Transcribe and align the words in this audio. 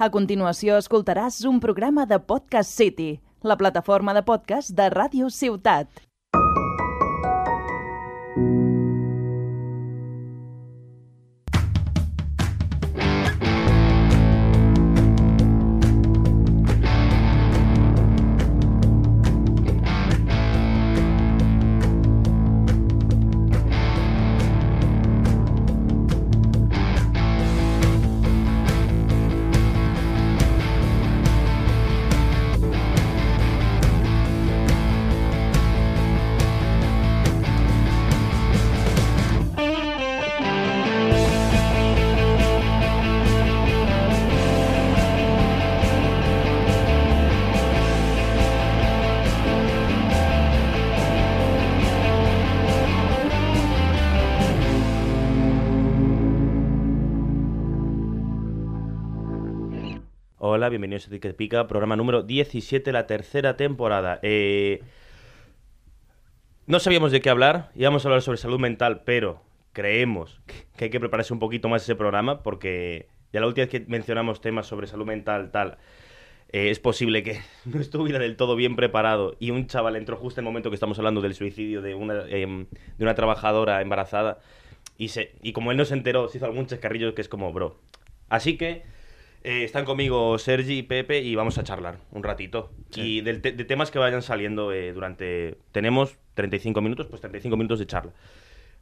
A 0.00 0.06
continuació 0.08 0.78
escoltaràs 0.80 1.42
un 1.50 1.58
programa 1.60 2.06
de 2.08 2.16
Podcast 2.30 2.72
City, 2.72 3.10
la 3.44 3.58
plataforma 3.60 4.14
de 4.16 4.22
podcast 4.24 4.72
de 4.72 4.88
Ràdio 4.94 5.28
Ciutat. 5.28 6.06
Hola, 8.40 8.69
bienvenidos 60.80 61.08
a 61.08 61.10
Ticket 61.10 61.36
Pica, 61.36 61.68
programa 61.68 61.94
número 61.94 62.22
17, 62.22 62.90
la 62.90 63.06
tercera 63.06 63.54
temporada. 63.54 64.18
Eh, 64.22 64.82
no 66.66 66.80
sabíamos 66.80 67.12
de 67.12 67.20
qué 67.20 67.28
hablar, 67.28 67.70
íbamos 67.74 68.02
a 68.02 68.08
hablar 68.08 68.22
sobre 68.22 68.38
salud 68.38 68.58
mental, 68.58 69.02
pero 69.04 69.42
creemos 69.74 70.40
que 70.78 70.84
hay 70.86 70.90
que 70.90 70.98
prepararse 70.98 71.34
un 71.34 71.38
poquito 71.38 71.68
más 71.68 71.82
ese 71.82 71.96
programa 71.96 72.42
porque 72.42 73.08
ya 73.30 73.40
la 73.40 73.46
última 73.46 73.66
vez 73.66 73.70
que 73.70 73.84
mencionamos 73.88 74.40
temas 74.40 74.66
sobre 74.66 74.86
salud 74.86 75.04
mental, 75.04 75.50
tal, 75.50 75.76
eh, 76.50 76.70
es 76.70 76.80
posible 76.80 77.22
que 77.22 77.40
no 77.66 77.78
estuviera 77.78 78.18
del 78.18 78.36
todo 78.36 78.56
bien 78.56 78.74
preparado 78.74 79.36
y 79.38 79.50
un 79.50 79.66
chaval 79.66 79.96
entró 79.96 80.16
justo 80.16 80.40
en 80.40 80.46
el 80.46 80.50
momento 80.50 80.70
que 80.70 80.76
estamos 80.76 80.96
hablando 80.98 81.20
del 81.20 81.34
suicidio 81.34 81.82
de 81.82 81.94
una, 81.94 82.24
em, 82.28 82.68
de 82.96 83.04
una 83.04 83.14
trabajadora 83.14 83.82
embarazada 83.82 84.38
y, 84.96 85.10
y 85.42 85.52
como 85.52 85.72
él 85.72 85.76
no 85.76 85.84
se 85.84 85.92
enteró, 85.92 86.28
se 86.28 86.38
hizo 86.38 86.46
algún 86.46 86.66
chascarrillo 86.66 87.14
que 87.14 87.20
es 87.20 87.28
como, 87.28 87.52
bro. 87.52 87.76
Así 88.30 88.56
que 88.56 88.82
eh, 89.42 89.64
están 89.64 89.84
conmigo 89.84 90.38
Sergi 90.38 90.78
y 90.78 90.82
Pepe 90.82 91.20
y 91.20 91.34
vamos 91.34 91.58
a 91.58 91.64
charlar 91.64 91.98
un 92.12 92.22
ratito. 92.22 92.70
Y 92.94 93.20
de 93.22 93.34
temas 93.64 93.90
que 93.90 93.98
vayan 93.98 94.22
saliendo 94.22 94.72
eh, 94.72 94.92
durante... 94.92 95.56
Tenemos 95.72 96.16
35 96.34 96.80
minutos, 96.80 97.06
pues 97.06 97.20
35 97.20 97.56
minutos 97.56 97.78
de 97.78 97.86
charla. 97.86 98.12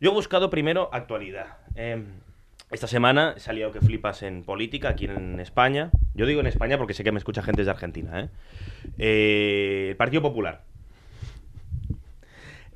Yo 0.00 0.10
he 0.10 0.14
buscado 0.14 0.50
primero 0.50 0.88
actualidad. 0.92 1.58
Eh, 1.76 2.02
esta 2.70 2.86
semana 2.86 3.34
he 3.36 3.40
salido 3.40 3.72
que 3.72 3.80
flipas 3.80 4.22
en 4.22 4.42
política 4.44 4.90
aquí 4.90 5.06
en 5.06 5.40
España. 5.40 5.90
Yo 6.14 6.26
digo 6.26 6.40
en 6.40 6.46
España 6.46 6.76
porque 6.78 6.94
sé 6.94 7.02
que 7.04 7.12
me 7.12 7.18
escucha 7.18 7.42
gente 7.42 7.62
desde 7.62 7.70
Argentina. 7.70 8.28
¿eh? 8.98 9.88
El 9.90 9.96
Partido 9.96 10.22
Popular. 10.22 10.62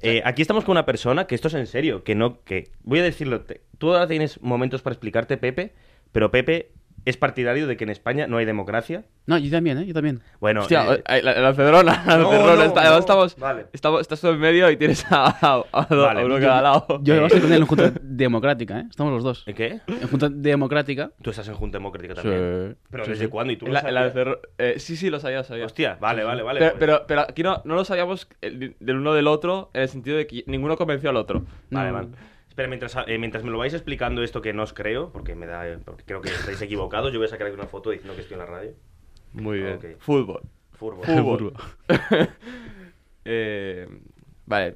Eh, 0.04 0.20
aquí 0.24 0.42
estamos 0.42 0.64
con 0.64 0.72
una 0.72 0.84
persona 0.84 1.26
que 1.26 1.34
esto 1.36 1.46
es 1.48 1.54
en 1.54 1.66
serio, 1.68 2.02
que 2.02 2.14
no, 2.16 2.42
que 2.42 2.70
voy 2.82 2.98
a 2.98 3.02
decirlo, 3.04 3.42
te- 3.42 3.60
tú 3.78 3.92
ahora 3.92 4.08
tienes 4.08 4.40
momentos 4.42 4.82
para 4.82 4.94
explicarte, 4.94 5.36
Pepe, 5.36 5.72
pero 6.10 6.32
Pepe 6.32 6.70
es 7.04 7.16
partidario 7.16 7.66
de 7.66 7.76
que 7.76 7.84
en 7.84 7.90
España 7.90 8.26
no 8.26 8.36
hay 8.38 8.44
democracia. 8.44 9.04
No, 9.26 9.38
yo 9.38 9.50
también, 9.50 9.78
¿eh? 9.78 9.86
Yo 9.86 9.94
también. 9.94 10.20
Bueno, 10.40 10.60
Hostia, 10.62 10.94
eh, 10.94 11.02
eh, 11.08 11.22
la, 11.22 11.38
la 11.40 11.54
cedrona, 11.54 12.02
la 12.06 12.16
No, 12.18 12.30
cedrona, 12.30 12.54
no, 12.56 12.62
está- 12.62 12.84
no. 12.90 12.98
estamos, 12.98 13.36
Vale. 13.36 13.66
estamos, 13.72 14.00
estás 14.00 14.20
tú 14.20 14.28
en 14.28 14.38
medio 14.40 14.70
y 14.70 14.76
tienes 14.76 15.04
a, 15.10 15.26
a, 15.26 15.62
a- 15.72 15.80
a 15.82 15.94
Vale, 15.94 16.24
uno 16.24 16.38
yo- 16.38 16.46
cada 16.46 16.62
lado. 16.62 17.00
Yo 17.02 17.14
estoy 17.26 17.40
con 17.40 17.52
él 17.52 17.60
en 17.62 17.66
Junta 17.66 17.92
Democrática, 18.02 18.80
¿eh? 18.80 18.84
Estamos 18.90 19.12
los 19.12 19.22
dos. 19.24 19.44
¿en 19.46 19.54
qué? 19.54 19.80
En 19.86 20.08
Junta 20.08 20.28
Democrática. 20.30 21.10
Tú 21.22 21.30
estás 21.30 21.46
en 21.48 21.54
Junta 21.54 21.78
Democrática 21.78 22.14
también. 22.14 22.76
Pero 22.90 23.04
Sí, 23.04 23.10
¿desde 23.10 23.24
sí. 23.24 23.30
cuándo? 23.30 23.52
¿Y 23.52 23.56
tú 23.56 23.66
lo 23.66 23.72
la- 23.72 23.82
la 23.82 24.10
sabías? 24.10 24.14
cedro- 24.14 24.40
eh, 24.58 24.74
sí, 24.78 24.96
sí, 24.96 25.10
lo 25.10 25.20
sabía, 25.20 25.38
lo 25.38 25.44
sabía. 25.44 25.66
Hostia, 25.66 25.96
vale, 26.00 26.24
vale, 26.24 26.42
vale. 26.42 26.58
pero, 26.60 26.70
pues- 26.72 26.80
pero, 26.80 27.04
pero 27.06 27.20
aquí 27.22 27.42
no, 27.42 27.62
no 27.64 27.74
lo 27.74 27.84
sabíamos 27.84 28.28
el- 28.40 28.76
del 28.80 28.96
uno 28.96 29.14
del 29.14 29.26
otro 29.28 29.70
en 29.74 29.82
el 29.82 29.88
sentido 29.88 30.16
de 30.16 30.26
que 30.26 30.44
ninguno 30.46 30.76
convenció 30.76 31.10
al 31.10 31.16
otro. 31.16 31.44
Vale, 31.70 31.88
No. 31.88 31.94
vale. 31.94 32.08
Espera, 32.52 32.68
mientras, 32.68 32.94
eh, 33.06 33.16
mientras 33.16 33.44
me 33.44 33.50
lo 33.50 33.56
vais 33.56 33.72
explicando 33.72 34.22
esto 34.22 34.42
que 34.42 34.52
no 34.52 34.62
os 34.62 34.74
creo, 34.74 35.10
porque 35.10 35.34
me 35.34 35.46
da, 35.46 35.64
porque 35.86 36.04
creo 36.04 36.20
que 36.20 36.28
estáis 36.28 36.60
equivocados, 36.60 37.10
yo 37.10 37.18
voy 37.18 37.24
a 37.24 37.30
sacar 37.30 37.46
aquí 37.46 37.56
una 37.56 37.66
foto 37.66 37.88
diciendo 37.88 38.14
que 38.14 38.20
estoy 38.20 38.34
en 38.34 38.40
la 38.40 38.44
radio. 38.46 38.72
Muy 39.32 39.60
bien. 39.60 39.78
Fútbol. 40.00 40.42
Fútbol. 40.72 41.02
Fútbol. 41.06 41.54
Eh, 43.24 43.88
vale. 44.46 44.74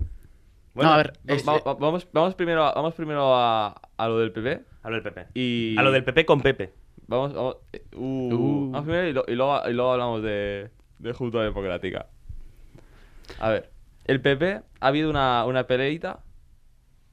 Bueno, 0.72 0.90
No, 0.90 0.94
a 0.94 0.96
ver, 0.98 1.12
Va- 1.28 1.34
es- 1.34 1.46
va- 1.48 1.58
va- 1.58 1.74
vamos, 1.74 2.06
vamos 2.12 2.34
primero, 2.34 2.64
a, 2.64 2.72
vamos 2.74 2.94
primero 2.94 3.34
a, 3.34 3.78
a 3.96 4.08
lo 4.08 4.18
del 4.20 4.32
PP. 4.32 4.62
a 4.82 4.88
lo 4.88 4.94
del 4.94 5.02
PP. 5.02 5.26
Y... 5.34 5.76
A 5.76 5.82
lo 5.82 5.90
del 5.92 6.04
PP 6.04 6.24
con 6.24 6.40
Pepe. 6.40 6.72
Vamos, 7.08 7.34
vamos, 7.34 7.56
eh, 7.72 7.82
uh, 7.94 8.34
Uh. 8.34 8.70
vamos 8.70 8.84
primero 8.86 9.08
y, 9.08 9.12
lo- 9.12 9.24
y 9.28 9.34
luego, 9.34 9.68
y 9.68 9.72
luego 9.72 9.92
hablamos 9.92 10.22
de, 10.22 10.70
de 11.00 11.12
Junta 11.12 11.42
Democrática. 11.42 12.06
A 13.40 13.50
ver, 13.50 13.68
el 14.04 14.20
PP 14.20 14.60
ha 14.80 14.86
habido 14.86 15.10
una, 15.10 15.44
una 15.44 15.66
peleita 15.66 16.20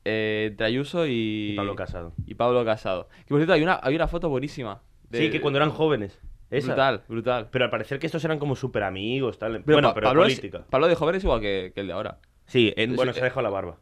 eh, 0.05 0.47
entre 0.51 0.65
Ayuso 0.67 1.05
y, 1.07 1.51
Y 1.51 1.55
Pablo 1.55 1.75
Casado. 1.75 2.13
y 2.25 2.35
Pablo 2.35 2.63
Casado. 2.65 3.07
Que 3.19 3.29
por 3.29 3.37
cierto, 3.37 3.53
hay 3.53 3.63
una, 3.63 3.79
hay 3.81 3.95
una 3.95 4.07
foto 4.07 4.29
buenísima. 4.29 4.81
de- 5.09 5.17
Sí, 5.19 5.29
que 5.29 5.41
cuando 5.41 5.57
eran 5.57 5.69
jóvenes. 5.71 6.19
Esa. 6.49 6.67
Brutal, 6.67 7.03
brutal. 7.07 7.47
Pero 7.51 7.65
al 7.65 7.71
parecer 7.71 7.97
que 7.99 8.05
estos 8.05 8.23
eran 8.25 8.37
como 8.37 8.55
súper 8.55 8.83
amigos, 8.83 9.39
tal. 9.39 9.63
Pero 9.63 9.75
bueno, 9.77 9.89
Pa- 9.89 9.93
pero 9.95 10.07
Pablo, 10.07 10.25
es- 10.25 10.35
política. 10.39 10.65
Pablo 10.69 10.87
de 10.87 10.95
joven 10.95 11.15
es 11.15 11.23
igual 11.23 11.41
que, 11.41 11.71
que 11.73 11.81
el 11.81 11.87
de 11.87 11.93
ahora. 11.93 12.19
Sí, 12.45 12.73
en- 12.77 12.91
Sí, 12.91 12.95
bueno, 12.95 13.11
se 13.13 13.21
ha 13.21 13.23
dejado 13.23 13.41
la 13.41 13.49
barba. 13.49 13.77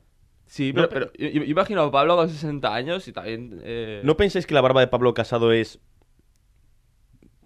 Sí, 0.45 0.73
No, 0.73 0.87
pero, 0.89 1.11
pero 1.11 1.13
yo, 1.17 1.41
yo 1.43 1.43
imagino 1.51 1.81
a 1.81 1.91
Pablo 1.91 2.15
con 2.17 2.29
60 2.29 2.73
años 2.75 3.07
y 3.07 3.13
también... 3.13 3.59
eh, 3.63 4.01
¿No 4.03 4.15
pensáis 4.17 4.45
que 4.45 4.53
la 4.53 4.61
barba 4.61 4.81
de 4.81 4.87
Pablo 4.87 5.13
Casado 5.13 5.51
es 5.53 5.79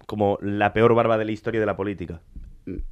como 0.06 0.38
la 0.40 0.72
peor 0.72 0.94
barba 0.94 1.18
de 1.18 1.24
la 1.24 1.32
historia 1.32 1.60
de 1.60 1.66
la 1.66 1.76
política? 1.76 2.20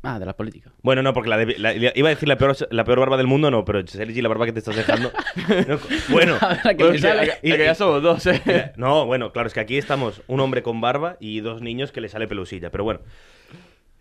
Ah, 0.02 0.18
de 0.20 0.26
la 0.26 0.34
política. 0.36 0.70
Bueno, 0.82 1.02
no, 1.02 1.12
porque 1.12 1.28
la 1.30 1.36
de- 1.38 1.58
la- 1.58 1.74
iba 1.74 2.08
a 2.08 2.10
decir 2.10 2.28
la 2.28 2.36
peor, 2.38 2.56
la 2.70 2.84
peor 2.84 3.00
barba 3.00 3.16
del 3.16 3.26
mundo, 3.26 3.50
no, 3.50 3.64
pero 3.64 3.84
Sergi, 3.86 4.22
la 4.22 4.28
barba 4.28 4.46
que 4.46 4.52
te 4.52 4.60
estás 4.60 4.76
dejando. 4.76 5.10
no, 5.68 5.78
bueno, 6.10 6.36
a 6.40 6.74
que 6.74 6.84
bueno, 6.84 6.98
sale. 6.98 7.32
ya 7.42 7.74
somos 7.74 8.02
dos, 8.02 8.24
eh. 8.26 8.72
no, 8.76 9.04
bueno, 9.06 9.32
claro, 9.32 9.48
es 9.48 9.54
que 9.54 9.60
aquí 9.60 9.76
estamos 9.76 10.22
un 10.28 10.38
hombre 10.40 10.62
con 10.62 10.80
barba 10.80 11.16
y 11.18 11.40
dos 11.40 11.60
niños 11.60 11.90
que 11.90 12.00
le 12.00 12.08
sale 12.08 12.28
pelusilla, 12.28 12.70
pero 12.70 12.84
bueno. 12.84 13.00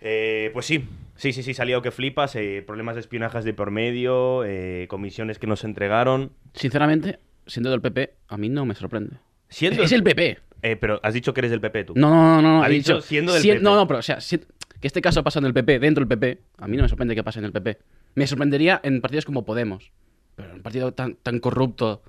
Eh, 0.06 0.50
pues 0.54 0.66
sí, 0.66 0.86
sí, 1.16 1.32
sí, 1.32 1.44
sí, 1.44 1.54
salió 1.54 1.82
que 1.82 1.92
flipas, 1.92 2.36
eh, 2.36 2.64
problemas 2.66 2.96
de 2.96 3.02
espionajes 3.02 3.46
de 3.46 3.54
por 3.54 3.72
medio, 3.72 4.44
eh, 4.46 4.86
comisiones 4.90 5.40
que 5.40 5.48
nos 5.48 5.64
entregaron. 5.64 6.34
Sinceramente, 6.54 7.20
siendo 7.48 7.72
del 7.72 7.82
PP, 7.82 8.14
a 8.28 8.38
mí 8.38 8.50
no 8.50 8.66
me 8.66 8.76
sorprende. 8.76 9.16
Siendo 9.50 9.84
Es 9.84 9.92
el 9.94 10.04
PP. 10.04 10.40
Eh, 10.62 10.76
pero 10.78 11.00
has 11.04 11.14
dicho 11.14 11.34
que 11.34 11.42
eres 11.42 11.52
del 11.52 11.62
PP 11.62 11.84
tú. 11.86 11.94
No, 11.96 12.10
no, 12.10 12.42
no, 12.42 12.60
no. 12.60 12.66
He 12.66 12.70
dicho 12.70 12.96
dicho 12.96 13.06
siendo 13.08 13.34
del 13.34 13.42
PP. 13.44 13.60
No, 13.62 13.76
no, 13.76 13.88
pero 13.88 14.00
o 14.00 14.02
sea, 14.02 14.20
si- 14.20 14.40
que 14.84 14.88
este 14.88 15.02
caso 15.02 15.24
pasa 15.24 15.40
en 15.40 15.46
el 15.46 15.54
PP, 15.54 15.80
dentro 15.80 16.04
del 16.04 16.10
PP, 16.20 16.42
a 16.58 16.68
mí 16.68 16.76
no 16.76 16.84
me 16.84 16.90
sorprende 16.90 17.16
que 17.16 17.24
pase 17.24 17.40
en 17.40 17.46
el 17.46 17.54
PP. 17.54 17.78
Me 18.16 18.28
sorprendería 18.28 18.82
en 18.84 19.00
partidos 19.00 19.24
como 19.24 19.46
Podemos. 19.46 19.94
Pero 20.36 20.50
en 20.50 20.56
un 20.58 20.62
partido 20.62 20.94
tan, 20.94 21.16
tan 21.16 21.40
corrupto, 21.40 22.04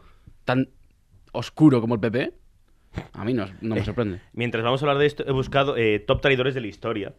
tan 0.45 0.71
oscuro 1.31 1.81
como 1.81 1.95
el 1.95 2.01
PP, 2.01 2.33
a 3.13 3.25
mí 3.25 3.33
no, 3.33 3.47
no 3.61 3.77
me 3.77 3.85
sorprende. 3.85 4.21
Mientras 4.33 4.65
vamos 4.65 4.83
a 4.83 4.87
hablar 4.87 4.99
de 4.99 5.07
esto, 5.07 5.23
he 5.25 5.31
buscado 5.31 5.77
eh, 5.77 6.01
top 6.01 6.21
traidores 6.21 6.53
de 6.53 6.63
la 6.63 6.67
historia. 6.67 7.15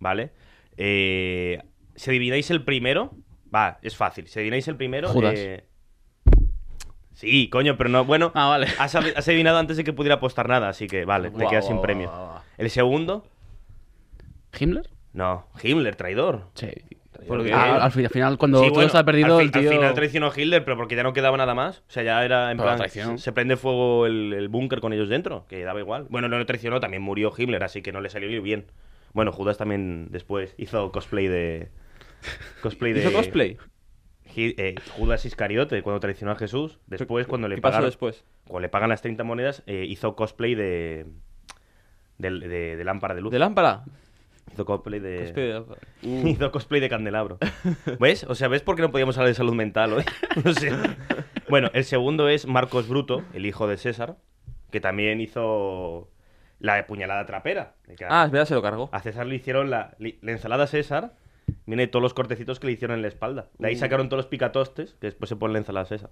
¿Vale? 0.00 0.30
Eh, 0.78 1.60
si 1.94 2.08
adivináis 2.08 2.50
el 2.50 2.64
primero, 2.64 3.14
va, 3.54 3.78
es 3.82 3.94
fácil. 3.94 4.26
Si 4.26 4.38
adivináis 4.38 4.66
el 4.68 4.76
primero. 4.76 5.08
Judas. 5.08 5.34
eh, 5.36 5.64
Sí, 7.12 7.48
coño, 7.50 7.76
pero 7.76 7.90
no. 7.90 8.06
Bueno, 8.06 8.32
Ah, 8.34 8.48
vale. 8.48 8.68
has, 8.78 8.94
ad- 8.94 9.12
has 9.14 9.28
adivinado 9.28 9.58
antes 9.58 9.76
de 9.76 9.84
que 9.84 9.92
pudiera 9.92 10.14
apostar 10.14 10.48
nada, 10.48 10.70
así 10.70 10.86
que 10.86 11.04
vale, 11.04 11.30
te 11.30 11.46
quedas 11.46 11.66
sin 11.66 11.80
premio. 11.82 12.10
El 12.56 12.70
segundo, 12.70 13.26
¿Himmler? 14.58 14.90
no, 15.12 15.46
Himmler, 15.62 15.96
traidor. 15.96 16.48
Sí. 16.54 16.68
Porque- 17.28 17.52
Ah, 17.52 17.76
al, 17.84 17.92
fin- 17.92 18.04
al 18.06 18.10
final, 18.10 18.38
cuando 18.38 18.58
Sí, 18.60 18.64
todo 18.66 18.74
bueno, 18.74 18.86
está 18.88 19.04
perdido, 19.04 19.36
al, 19.38 19.44
el 19.44 19.50
fi- 19.52 19.58
al 19.58 19.64
tío... 19.64 19.70
final 19.72 19.94
traicionó 19.94 20.26
a 20.28 20.32
Hitler, 20.34 20.64
pero 20.64 20.76
porque 20.76 20.96
ya 20.96 21.02
no 21.04 21.12
quedaba 21.12 21.36
nada 21.36 21.54
más. 21.54 21.78
O 21.80 21.90
sea, 21.90 22.02
ya 22.02 22.24
era 22.24 22.50
en 22.50 22.56
Pero 22.58 22.74
plan. 22.76 23.18
Se 23.18 23.32
prende 23.32 23.56
fuego 23.56 24.06
el, 24.06 24.32
el 24.32 24.48
búnker 24.48 24.80
con 24.80 24.92
ellos 24.92 25.08
dentro, 25.08 25.46
que 25.46 25.62
daba 25.62 25.78
igual. 25.78 26.06
Bueno, 26.10 26.28
no 26.28 26.38
le 26.38 26.44
traicionó, 26.46 26.80
también 26.80 27.02
murió 27.02 27.32
Himmler, 27.36 27.62
así 27.62 27.80
que 27.82 27.92
no 27.92 28.00
le 28.00 28.08
salió 28.10 28.42
bien. 28.42 28.66
Bueno, 29.12 29.30
Judas 29.30 29.58
también 29.58 30.08
después 30.10 30.54
hizo 30.58 30.90
cosplay 30.90 31.28
de. 31.28 31.68
Cosplay 32.62 32.92
de. 32.94 33.00
¿Hizo 33.00 33.12
cosplay? 33.12 33.58
Hi- 34.34 34.54
eh, 34.56 34.74
Judas 34.96 35.24
Iscariote, 35.26 35.82
cuando 35.82 36.00
traicionó 36.00 36.32
a 36.32 36.36
Jesús. 36.36 36.80
Después, 36.86 37.26
cuando 37.26 37.46
le 37.46 37.56
¿Qué 37.56 37.60
pasó 37.60 37.72
pagaron. 37.72 37.88
después? 37.90 38.24
Cuando 38.48 38.60
le 38.60 38.68
pagan 38.70 38.88
las 38.88 39.02
30 39.02 39.22
monedas, 39.22 39.62
eh, 39.66 39.84
hizo 39.86 40.16
cosplay 40.16 40.54
de. 40.54 41.06
del- 42.18 42.40
De, 42.40 42.76
de 42.76 42.84
lámpara 42.84 43.14
de 43.14 43.20
luz. 43.20 43.30
¿De 43.32 43.38
lámpara? 43.38 43.84
Hizo 44.50 44.64
cosplay 44.64 45.00
de. 45.00 45.18
Cosplay 45.22 45.46
de. 46.02 46.30
Hizo 46.30 46.50
cosplay 46.50 46.80
de 46.80 46.88
candelabro. 46.88 47.38
¿Ves? 47.98 48.24
O 48.24 48.34
sea, 48.34 48.48
¿ves 48.48 48.62
por 48.62 48.76
qué 48.76 48.82
no 48.82 48.90
podíamos 48.90 49.16
hablar 49.16 49.28
de 49.28 49.34
salud 49.34 49.54
mental 49.54 49.92
hoy? 49.92 50.04
No 50.44 50.52
sé. 50.52 50.72
Bueno, 51.48 51.70
el 51.74 51.84
segundo 51.84 52.28
es 52.28 52.46
Marcos 52.46 52.88
Bruto, 52.88 53.22
el 53.34 53.46
hijo 53.46 53.66
de 53.66 53.76
César, 53.76 54.16
que 54.70 54.80
también 54.80 55.20
hizo... 55.20 56.08
la 56.58 56.86
puñalada 56.86 57.26
trapera. 57.26 57.74
Ah, 58.08 58.24
es 58.26 58.30
verdad, 58.30 58.46
se 58.46 58.54
lo 58.54 58.62
cargó. 58.62 58.88
A 58.92 59.00
César 59.00 59.26
le 59.26 59.34
hicieron 59.34 59.68
la, 59.70 59.94
la 59.98 60.32
ensalada 60.32 60.66
César. 60.66 61.14
Viene 61.66 61.86
todos 61.88 62.02
los 62.02 62.14
cortecitos 62.14 62.60
que 62.60 62.68
le 62.68 62.72
hicieron 62.74 62.96
en 62.96 63.02
la 63.02 63.08
espalda. 63.08 63.48
De 63.58 63.68
ahí 63.68 63.76
sacaron 63.76 64.08
todos 64.08 64.18
los 64.24 64.26
picatostes, 64.26 64.94
que 64.94 65.08
después 65.08 65.28
se 65.28 65.36
pone 65.36 65.52
la 65.52 65.58
ensalada 65.58 65.86
César. 65.86 66.10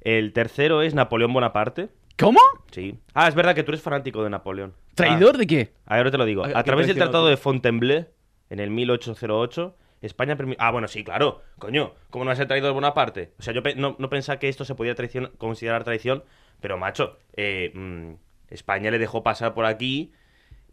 El 0.00 0.32
tercero 0.32 0.82
es 0.82 0.94
Napoleón 0.94 1.32
Bonaparte. 1.32 1.88
¿Cómo? 2.18 2.40
Sí. 2.70 2.98
Ah, 3.14 3.28
es 3.28 3.34
verdad 3.34 3.54
que 3.54 3.62
tú 3.62 3.72
eres 3.72 3.82
fanático 3.82 4.22
de 4.24 4.30
Napoleón. 4.30 4.74
¿Traidor 4.94 5.36
de 5.36 5.46
qué? 5.46 5.72
Ah, 5.86 5.98
ahora 5.98 6.10
te 6.10 6.18
lo 6.18 6.24
digo. 6.24 6.44
¿A- 6.44 6.62
través 6.62 6.86
del 6.86 6.96
Tratado 6.96 7.26
de 7.28 7.36
Fontainebleau, 7.36 8.06
en 8.48 8.60
el 8.60 8.70
1808, 8.70 9.76
España 10.00 10.36
permitió... 10.36 10.64
Ah, 10.64 10.70
bueno, 10.70 10.88
sí, 10.88 11.04
claro. 11.04 11.42
Coño, 11.58 11.92
¿cómo 12.10 12.24
no 12.24 12.28
va 12.28 12.32
a 12.32 12.36
ser 12.36 12.46
traidor 12.46 12.72
Bonaparte? 12.72 13.32
O 13.38 13.42
sea, 13.42 13.52
yo 13.52 13.62
pe- 13.62 13.74
no, 13.74 13.96
no 13.98 14.08
pensaba 14.08 14.38
que 14.38 14.48
esto 14.48 14.64
se 14.64 14.74
podía 14.74 14.94
traición- 14.94 15.32
considerar 15.36 15.84
traición, 15.84 16.24
pero, 16.60 16.78
macho, 16.78 17.18
eh, 17.36 17.72
mm, 17.74 18.12
España 18.48 18.90
le 18.90 18.98
dejó 18.98 19.22
pasar 19.22 19.52
por 19.52 19.66
aquí 19.66 20.12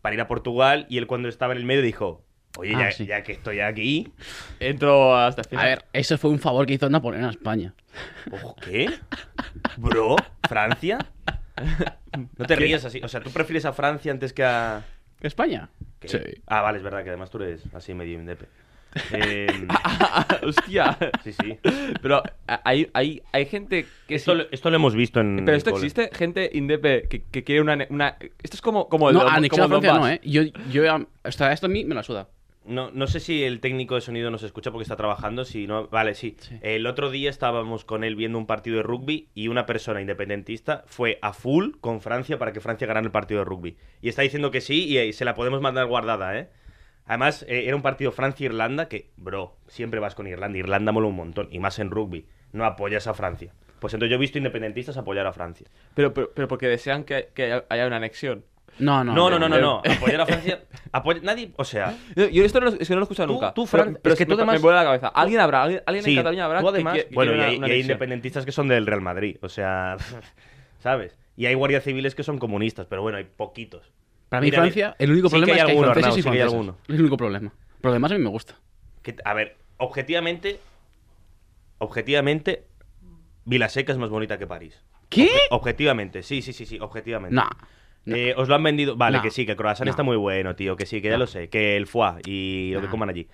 para 0.01 0.15
ir 0.15 0.21
a 0.21 0.27
Portugal 0.27 0.85
y 0.89 0.97
él 0.97 1.07
cuando 1.07 1.27
estaba 1.29 1.53
en 1.53 1.59
el 1.59 1.65
medio 1.65 1.81
dijo, 1.81 2.23
oye, 2.57 2.73
Ah, 2.75 2.79
ya, 2.89 2.91
sí. 2.91 3.05
ya 3.05 3.23
que 3.23 3.33
estoy 3.33 3.59
aquí... 3.59 4.11
Entró 4.59 5.15
hasta 5.15 5.41
el 5.41 5.47
A 5.47 5.49
final. 5.49 5.65
ver, 5.65 5.85
eso 5.93 6.17
fue 6.17 6.29
un 6.31 6.39
favor 6.39 6.65
que 6.65 6.73
hizo 6.73 6.89
Napoleón 6.89 7.25
a 7.25 7.29
España. 7.31 7.73
Ojo, 8.31 8.55
¿Qué? 8.63 8.89
¿Bro? 9.77 10.15
¿Francia? 10.47 10.99
No 12.37 12.45
te 12.45 12.55
rías 12.55 12.83
así. 12.85 12.99
O 13.03 13.07
sea, 13.07 13.21
¿tú 13.21 13.31
prefieres 13.31 13.65
a 13.65 13.73
Francia 13.73 14.11
antes 14.11 14.33
que 14.33 14.43
a...? 14.43 14.83
¿España? 15.21 15.69
¿Qué? 15.99 16.07
Sí. 16.09 16.19
Ah, 16.47 16.61
vale, 16.61 16.77
es 16.79 16.83
verdad 16.83 17.03
que 17.03 17.09
además 17.09 17.29
tú 17.29 17.37
eres 17.41 17.61
así 17.73 17.93
medio 17.93 18.13
indepe. 18.19 18.45
Eh, 19.11 19.47
Hostia. 20.45 20.97
sí, 21.23 21.33
sí. 21.33 21.57
Pero 22.01 22.21
a- 22.47 22.61
hay, 22.63 22.89
hay, 22.93 23.23
hay 23.31 23.45
gente 23.47 23.87
que 24.07 24.15
Esto, 24.15 24.33
sí- 24.33 24.37
lo- 24.37 24.45
esto 24.51 24.69
lo 24.69 24.75
hemos 24.75 24.93
visto 24.95 25.19
en. 25.19 25.43
Pero 25.45 25.57
esto 25.57 25.71
existe, 25.71 26.11
gente 26.13 26.49
indepe 26.53 27.07
que, 27.07 27.23
que 27.23 27.43
quiere 27.43 27.61
una, 27.61 27.77
una... 27.89 28.17
Esto 28.43 28.55
es 28.57 28.61
como, 28.61 28.89
como 28.89 29.09
el 29.09 29.15
No, 29.15 29.21
a 29.27 29.39
no. 29.39 30.07
¿eh? 30.07 30.21
Yo, 30.23 30.43
yo, 30.69 30.83
hasta 31.23 31.51
esto 31.51 31.65
a 31.65 31.69
mí 31.69 31.85
me 31.85 31.95
la 31.95 32.03
suda. 32.03 32.27
No, 32.65 32.91
no 32.91 33.07
sé 33.07 33.19
si 33.19 33.43
el 33.43 33.59
técnico 33.59 33.95
de 33.95 34.01
sonido 34.01 34.31
nos 34.31 34.43
escucha 34.43 34.71
porque 34.71 34.83
está 34.83 34.95
trabajando. 34.95 35.45
Si 35.45 35.67
no, 35.67 35.87
vale, 35.87 36.15
sí. 36.15 36.35
Sí. 36.39 36.57
El 36.61 36.85
otro 36.87 37.11
día 37.11 37.29
estábamos 37.29 37.85
con 37.85 38.03
él 38.03 38.15
viendo 38.15 38.37
un 38.37 38.45
partido 38.45 38.77
de 38.77 38.83
rugby 38.83 39.29
y 39.33 39.49
una 39.49 39.65
persona 39.65 40.01
independentista 40.01 40.83
fue 40.87 41.19
a 41.21 41.33
full 41.33 41.71
con 41.81 42.01
Francia 42.01 42.37
para 42.37 42.53
que 42.53 42.61
Francia 42.61 42.87
ganara 42.87 43.05
el 43.05 43.11
partido 43.11 43.39
de 43.39 43.45
rugby. 43.45 43.77
Y 44.01 44.09
está 44.09 44.21
diciendo 44.21 44.51
que 44.51 44.61
sí 44.61 44.85
y, 44.85 44.97
eh, 44.97 45.11
se 45.13 45.25
la 45.25 45.35
podemos 45.35 45.61
mandar 45.61 45.87
guardada, 45.87 46.37
¿eh? 46.37 46.49
Además, 47.05 47.43
eh, 47.49 47.65
era 47.65 47.75
un 47.75 47.81
partido 47.81 48.11
Francia-Irlanda 48.11 48.87
que, 48.87 49.11
bro, 49.17 49.57
siempre 49.67 49.99
vas 49.99 50.15
con 50.15 50.27
Irlanda. 50.27 50.57
Irlanda 50.57 50.91
mola 50.91 51.07
un 51.07 51.15
montón, 51.15 51.49
y 51.51 51.59
más 51.59 51.79
en 51.79 51.91
rugby. 51.91 52.25
No 52.53 52.65
apoyas 52.65 53.07
a 53.07 53.13
Francia. 53.13 53.53
Pues 53.79 53.93
entonces 53.93 54.11
yo 54.11 54.15
he 54.15 54.19
visto 54.19 54.37
independentistas 54.37 54.95
apoyar 54.95 55.27
a 55.27 55.33
Francia. 55.33 55.67
Pero, 55.95 56.13
pero, 56.13 56.31
pero 56.33 56.47
porque 56.47 56.67
desean 56.67 57.03
que, 57.03 57.31
que 57.33 57.61
haya 57.67 57.87
una 57.87 57.97
anexión. 57.97 58.45
No, 58.79 59.03
no. 59.03 59.13
No, 59.13 59.29
no, 59.29 59.39
no, 59.39 59.47
no, 59.49 59.59
no. 59.59 59.77
Apoyar 59.79 60.21
a 60.21 60.25
Francia. 60.25 60.63
apoya- 60.91 61.21
Nadie, 61.21 61.51
o 61.57 61.63
sea, 61.63 61.95
Yo, 62.15 62.43
esto 62.43 62.59
no, 62.59 62.67
lo- 62.71 62.77
es 62.79 62.87
que 62.87 62.93
no 62.93 62.99
lo 62.99 63.01
he 63.01 63.05
escuchado 63.05 63.27
Tú- 63.27 63.33
nunca. 63.33 63.53
tú, 63.53 63.67
pero, 63.71 63.83
Fran, 63.83 63.99
pero 64.01 64.13
es 64.13 64.17
que 64.19 64.25
me, 64.25 64.29
tú 64.29 64.33
además- 64.35 64.55
me 64.55 64.59
vuela 64.61 64.79
la 64.79 64.85
cabeza. 64.85 65.07
Alguien 65.09 65.39
habrá, 65.41 65.63
alguien, 65.63 65.83
alguien 65.85 66.03
Sí, 66.05 66.11
en 66.11 66.17
Cataluña 66.17 66.45
habrá 66.45 66.61
tú 66.61 66.69
además, 66.69 66.93
que 66.95 67.07
bueno, 67.13 67.31
y 67.31 67.35
hay, 67.35 67.39
una- 67.39 67.45
una 67.45 67.49
y 67.49 67.53
hay 67.53 67.57
anexión. 67.57 67.81
independentistas 67.81 68.45
que 68.45 68.51
son 68.51 68.67
del 68.67 68.85
Real 68.85 69.01
Madrid, 69.01 69.37
o 69.41 69.49
sea, 69.49 69.97
¿sabes? 70.79 71.17
Y 71.37 71.45
hay 71.45 71.53
guardias 71.55 71.83
civiles 71.83 72.15
que 72.15 72.23
son 72.23 72.37
comunistas, 72.39 72.87
pero 72.87 73.01
bueno, 73.01 73.17
hay 73.17 73.23
poquitos. 73.25 73.91
Para 74.29 74.41
mí 74.41 74.47
Mira, 74.47 74.59
Francia, 74.61 74.95
el 74.99 75.11
único 75.11 75.29
sí 75.29 75.35
que 75.35 75.39
problema 75.41 75.53
hay 75.53 75.59
es 75.59 75.65
que 75.65 75.71
hay 75.71 75.77
alguno, 75.77 75.93
franceses 75.93 76.07
Arnau, 76.07 76.17
y 76.17 76.21
sí 76.21 76.23
que 76.23 76.29
hay 76.29 76.37
francesas. 76.37 76.53
alguno. 76.53 76.77
Es 76.87 76.95
el 76.95 77.01
único 77.01 77.17
problema. 77.17 77.53
Pero 77.81 77.91
además 77.91 78.11
a 78.11 78.15
mí 78.15 78.23
me 78.23 78.29
gusta. 78.29 78.55
Que- 79.03 79.15
a 79.23 79.33
ver, 79.33 79.57
objetivamente, 79.77 80.59
objetivamente, 81.77 82.65
Vilaseca 83.45 83.91
es 83.91 83.97
más 83.97 84.09
bonita 84.09 84.37
que 84.37 84.47
París. 84.47 84.81
¿Qué? 85.09 85.29
Objetivamente, 85.51 86.23
sí, 86.23 86.41
sí, 86.41 86.53
sí, 86.53 86.65
sí, 86.65 86.79
objetivamente. 86.79 87.35
Nah. 87.35 87.49
No. 88.05 88.15
Eh, 88.15 88.33
os 88.37 88.47
lo 88.49 88.55
han 88.55 88.63
vendido. 88.63 88.95
Vale, 88.95 89.17
No. 89.17 89.23
que 89.23 89.31
sí, 89.31 89.45
que 89.45 89.51
el 89.51 89.57
croissant 89.57 89.85
No. 89.85 89.91
está 89.91 90.03
muy 90.03 90.17
bueno, 90.17 90.55
tío. 90.55 90.75
Que 90.75 90.85
sí, 90.85 91.01
que 91.01 91.09
ya 91.09 91.17
lo 91.17 91.27
sé. 91.27 91.49
Que 91.49 91.77
el 91.77 91.87
foie 91.87 92.21
y 92.25 92.71
lo 92.73 92.81
que 92.81 92.87
coman 92.87 93.09
allí. 93.09 93.27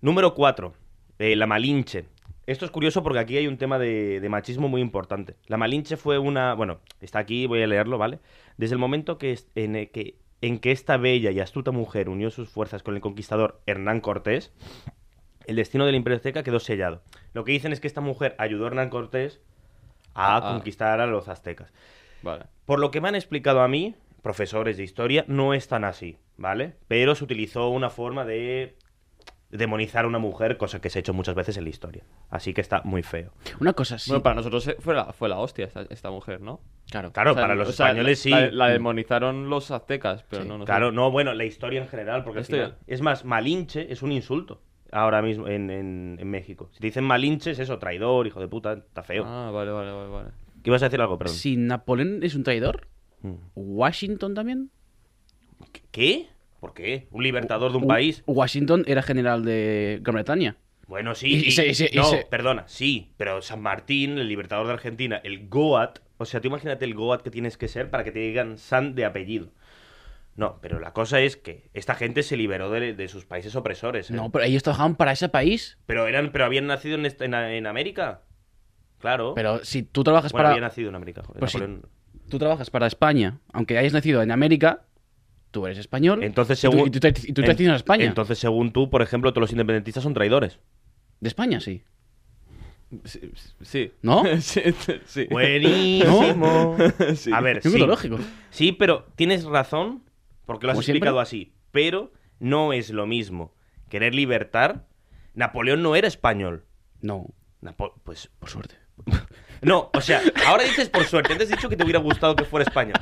Número 0.00 0.34
4. 0.34 0.74
la 1.18 1.46
Malinche. 1.46 2.06
Esto 2.46 2.64
es 2.64 2.72
curioso 2.72 3.04
porque 3.04 3.20
aquí 3.20 3.36
hay 3.36 3.46
un 3.46 3.56
tema 3.56 3.78
de, 3.78 4.18
de 4.20 4.28
machismo 4.28 4.68
muy 4.68 4.80
importante. 4.80 5.36
La 5.46 5.56
Malinche 5.56 5.96
fue 5.96 6.18
una. 6.18 6.54
Bueno, 6.54 6.80
está 7.00 7.20
aquí, 7.20 7.46
voy 7.46 7.62
a 7.62 7.66
leerlo, 7.68 7.98
¿vale? 7.98 8.18
Desde 8.56 8.72
el 8.74 8.80
momento 8.80 9.16
que, 9.18 9.38
en, 9.54 9.76
el 9.76 9.90
que, 9.90 10.16
en 10.40 10.58
que 10.58 10.72
esta 10.72 10.96
bella 10.96 11.30
y 11.30 11.38
astuta 11.38 11.70
mujer 11.70 12.08
unió 12.08 12.30
sus 12.30 12.48
fuerzas 12.48 12.82
con 12.82 12.96
el 12.96 13.00
conquistador 13.00 13.60
Hernán 13.66 14.00
Cortés, 14.00 14.52
el 15.46 15.54
destino 15.56 15.86
del 15.86 15.94
Imperio 15.94 16.16
Azteca 16.16 16.42
quedó 16.42 16.58
sellado. 16.58 17.02
Lo 17.32 17.44
que 17.44 17.52
dicen 17.52 17.72
es 17.72 17.78
que 17.78 17.86
esta 17.86 18.00
mujer 18.00 18.34
ayudó 18.38 18.64
a 18.64 18.68
Hernán 18.68 18.90
Cortés 18.90 19.40
a 20.14 20.34
Ah, 20.34 20.40
ah. 20.42 20.52
conquistar 20.54 21.00
a 21.00 21.06
los 21.06 21.28
aztecas. 21.28 21.72
Vale. 22.22 22.44
Por 22.64 22.78
lo 22.80 22.90
que 22.90 23.00
me 23.00 23.08
han 23.08 23.14
explicado 23.14 23.60
a 23.60 23.68
mí, 23.68 23.94
profesores 24.22 24.76
de 24.76 24.84
historia, 24.84 25.24
no 25.28 25.54
es 25.54 25.68
tan 25.68 25.84
así, 25.84 26.18
¿vale? 26.36 26.76
Pero 26.88 27.14
se 27.14 27.24
utilizó 27.24 27.68
una 27.68 27.90
forma 27.90 28.24
de 28.24 28.76
demonizar 29.50 30.06
a 30.06 30.08
una 30.08 30.18
mujer, 30.18 30.56
cosa 30.56 30.80
que 30.80 30.88
se 30.88 30.98
ha 30.98 31.00
hecho 31.00 31.12
muchas 31.12 31.34
veces 31.34 31.58
en 31.58 31.64
la 31.64 31.70
historia. 31.70 32.04
Así 32.30 32.54
que 32.54 32.62
está 32.62 32.80
muy 32.84 33.02
feo. 33.02 33.32
Una 33.60 33.74
cosa 33.74 33.98
sí. 33.98 34.10
Bueno, 34.10 34.22
para 34.22 34.34
nosotros 34.36 34.70
fue 34.78 34.94
la, 34.94 35.12
fue 35.12 35.28
la 35.28 35.38
hostia 35.38 35.66
esta, 35.66 35.82
esta 35.90 36.10
mujer, 36.10 36.40
¿no? 36.40 36.60
Claro. 36.90 37.12
Claro, 37.12 37.32
O 37.32 37.34
sea, 37.34 37.42
para 37.42 37.54
los 37.54 37.68
o 37.68 37.72
sea, 37.72 37.88
españoles 37.88 38.18
sí. 38.18 38.30
La, 38.30 38.50
la 38.50 38.68
demonizaron 38.68 39.50
los 39.50 39.70
aztecas, 39.70 40.24
pero 40.30 40.42
Sí. 40.42 40.48
no, 40.48 40.56
no 40.56 40.64
sé. 40.64 40.66
Claro, 40.66 40.90
no, 40.90 41.10
bueno, 41.10 41.34
la 41.34 41.44
historia 41.44 41.82
en 41.82 41.88
general, 41.88 42.24
porque 42.24 42.38
al 42.40 42.44
final- 42.46 42.78
Es 42.86 43.02
más, 43.02 43.26
Malinche 43.26 43.92
es 43.92 44.02
un 44.02 44.12
insulto 44.12 44.62
ahora 44.90 45.20
mismo 45.20 45.46
en, 45.48 45.68
en- 45.70 46.16
en 46.18 46.30
México. 46.30 46.70
Si 46.72 46.80
te 46.80 46.86
dicen 46.86 47.04
Malinche 47.04 47.50
es 47.50 47.58
eso, 47.58 47.78
traidor, 47.78 48.26
hijo 48.26 48.40
de 48.40 48.48
puta, 48.48 48.72
está 48.72 49.02
feo. 49.02 49.24
Ah, 49.26 49.50
vale, 49.52 49.70
vale, 49.70 49.90
vale, 49.92 50.08
vale. 50.08 50.28
¿Qué 50.62 50.70
ibas 50.70 50.82
a 50.82 50.86
decir 50.86 51.00
algo, 51.00 51.18
perdón? 51.18 51.34
Si 51.36 51.56
Napoleón 51.56 52.20
es 52.22 52.34
un 52.34 52.44
traidor, 52.44 52.88
Mm. 53.22 53.34
Washington 53.54 54.34
también. 54.34 54.70
¿Qué? 55.90 56.28
¿Por 56.60 56.74
qué? 56.74 57.06
¿Un 57.10 57.22
libertador 57.22 57.70
de 57.72 57.78
un 57.78 57.84
U- 57.84 57.88
país? 57.88 58.22
Washington 58.26 58.84
era 58.86 59.02
general 59.02 59.44
de 59.44 59.98
Gran 60.02 60.14
Bretaña. 60.14 60.56
Bueno, 60.88 61.14
sí. 61.14 61.44
Y- 61.48 61.96
no, 61.96 62.10
perdona, 62.30 62.64
sí. 62.66 63.12
Pero 63.16 63.40
San 63.42 63.62
Martín, 63.62 64.18
el 64.18 64.28
libertador 64.28 64.66
de 64.66 64.72
Argentina, 64.74 65.20
el 65.24 65.48
Goat. 65.48 66.00
O 66.18 66.24
sea, 66.24 66.40
tú 66.40 66.48
imagínate 66.48 66.84
el 66.84 66.94
Goat 66.94 67.22
que 67.22 67.30
tienes 67.30 67.56
que 67.56 67.68
ser 67.68 67.90
para 67.90 68.04
que 68.04 68.12
te 68.12 68.18
digan 68.18 68.58
San 68.58 68.94
de 68.94 69.04
apellido. 69.04 69.50
No, 70.34 70.58
pero 70.62 70.80
la 70.80 70.92
cosa 70.92 71.20
es 71.20 71.36
que 71.36 71.68
esta 71.74 71.94
gente 71.94 72.22
se 72.22 72.36
liberó 72.36 72.70
de, 72.70 72.94
de 72.94 73.08
sus 73.08 73.24
países 73.26 73.54
opresores. 73.54 74.10
¿eh? 74.10 74.14
No, 74.14 74.30
pero 74.30 74.44
ellos 74.44 74.62
trabajaban 74.62 74.96
para 74.96 75.12
ese 75.12 75.28
país. 75.28 75.78
Pero 75.86 76.06
eran, 76.06 76.32
pero 76.32 76.44
habían 76.44 76.66
nacido 76.66 76.96
en, 76.96 77.06
en, 77.06 77.34
en 77.34 77.66
América. 77.66 78.22
Claro. 79.02 79.34
Pero 79.34 79.62
si 79.64 79.82
tú 79.82 80.02
trabajas 80.02 80.32
bueno, 80.32 80.44
para. 80.44 80.54
había 80.54 80.66
nacido 80.66 80.88
en 80.88 80.94
América. 80.94 81.22
joder, 81.22 81.40
Pues. 81.40 81.54
Tú 82.30 82.38
trabajas 82.38 82.70
para 82.70 82.86
España, 82.86 83.40
aunque 83.52 83.76
hayas 83.76 83.92
nacido 83.92 84.22
en 84.22 84.30
América, 84.30 84.86
tú 85.50 85.66
eres 85.66 85.76
español. 85.78 86.22
Entonces, 86.24 86.58
y 86.64 86.66
tú- 86.66 86.72
según. 86.72 86.88
Y 86.88 86.90
tú, 86.90 86.98
tra- 87.00 87.24
y 87.28 87.32
tú 87.34 87.42
en- 87.42 87.70
España. 87.72 88.04
Entonces, 88.06 88.38
según 88.38 88.72
tú, 88.72 88.88
por 88.88 89.02
ejemplo, 89.02 89.32
todos 89.32 89.42
los 89.42 89.50
independentistas 89.52 90.02
son 90.02 90.14
traidores. 90.14 90.58
De 91.20 91.28
España, 91.28 91.60
sí. 91.60 91.82
Sí. 93.04 93.20
sí. 93.62 93.92
¿No? 94.02 94.22
sí, 94.40 94.62
sí. 95.06 95.26
Buenísimo. 95.30 96.76
Sí. 97.16 97.30
A 97.32 97.40
ver, 97.40 97.58
Es 97.58 97.70
sí. 97.72 97.78
lógico. 97.78 98.18
Sí, 98.50 98.72
pero 98.72 99.06
tienes 99.16 99.44
razón, 99.44 100.02
porque 100.46 100.66
lo 100.66 100.72
has 100.72 100.76
Como 100.76 100.82
siempre. 100.82 100.98
explicado 100.98 101.20
así. 101.20 101.52
Pero 101.70 102.12
no 102.38 102.72
es 102.72 102.90
lo 102.90 103.06
mismo. 103.06 103.54
Querer 103.88 104.14
libertar. 104.14 104.86
Napoleón 105.34 105.82
no 105.82 105.96
era 105.96 106.06
español. 106.08 106.64
No, 107.00 107.26
Napo- 107.62 107.94
pues. 108.04 108.30
por 108.38 108.48
suerte. 108.50 108.76
No, 109.62 109.90
o 109.94 110.00
sea, 110.00 110.20
ahora 110.46 110.64
dices 110.64 110.88
por 110.88 111.04
suerte. 111.04 111.32
Antes 111.32 111.48
has 111.48 111.56
dicho 111.56 111.68
que 111.68 111.76
te 111.76 111.84
hubiera 111.84 112.00
gustado 112.00 112.34
que 112.34 112.44
fuera 112.44 112.64
español. 112.64 112.96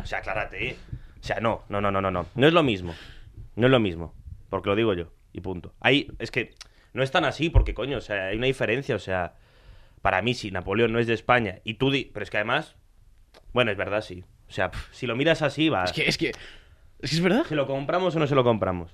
O 0.00 0.06
sea, 0.06 0.18
aclárate, 0.18 0.68
¿eh? 0.68 0.76
O 1.20 1.24
sea, 1.24 1.40
no, 1.40 1.64
no, 1.68 1.80
no, 1.80 1.90
no, 1.90 2.00
no, 2.00 2.12
no. 2.12 2.26
No 2.36 2.46
es 2.46 2.52
lo 2.52 2.62
mismo. 2.62 2.94
No 3.56 3.66
es 3.66 3.70
lo 3.72 3.80
mismo. 3.80 4.14
Porque 4.48 4.68
lo 4.68 4.76
digo 4.76 4.94
yo. 4.94 5.10
Y 5.32 5.40
punto. 5.40 5.74
Ahí, 5.80 6.12
es 6.20 6.30
que 6.30 6.54
no 6.92 7.02
es 7.02 7.10
tan 7.10 7.24
así, 7.24 7.50
porque 7.50 7.74
coño, 7.74 7.98
o 7.98 8.00
sea, 8.00 8.26
hay 8.26 8.36
una 8.36 8.46
diferencia. 8.46 8.94
O 8.94 9.00
sea, 9.00 9.34
para 10.00 10.22
mí, 10.22 10.34
si 10.34 10.52
Napoleón 10.52 10.92
no 10.92 11.00
es 11.00 11.08
de 11.08 11.14
España 11.14 11.58
y 11.64 11.74
tú. 11.74 11.90
di- 11.90 12.08
Pero 12.14 12.22
es 12.22 12.30
que 12.30 12.36
además. 12.36 12.76
Bueno, 13.52 13.72
es 13.72 13.76
verdad, 13.76 14.00
sí. 14.02 14.24
O 14.48 14.52
sea, 14.52 14.70
si 14.92 15.08
lo 15.08 15.16
miras 15.16 15.42
así, 15.42 15.68
va. 15.70 15.82
Es 15.82 15.92
que, 15.92 16.08
es 16.08 16.16
que. 16.18 16.28
Es 17.00 17.10
que 17.10 17.16
es 17.16 17.20
verdad. 17.20 17.42
¿Se 17.48 17.56
lo 17.56 17.66
compramos 17.66 18.14
o 18.14 18.20
no 18.20 18.28
se 18.28 18.36
lo 18.36 18.44
compramos? 18.44 18.92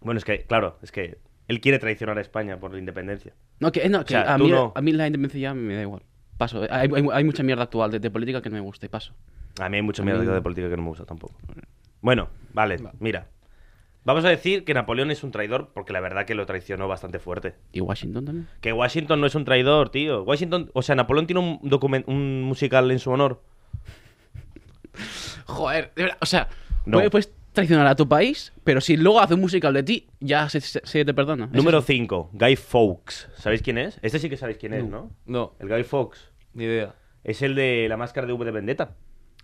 Bueno, 0.00 0.18
es 0.18 0.24
que, 0.26 0.44
claro, 0.44 0.78
es 0.82 0.92
que 0.92 1.16
él 1.48 1.60
quiere 1.60 1.78
traicionar 1.78 2.18
a 2.18 2.20
España 2.20 2.58
por 2.58 2.72
la 2.72 2.78
independencia. 2.78 3.32
No, 3.60 3.72
que, 3.72 3.88
no, 3.88 4.04
que 4.04 4.14
sea, 4.14 4.34
a, 4.34 4.38
mí, 4.38 4.50
no. 4.50 4.72
a 4.74 4.80
mí 4.80 4.92
la 4.92 5.06
independencia 5.06 5.40
ya 5.40 5.54
me 5.54 5.74
da 5.74 5.82
igual. 5.82 6.02
Paso. 6.38 6.62
Hay, 6.70 6.88
hay- 6.94 7.08
hay 7.12 7.24
mucha 7.24 7.42
mierda 7.42 7.64
actual 7.64 7.90
de, 7.90 8.00
de 8.00 8.10
política 8.10 8.42
que 8.42 8.48
no 8.50 8.54
me 8.56 8.60
gusta 8.60 8.86
y 8.86 8.88
paso. 8.88 9.14
A 9.60 9.68
mí 9.68 9.76
hay 9.76 9.82
mucha 9.82 10.02
mierda 10.02 10.22
mí- 10.22 10.26
de 10.30 10.42
política 10.42 10.68
que 10.68 10.76
no 10.76 10.82
me 10.82 10.88
gusta 10.88 11.04
tampoco. 11.04 11.34
Bueno, 12.00 12.28
vale, 12.52 12.76
mira. 12.98 13.28
Vamos 14.06 14.24
a 14.26 14.28
decir 14.28 14.64
que 14.64 14.74
Napoleón 14.74 15.10
es 15.10 15.22
un 15.24 15.30
traidor 15.30 15.70
porque 15.72 15.94
la 15.94 16.00
verdad 16.00 16.26
que 16.26 16.34
lo 16.34 16.44
traicionó 16.44 16.86
bastante 16.88 17.18
fuerte. 17.18 17.54
Y 17.72 17.80
Washington 17.80 18.24
también. 18.26 18.48
Que 18.60 18.72
Washington 18.72 19.18
no 19.20 19.26
es 19.26 19.34
un 19.34 19.46
traidor, 19.46 19.88
tío. 19.88 20.22
Washington, 20.24 20.70
o 20.74 20.82
sea, 20.82 20.94
Napoleón 20.94 21.26
tiene 21.26 21.40
un, 21.40 21.58
document- 21.62 22.04
un 22.06 22.42
musical 22.42 22.90
en 22.90 22.98
su 22.98 23.10
honor. 23.12 23.40
Joder, 25.46 25.92
de 25.96 26.02
verdad, 26.02 26.18
o 26.20 26.26
sea, 26.26 26.48
No. 26.86 26.98
puedes, 26.98 27.10
puedes 27.10 27.32
traicionar 27.54 27.86
a 27.86 27.96
tu 27.96 28.06
país, 28.08 28.52
pero 28.64 28.80
si 28.82 28.96
luego 28.98 29.20
hace 29.20 29.32
un 29.34 29.40
musical 29.40 29.72
de 29.72 29.82
ti, 29.82 30.06
ya 30.20 30.48
se, 30.50 30.60
se- 30.60 30.82
se 30.84 31.04
te 31.04 31.14
perdona. 31.14 31.46
Número 31.52 31.78
eso. 31.78 31.86
5, 31.86 32.30
Guy 32.34 32.56
Fawkes. 32.56 33.28
¿Sabéis 33.38 33.62
quién 33.62 33.78
es? 33.78 33.98
Este 34.02 34.18
sí 34.18 34.28
que 34.28 34.36
sabéis 34.36 34.58
quién 34.58 34.74
es, 34.74 34.84
¿no? 34.84 35.10
No, 35.24 35.54
El 35.60 35.68
Guy 35.68 35.84
Fawkes. 35.84 36.20
ni 36.52 36.64
idea. 36.64 36.94
Es 37.22 37.40
el 37.40 37.54
de 37.54 37.86
la 37.88 37.96
máscara 37.96 38.26
de 38.26 38.34
V 38.34 38.44
de 38.44 38.50
Vendetta. 38.50 38.96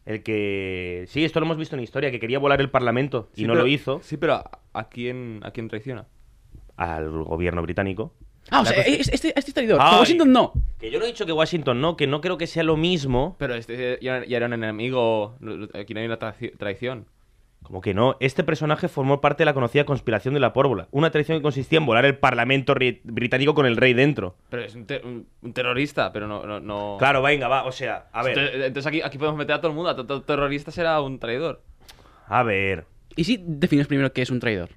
El 0.05 0.23
que... 0.23 1.05
Sí, 1.09 1.25
esto 1.25 1.41
lo 1.41 1.47
hemos 1.47 1.57
visto 1.57 1.77
en 1.77 1.83
historia, 1.83 2.11
que 2.11 2.21
quería 2.21 2.39
volar 2.39 2.61
el 2.61 2.71
Parlamento 2.71 3.31
y 3.35 3.41
Sí, 3.43 3.47
no 3.47 3.53
pero- 3.55 3.63
lo 3.65 3.69
hizo 3.69 4.01
Sí, 4.03 4.17
pero 4.17 4.35
¿a, 4.35 4.51
a 4.75 4.89
quién, 4.89 5.41
¿a 5.45 5.51
quién 5.53 5.69
traiciona? 5.69 6.07
al 6.77 7.11
gobierno 7.25 7.61
británico. 7.63 8.15
Ah, 8.51 8.63
o 8.63 8.65
sea, 8.65 8.81
es- 8.83 9.09
este, 9.09 9.33
este 9.39 9.53
traidor. 9.53 9.79
Ay. 9.83 9.99
Washington 10.01 10.33
no. 10.33 10.53
Que 10.79 10.91
yo 10.91 10.99
no 10.99 11.05
he 11.05 11.09
dicho 11.09 11.27
que 11.27 11.33
Washington 11.33 11.81
no, 11.81 11.97
que 11.97 12.07
no 12.07 12.23
creo 12.23 12.39
que 12.39 12.47
sea 12.47 12.63
lo 12.63 12.77
mismo. 12.79 13.37
Pero 13.39 13.55
este 13.55 13.99
ya, 14.01 14.25
ya 14.25 14.37
era 14.39 14.47
un 14.47 14.55
enemigo. 14.55 15.37
Aquí 15.75 15.93
no 15.93 16.01
hay 16.01 16.07
una 16.07 16.19
traici- 16.19 16.57
traición. 16.57 17.07
Como 17.63 17.81
que 17.83 17.95
no, 17.95 18.17
este 18.21 18.43
personaje 18.43 18.89
formó 18.89 19.21
parte 19.21 19.43
de 19.43 19.45
la 19.45 19.55
conocida 19.55 19.85
conspiración 19.85 20.35
de 20.35 20.41
la 20.41 20.53
pórvula. 20.53 20.89
Una 20.91 21.11
traición 21.11 21.39
que 21.39 21.43
consistía 21.43 21.79
en 21.79 21.87
volar 21.87 22.05
el 22.05 22.17
Parlamento 22.19 22.75
ri- 22.75 23.01
británico 23.05 23.55
con 23.55 23.67
el 23.67 23.77
rey 23.77 23.93
dentro. 23.93 24.35
Pero 24.49 24.65
es 24.65 24.75
un, 24.75 24.87
te- 24.87 25.01
un- 25.05 25.29
un 25.43 25.53
terrorista, 25.53 26.11
pero 26.13 26.27
no. 26.27 26.45
no, 26.47 26.59
no- 26.59 26.97
Claro, 26.99 27.23
venga, 27.23 27.47
va, 27.49 27.65
o 27.65 27.73
sea, 27.73 28.07
a 28.13 28.23
ver. 28.25 28.37
Entonces, 28.39 28.67
entonces 28.67 28.87
aquí, 28.89 29.03
aquí 29.03 29.19
podemos 29.19 29.39
meter 29.39 29.55
a 29.55 29.61
todo 29.61 29.69
el 29.71 29.77
mundo. 29.77 29.91
A 29.91 29.95
todo, 29.97 30.23
terrorista 30.23 30.71
será 30.73 31.01
un 31.01 31.19
traidor. 31.19 31.63
A 32.27 32.43
ver. 32.43 32.87
¿Y 33.15 33.25
si 33.25 33.41
defines 33.45 33.87
primero 33.87 34.13
qué 34.13 34.23
es 34.23 34.31
un 34.31 34.41
traidor? 34.41 34.71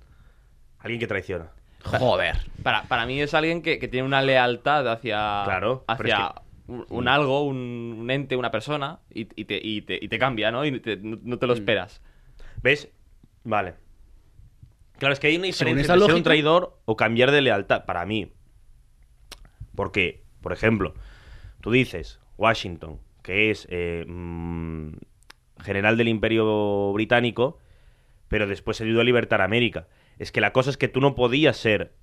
Alguien 0.79 0.99
que 0.99 1.07
traiciona. 1.07 1.47
Joder. 1.85 2.35
Para, 2.63 2.83
para 2.83 3.05
mí 3.05 3.19
es 3.21 3.33
alguien 3.33 3.61
que, 3.61 3.79
que 3.79 3.87
tiene 3.87 4.05
una 4.05 4.21
lealtad 4.21 4.87
hacia. 4.91 5.41
Claro, 5.45 5.83
Hacia 5.87 6.27
es 6.27 6.43
un, 6.67 6.85
un 6.89 7.07
algo, 7.07 7.43
un, 7.43 7.95
un 7.99 8.11
ente, 8.11 8.35
una 8.35 8.51
persona. 8.51 8.99
Y, 9.13 9.27
y 9.35 9.45
te, 9.45 9.59
y, 9.61 9.81
te, 9.81 9.97
y 10.01 10.07
te 10.09 10.19
cambia, 10.19 10.51
¿no? 10.51 10.65
Y 10.65 10.79
te- 10.79 10.97
no, 10.97 11.17
no 11.23 11.37
te 11.39 11.45
Mm. 11.45 11.49
lo 11.49 11.53
esperas. 11.55 12.01
¿Ves? 12.63 12.89
Vale. 13.43 13.75
Claro, 14.97 15.13
es 15.13 15.19
que 15.19 15.27
hay 15.27 15.35
una 15.35 15.47
diferencia 15.47 15.93
entre 15.93 16.05
ser 16.07 16.15
un 16.15 16.23
traidor 16.23 16.79
o 16.85 16.95
cambiar 16.95 17.31
de 17.31 17.41
lealtad, 17.41 17.85
para 17.85 18.05
mí. 18.05 18.31
Porque, 19.75 20.23
por 20.41 20.53
ejemplo, 20.53 20.93
tú 21.59 21.71
dices 21.71 22.19
Washington, 22.37 22.99
que 23.21 23.51
es 23.51 23.67
eh, 23.69 24.05
mm, 24.07 24.93
general 25.61 25.97
del 25.97 26.07
Imperio 26.07 26.93
Británico, 26.93 27.59
pero 28.29 28.47
después 28.47 28.79
ayudó 28.79 29.01
a 29.01 29.03
libertar 29.03 29.41
a 29.41 29.45
América. 29.45 29.87
Es 30.17 30.31
que 30.31 30.41
la 30.41 30.53
cosa 30.53 30.69
es 30.69 30.77
que 30.77 30.87
tú 30.87 31.01
no 31.01 31.15
podías 31.15 31.57
ser 31.57 31.93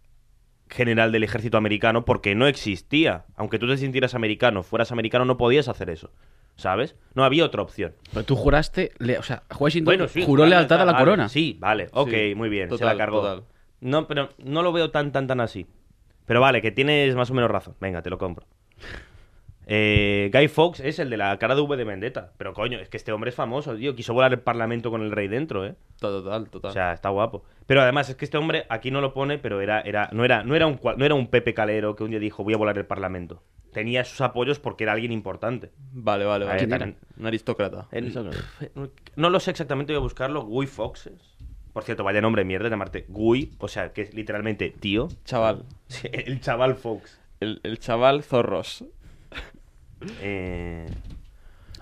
general 0.68 1.10
del 1.10 1.24
ejército 1.24 1.56
americano 1.56 2.04
porque 2.04 2.34
no 2.34 2.46
existía. 2.46 3.24
Aunque 3.34 3.58
tú 3.58 3.66
te 3.66 3.78
sintieras 3.78 4.14
americano, 4.14 4.62
fueras 4.62 4.92
americano, 4.92 5.24
no 5.24 5.38
podías 5.38 5.68
hacer 5.68 5.88
eso. 5.88 6.12
¿Sabes? 6.60 6.94
No 7.14 7.24
había 7.24 7.44
otra 7.44 7.62
opción. 7.62 7.94
Pero 8.12 8.24
tú 8.24 8.36
juraste. 8.36 8.92
le- 8.98 9.18
o 9.18 9.22
sea, 9.22 9.42
Washington 9.58 9.86
Bueno, 9.86 10.08
sí, 10.08 10.22
juró 10.24 10.42
vale, 10.42 10.54
lealtad 10.56 10.76
está, 10.76 10.82
a 10.82 10.86
la 10.86 10.92
vale, 10.92 11.04
corona. 11.04 11.28
Sí, 11.28 11.56
vale, 11.58 11.88
ok, 11.92 12.10
Sí, 12.10 12.34
muy 12.36 12.48
bien, 12.48 12.76
se 12.76 12.84
la 12.84 12.96
cargó. 12.96 13.22
total. 13.22 13.44
No, 13.80 14.06
pero 14.06 14.28
no 14.38 14.62
lo 14.62 14.72
veo 14.72 14.90
tan, 14.90 15.10
tan, 15.10 15.26
tan 15.26 15.40
así. 15.40 15.66
Pero 16.26 16.40
vale, 16.40 16.60
que 16.62 16.70
tienes 16.70 17.16
más 17.16 17.30
o 17.30 17.34
menos 17.34 17.50
razón. 17.50 17.74
Venga, 17.80 18.02
te 18.02 18.10
lo 18.10 18.18
compro. 18.18 18.46
Eh, 19.72 20.30
Guy 20.32 20.48
Fawkes 20.48 20.80
es 20.80 20.98
el 20.98 21.10
de 21.10 21.16
la 21.16 21.38
cara 21.38 21.54
de 21.54 21.60
V 21.60 21.76
de 21.76 21.84
Vendetta. 21.84 22.32
Pero 22.36 22.52
coño, 22.54 22.80
es 22.80 22.88
que 22.88 22.96
este 22.96 23.12
hombre 23.12 23.30
es 23.30 23.36
famoso, 23.36 23.76
tío. 23.76 23.94
Quiso 23.94 24.12
volar 24.12 24.32
el 24.32 24.40
parlamento 24.40 24.90
con 24.90 25.00
el 25.00 25.12
rey 25.12 25.28
dentro, 25.28 25.64
¿eh? 25.64 25.76
Total, 26.00 26.50
total. 26.50 26.70
O 26.70 26.74
sea, 26.74 26.92
está 26.92 27.08
guapo. 27.10 27.44
Pero 27.66 27.80
además 27.80 28.08
es 28.08 28.16
que 28.16 28.24
este 28.24 28.36
hombre 28.36 28.66
aquí 28.68 28.90
no 28.90 29.00
lo 29.00 29.14
pone, 29.14 29.38
pero 29.38 29.60
era, 29.60 29.80
era, 29.82 30.08
no, 30.12 30.24
era, 30.24 30.42
no, 30.42 30.56
era 30.56 30.66
un, 30.66 30.80
no 30.96 31.04
era 31.04 31.14
un 31.14 31.28
Pepe 31.28 31.54
Calero 31.54 31.94
que 31.94 32.02
un 32.02 32.10
día 32.10 32.18
dijo 32.18 32.42
voy 32.42 32.54
a 32.54 32.56
volar 32.56 32.78
el 32.78 32.86
parlamento. 32.86 33.44
Tenía 33.72 34.02
sus 34.02 34.20
apoyos 34.22 34.58
porque 34.58 34.82
era 34.82 34.92
alguien 34.94 35.12
importante. 35.12 35.70
vale, 35.92 36.24
vale, 36.24 36.46
vale. 36.46 36.58
¿Quién 36.58 36.72
era? 36.72 36.92
Un 37.16 37.26
aristócrata. 37.26 37.86
No 39.14 39.30
lo 39.30 39.38
sé 39.38 39.52
exactamente, 39.52 39.92
voy 39.92 40.00
a 40.00 40.02
buscarlo. 40.02 40.42
Guy 40.42 40.66
Foxes. 40.66 41.36
Por 41.72 41.84
cierto, 41.84 42.02
vaya 42.02 42.20
nombre 42.20 42.40
de 42.40 42.46
mierda 42.46 42.68
llamarte 42.68 43.04
Guy, 43.06 43.52
o 43.60 43.68
sea, 43.68 43.92
que 43.92 44.02
es 44.02 44.14
literalmente 44.14 44.70
tío. 44.70 45.06
Chaval. 45.24 45.64
Sí, 45.86 46.08
El 46.12 46.40
chaval 46.40 46.74
Fox. 46.74 47.20
El, 47.38 47.60
el 47.62 47.78
chaval 47.78 48.24
zorros. 48.24 48.84
Eh, 50.22 50.86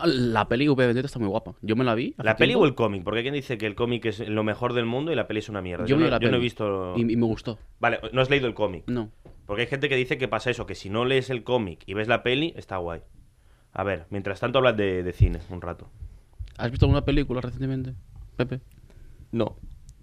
La 0.05 0.47
peli 0.49 0.69
V 0.69 0.87
Vendetta 0.87 1.07
está 1.07 1.19
muy 1.19 1.29
guapa. 1.29 1.55
Yo 1.63 1.75
me 1.77 1.85
la 1.85 1.95
vi. 1.95 2.15
¿La 2.19 2.37
peli 2.37 2.51
tiempo. 2.51 2.65
o 2.65 2.67
el 2.67 2.75
cómic? 2.75 3.03
Porque 3.05 3.19
hay 3.19 3.25
quien 3.25 3.35
dice 3.35 3.59
que 3.59 3.67
el 3.67 3.75
cómic 3.75 4.05
es 4.07 4.21
lo 4.29 4.45
mejor 4.45 4.73
del 4.73 4.87
mundo 4.87 5.13
y 5.13 5.17
la 5.17 5.27
peli 5.27 5.41
es 5.41 5.49
una 5.49 5.61
mierda. 5.63 5.87
Yo, 5.87 5.97
no, 5.97 6.07
la 6.09 6.19
yo 6.21 6.31
no 6.31 6.37
he 6.37 6.41
visto. 6.41 6.95
Y, 6.97 7.01
y 7.13 7.17
me 7.17 7.27
gustó. 7.27 7.59
Vale, 7.81 7.99
no 8.13 8.21
has 8.21 8.31
leído 8.31 8.47
el 8.47 8.55
cómic. 8.55 8.85
No. 8.87 9.11
Porque 9.47 9.63
hay 9.63 9.69
gente 9.69 9.89
que 9.89 9.97
dice 9.97 10.19
que 10.19 10.29
pasa 10.29 10.51
eso, 10.51 10.67
que 10.67 10.75
si 10.75 10.91
no 10.91 11.05
lees 11.05 11.31
el 11.31 11.43
cómic 11.43 11.81
y 11.87 11.95
ves 11.95 12.07
la 12.07 12.23
peli, 12.23 12.53
está 12.57 12.77
guay. 12.77 13.01
A 13.73 13.83
ver, 13.83 14.07
mientras 14.11 14.41
tanto 14.41 14.59
hablas 14.59 14.77
de, 14.77 15.03
de 15.03 15.13
cine 15.13 15.41
un 15.51 15.61
rato. 15.61 15.91
¿Has 16.59 16.71
visto 16.71 16.87
alguna 16.87 17.05
película 17.05 17.41
recientemente, 17.41 17.95
Pepe? 18.37 18.61
No. 19.33 19.57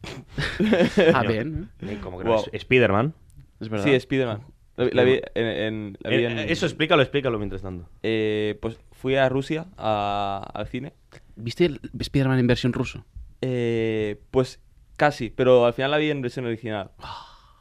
Ah, 1.14 1.24
bien. 1.28 1.70
Eh, 1.82 2.00
Como 2.02 2.18
que 2.20 2.24
no, 2.26 2.32
Wow. 2.32 2.42
es 2.52 2.62
Spider-Man. 2.62 3.14
Es 3.60 3.70
verdad. 3.70 3.86
Sí, 3.86 4.00
Spiderman. 4.00 4.42
La, 4.78 4.90
la 4.92 5.04
vi 5.04 5.22
en. 5.36 5.46
en- 5.46 5.98
la 6.02 6.10
vi 6.10 6.16
Eh, 6.18 6.26
en- 6.26 6.40
Eso 6.50 6.66
explícalo, 6.66 7.02
explícalo 7.02 7.38
mientras 7.38 7.62
tanto. 7.62 7.90
Eh, 8.04 8.58
pues 8.62 8.78
fui 8.92 9.16
a 9.16 9.30
Rusia 9.30 9.68
a- 9.78 10.50
al 10.54 10.68
cine. 10.68 10.94
¿Viste 11.36 11.66
el 11.66 11.80
Spider-Man 12.00 12.40
en 12.40 12.48
versión 12.48 12.74
ruso? 12.74 13.06
Eh, 13.42 14.20
pues 14.32 14.60
casi, 14.98 15.30
pero 15.30 15.66
al 15.66 15.74
final 15.74 15.92
la 15.92 15.98
vi 15.98 16.10
en 16.12 16.22
versión 16.22 16.46
original. 16.46 16.92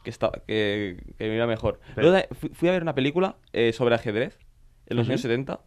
Que, 0.02 0.10
está, 0.10 0.30
que, 0.46 1.02
que 1.18 1.28
me 1.28 1.36
iba 1.36 1.46
mejor. 1.46 1.80
Pero- 1.94 2.10
Luego 2.10 2.26
fui, 2.34 2.50
fui 2.50 2.68
a 2.68 2.72
ver 2.72 2.82
una 2.82 2.94
película 2.94 3.36
eh, 3.52 3.72
sobre 3.72 3.94
ajedrez 3.94 4.38
en 4.86 4.96
los 4.96 5.06
¿Ah, 5.08 5.10
años 5.12 5.20
sí? 5.22 5.28
70. 5.28 5.60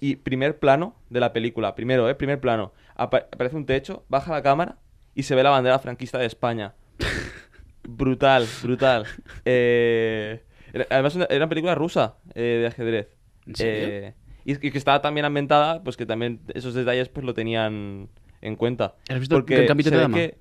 Y 0.00 0.16
primer 0.16 0.58
plano 0.58 0.96
de 1.10 1.20
la 1.20 1.32
película, 1.32 1.74
primero, 1.74 2.08
¿eh? 2.10 2.14
Primer 2.14 2.40
plano. 2.40 2.72
Apa- 2.94 3.26
aparece 3.32 3.56
un 3.56 3.64
techo, 3.66 4.04
baja 4.08 4.32
la 4.32 4.42
cámara 4.42 4.78
y 5.14 5.22
se 5.24 5.34
ve 5.34 5.42
la 5.42 5.50
bandera 5.50 5.78
franquista 5.78 6.18
de 6.18 6.26
España. 6.26 6.74
brutal, 7.88 8.46
brutal. 8.62 9.06
Eh, 9.44 10.42
era- 10.74 10.86
además, 10.90 11.14
una- 11.16 11.24
era 11.26 11.36
una 11.38 11.48
película 11.48 11.74
rusa 11.74 12.16
eh, 12.34 12.58
de 12.60 12.66
ajedrez. 12.66 13.08
¿En 13.46 13.54
serio? 13.56 13.88
Eh, 13.88 14.14
y, 14.44 14.66
y 14.66 14.70
que 14.70 14.78
estaba 14.78 15.00
también 15.00 15.24
ambientada, 15.24 15.82
pues 15.82 15.96
que 15.96 16.04
también 16.06 16.40
esos 16.54 16.74
detalles 16.74 17.08
pues 17.08 17.24
lo 17.24 17.32
tenían 17.34 18.08
en 18.42 18.56
cuenta. 18.56 18.94
¿Has 19.08 19.18
visto 19.20 19.36
el 19.36 19.66
Gambito 19.66 19.90
de 19.90 19.96
Dama? 19.98 20.16
que- 20.16 20.38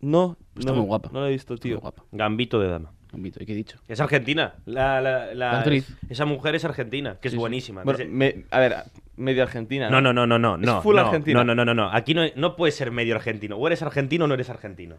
No, 0.00 0.36
Está 0.56 0.70
no, 0.72 0.76
muy 0.78 0.86
guapa. 0.86 1.10
No 1.12 1.20
lo 1.20 1.26
he 1.26 1.30
visto, 1.32 1.54
Está 1.54 1.62
tío. 1.62 1.76
muy 1.76 1.80
guapa. 1.82 2.04
Gambito 2.12 2.60
de 2.60 2.68
dama. 2.68 2.92
Gambito, 3.10 3.42
¿y 3.42 3.46
qué 3.46 3.52
he 3.52 3.56
dicho? 3.56 3.78
Es 3.88 3.98
argentina. 4.00 4.54
La, 4.66 5.00
la- 5.00 5.26
la- 5.26 5.34
La 5.34 5.58
actriz. 5.58 5.88
Esa 6.10 6.26
mujer 6.26 6.54
es 6.54 6.64
argentina, 6.64 7.16
que 7.20 7.28
es 7.28 7.32
Sí, 7.32 7.38
buenísima. 7.38 7.82
Bueno, 7.82 7.98
me- 8.10 8.44
a 8.50 8.60
ver, 8.60 8.74
medio 9.16 9.42
argentina. 9.42 9.88
No, 9.88 10.00
no, 10.02 10.12
no, 10.12 10.26
no, 10.26 10.38
no. 10.38 10.56
Es 10.56 10.60
no, 10.60 10.82
full 10.82 10.96
no, 10.96 11.02
argentina. 11.02 11.38
No, 11.42 11.44
no, 11.44 11.54
no, 11.54 11.64
no, 11.64 11.74
no. 11.74 11.90
Aquí 11.92 12.12
no, 12.14 12.22
no 12.36 12.56
puedes 12.56 12.74
ser 12.74 12.90
medio 12.90 13.14
argentino. 13.14 13.56
O 13.56 13.66
eres 13.66 13.80
argentino 13.82 14.26
o 14.26 14.28
no 14.28 14.34
eres 14.34 14.50
argentino. 14.50 14.96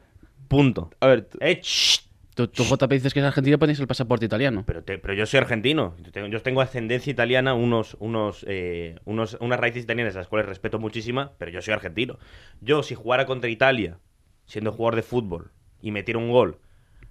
Punto. 0.48 0.90
A 1.00 1.08
ver, 1.08 1.26
tú- 1.26 1.38
Eh, 1.42 1.60
shh. 1.62 2.07
Tú, 2.38 2.48
tú, 2.48 2.64
JP, 2.64 2.94
dices 2.94 3.16
que 3.16 3.20
es 3.20 3.26
argentino, 3.26 3.58
pones 3.58 3.80
el 3.80 3.88
pasaporte 3.88 4.26
italiano. 4.28 4.64
Pero, 4.68 4.84
te- 4.84 5.00
pero 5.00 5.16
yo 5.16 5.26
soy 5.26 5.40
argentino. 5.40 5.96
Yo 6.30 6.42
tengo, 6.44 6.62
ascendencia 6.62 7.10
italiana, 7.10 7.56
unos, 7.56 7.98
unos, 8.00 8.46
eh, 8.48 9.00
unos, 9.06 9.38
unas 9.42 9.60
raíces 9.60 9.84
italianas, 9.86 10.14
las 10.14 10.28
cuales 10.28 10.48
respeto 10.48 10.78
muchísima, 10.78 11.34
pero 11.40 11.50
yo 11.50 11.64
soy 11.64 11.74
argentino. 11.74 12.20
Yo, 12.62 12.84
si 12.84 12.94
jugara 12.94 13.26
contra 13.26 13.50
Italia, 13.50 13.98
siendo 14.46 14.72
jugador 14.72 14.98
de 14.98 15.02
fútbol, 15.02 15.50
y 15.82 15.90
metiera 15.90 16.20
un 16.20 16.30
gol, 16.30 16.60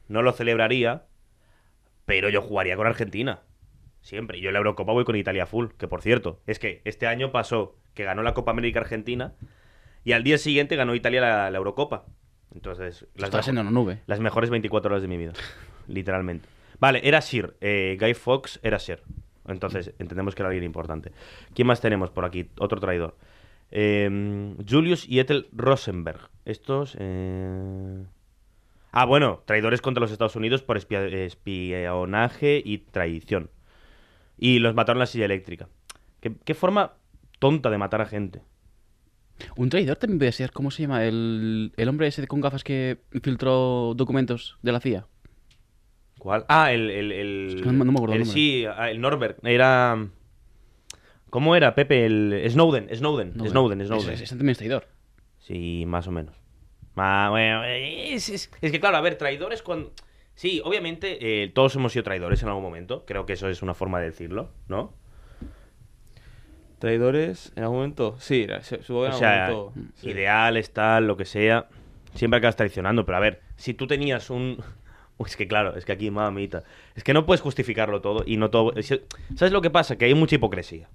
no 0.07 0.23
lo 0.23 0.31
celebraría, 0.31 1.07
pero 2.05 2.29
yo 2.29 2.41
jugaría 2.41 2.77
con 2.77 2.87
Argentina. 2.87 3.41
Siempre. 4.03 4.41
Yo 4.41 4.51
en 4.51 4.53
la 4.53 4.59
Eurocopa 4.59 4.93
voy 4.93 5.05
con 5.05 5.17
Italia 5.17 5.47
full. 5.47 5.71
Que 5.77 5.89
por 5.89 6.03
cierto, 6.03 6.41
es 6.47 6.61
que 6.61 6.83
este 6.85 7.09
año 7.09 7.33
pasó 7.33 7.77
que 7.95 8.05
ganó 8.05 8.23
la 8.23 8.35
Copa 8.35 8.53
América 8.53 8.79
Argentina 8.79 9.35
y 10.05 10.13
al 10.13 10.23
día 10.23 10.39
siguiente 10.39 10.77
ganó 10.77 10.95
Italia 10.95 11.21
la, 11.21 11.51
la 11.51 11.59
Eurocopa. 11.59 12.05
Entonces, 12.57 13.07
las 13.15 13.29
Estás 13.29 13.49
en 13.49 13.55
mejo- 13.57 13.69
una 13.69 13.71
nube. 13.71 14.01
las 14.07 14.19
mejores 14.19 14.49
24 14.49 14.91
horas 14.91 15.03
de 15.03 15.09
mi 15.09 15.19
vida. 15.19 15.35
literalmente. 15.89 16.49
Vale, 16.81 17.01
era 17.05 17.21
Sir. 17.21 17.55
eh, 17.61 17.99
Guy 18.01 18.15
Fox 18.15 18.59
era 18.63 18.79
Sir. 18.79 19.03
Entonces, 19.47 19.93
entendemos 19.99 20.35
que 20.35 20.43
era 20.43 20.49
alguien 20.49 20.65
importante. 20.65 21.13
¿Quién 21.55 21.69
más 21.69 21.81
tenemos 21.83 22.11
por 22.11 22.25
aquí? 22.25 22.49
Otro 22.59 22.81
traidor. 22.81 23.17
Eh, 23.71 24.55
Julius 24.69 25.07
y 25.09 25.21
Ethel 25.21 25.49
Rosenberg. 25.53 26.31
Estos. 26.45 26.97
eh, 26.99 28.05
Ah, 28.93 29.05
bueno, 29.05 29.43
traidores 29.45 29.83
contra 29.83 30.01
los 30.01 30.11
Estados 30.11 30.37
Unidos 30.37 30.63
por 30.63 30.79
espia- 30.79 31.05
espionaje 31.07 32.63
y 32.65 32.79
traición. 32.79 33.51
Y 34.39 34.59
los 34.61 34.75
mataron 34.75 34.97
en 34.99 35.01
la 35.01 35.07
silla 35.07 35.27
eléctrica. 35.27 35.69
¿Qué, 36.21 36.33
qué 36.45 36.55
forma 36.55 36.95
tonta 37.39 37.69
de 37.69 37.77
matar 37.79 38.01
a 38.01 38.07
gente? 38.07 38.41
Un 39.57 39.69
traidor 39.69 39.97
también 39.97 40.19
puede 40.19 40.33
ser, 40.33 40.51
¿cómo 40.53 40.71
se 40.71 40.83
llama? 40.83 41.05
El, 41.05 41.73
el 41.77 41.89
hombre 41.89 42.07
ese 42.07 42.27
con 42.27 42.41
gafas 42.41 42.65
que 42.65 42.99
filtró 43.23 43.93
documentos 43.95 44.59
de 44.63 44.73
la 44.73 44.81
CIA. 44.81 45.07
¿Cuál? 46.19 46.45
Ah, 46.49 46.73
el. 46.73 46.91
el, 46.91 47.13
el- 47.13 47.47
Es 47.57 47.63
que 47.63 47.67
no 47.73 47.85
no 47.85 47.93
me 47.93 47.99
acuerdo 47.99 48.15
el 48.15 48.23
el- 48.23 48.27
nombre. 48.27 48.41
Sí, 48.41 48.65
ah, 48.67 48.91
el 48.91 49.01
Norbert. 49.01 49.45
Era. 49.45 50.09
¿Cómo 51.31 51.55
era, 51.57 51.75
Pepe? 51.75 52.07
El 52.07 52.45
Snowden, 52.49 52.89
Snowden, 52.95 53.33
Snowden, 53.35 53.85
Snowden. 53.87 54.11
Ese, 54.15 54.25
ese 54.25 54.35
también 54.37 54.51
es 54.53 54.59
traidor. 54.59 54.89
Sí, 55.39 55.85
más 55.87 56.07
o 56.09 56.13
menos. 56.13 56.35
Ma- 56.95 57.29
bueno, 57.31 57.63
es, 57.65 58.29
es- 58.31 58.51
es 58.61 58.73
que, 58.73 58.81
claro, 58.81 58.97
a 58.97 59.01
ver, 59.03 59.17
traidores 59.17 59.63
cuando. 59.63 59.93
Sí, 60.35 60.61
obviamente, 60.65 61.43
eh, 61.43 61.49
todos 61.49 61.75
hemos 61.77 61.93
sido 61.93 62.03
traidores 62.05 62.43
en 62.43 62.49
algún 62.49 62.63
momento. 62.63 63.05
Creo 63.07 63.27
que 63.27 63.35
eso 63.35 63.49
es 63.49 63.63
una 63.63 63.75
forma 63.75 64.01
de 64.01 64.07
decirlo, 64.07 64.51
¿no? 64.69 64.95
Traidores 66.79 67.53
en 67.57 67.63
algún 67.65 67.79
momento. 67.79 68.17
Sí, 68.19 68.47
supongo 68.83 69.03
que 69.03 69.07
en 69.09 69.13
O 69.13 69.15
algún 69.15 69.19
sea, 69.19 69.49
momento. 69.51 69.73
sí. 69.97 70.11
ideales, 70.11 70.73
tal, 70.73 71.07
lo 71.07 71.17
que 71.17 71.25
sea. 71.25 71.69
Siempre 72.15 72.39
acabas 72.39 72.57
traicionando, 72.57 73.05
pero 73.05 73.19
a 73.19 73.21
ver, 73.21 73.43
si 73.57 73.75
tú 73.75 73.87
tenías 73.87 74.31
un. 74.31 74.59
Es 75.25 75.35
que 75.35 75.49
claro, 75.49 75.75
es 75.77 75.87
que 75.87 75.93
aquí, 75.93 76.11
mamita. 76.11 76.63
Es 76.95 77.03
que 77.03 77.15
no 77.15 77.25
puedes 77.25 77.41
justificarlo 77.41 78.03
todo 78.03 78.23
y 78.27 78.37
no 78.37 78.51
todo. 78.51 78.75
es- 78.77 79.01
¿Sabes 79.35 79.51
lo 79.51 79.63
que 79.63 79.71
pasa? 79.71 79.97
Que 79.97 80.05
hay 80.05 80.15
mucha 80.15 80.35
hipocresía. 80.35 80.91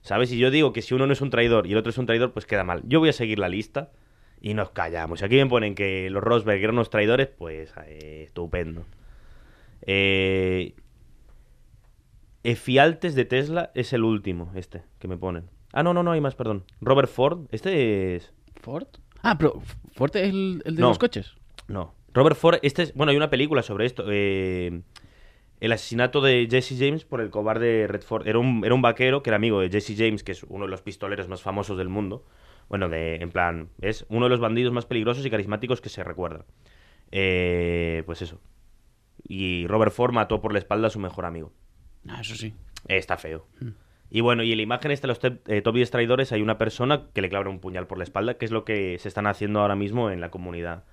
¿Sabes? 0.00 0.32
Y 0.32 0.38
yo 0.38 0.50
digo 0.50 0.72
que 0.72 0.80
si 0.80 0.94
uno 0.94 1.06
no 1.06 1.12
es 1.12 1.20
un 1.20 1.28
traidor 1.28 1.66
y 1.66 1.72
el 1.72 1.76
otro 1.78 1.90
es 1.90 1.98
un 1.98 2.06
traidor, 2.06 2.32
pues 2.32 2.46
queda 2.46 2.64
mal. 2.64 2.80
Yo 2.86 2.98
voy 2.98 3.10
a 3.10 3.12
seguir 3.12 3.38
la 3.38 3.50
lista 3.50 3.90
y 4.40 4.54
nos 4.54 4.70
callamos. 4.70 5.18
Si 5.18 5.26
aquí 5.26 5.36
me 5.36 5.44
ponen 5.46 5.74
que 5.74 6.08
los 6.08 6.22
Rosberg 6.24 6.62
eran 6.62 6.76
unos 6.76 6.88
traidores, 6.88 7.28
pues 7.28 7.74
eh, 7.86 8.22
estupendo. 8.24 8.86
Eh, 9.82 10.74
Efialtes 12.44 13.14
de 13.14 13.24
Tesla 13.24 13.70
es 13.74 13.92
el 13.92 14.02
último, 14.04 14.50
este, 14.54 14.82
que 14.98 15.08
me 15.08 15.16
ponen. 15.16 15.48
Ah, 15.72 15.82
no, 15.82 15.94
no, 15.94 16.02
no 16.02 16.12
hay 16.12 16.20
más, 16.20 16.34
perdón. 16.34 16.64
Robert 16.80 17.08
Ford, 17.08 17.46
este 17.50 18.16
es... 18.16 18.32
¿Ford? 18.60 18.86
Ah, 19.22 19.38
pero 19.38 19.60
¿Ford 19.92 20.14
es 20.16 20.28
el, 20.28 20.62
el 20.64 20.74
de 20.76 20.82
No. 20.82 20.88
los 20.88 20.98
coches? 20.98 21.34
No. 21.68 21.94
Robert 22.12 22.36
Ford, 22.36 22.58
este 22.62 22.82
es... 22.82 22.94
Bueno, 22.94 23.10
hay 23.10 23.16
una 23.16 23.30
película 23.30 23.62
sobre 23.62 23.86
esto. 23.86 24.04
eh, 24.08 24.82
el 25.60 25.70
asesinato 25.72 26.20
de 26.20 26.48
Jesse 26.50 26.74
James 26.76 27.04
por 27.04 27.20
el 27.20 27.30
cobarde 27.30 27.86
Redford. 27.86 28.26
Era 28.26 28.38
un, 28.40 28.64
era 28.64 28.74
un 28.74 28.82
vaquero 28.82 29.22
que 29.22 29.30
era 29.30 29.36
amigo 29.36 29.60
de 29.60 29.70
Jesse 29.70 29.94
James, 29.96 30.24
que 30.24 30.32
es 30.32 30.42
uno 30.42 30.64
de 30.64 30.70
los 30.72 30.82
pistoleros 30.82 31.28
más 31.28 31.40
famosos 31.40 31.78
del 31.78 31.88
mundo. 31.88 32.24
Bueno, 32.68 32.88
de, 32.88 33.16
en 33.16 33.30
plan, 33.30 33.68
es 33.80 34.04
uno 34.08 34.26
de 34.26 34.30
los 34.30 34.40
bandidos 34.40 34.72
más 34.72 34.86
peligrosos 34.86 35.24
y 35.24 35.30
carismáticos 35.30 35.80
que 35.80 35.88
se 35.88 36.02
recuerda. 36.02 36.44
Eh, 37.12 38.02
pues 38.06 38.22
eso. 38.22 38.40
Y 39.22 39.66
Robert 39.68 39.92
Ford 39.92 40.12
mató 40.12 40.40
por 40.40 40.52
la 40.52 40.58
espalda 40.58 40.88
a 40.88 40.90
su 40.90 40.98
mejor 40.98 41.24
amigo. 41.26 41.52
Ah, 42.08 42.20
eso 42.20 42.34
sí. 42.34 42.54
Eh, 42.88 42.96
está 42.96 43.16
feo. 43.16 43.46
Y 44.10 44.20
bueno, 44.20 44.42
y 44.42 44.50
en 44.52 44.58
la 44.58 44.62
imagen 44.62 44.90
esta 44.90 45.06
de 45.06 45.14
los 45.14 45.20
eh, 45.46 45.62
top 45.62 45.74
10 45.74 45.90
traidores 45.90 46.32
hay 46.32 46.42
una 46.42 46.58
persona 46.58 47.04
que 47.14 47.22
le 47.22 47.28
clava 47.30 47.48
un 47.48 47.60
puñal 47.60 47.86
por 47.86 47.98
la 47.98 48.04
espalda, 48.04 48.34
que 48.34 48.44
es 48.44 48.50
lo 48.50 48.64
que 48.64 48.98
se 48.98 49.08
están 49.08 49.26
haciendo 49.26 49.60
ahora 49.60 49.74
mismo 49.76 50.10
en 50.10 50.20
la 50.20 50.30
comunidad 50.30 50.84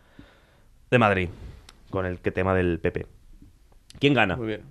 de 0.90 0.98
Madrid, 1.00 1.30
con 1.90 2.06
el 2.06 2.20
que 2.20 2.32
tema 2.32 2.56
del 2.56 2.80
PP. 2.80 3.06
¿Quién 4.00 4.14
gana? 4.14 4.36
Muy 4.38 4.48
bien. 4.48 4.62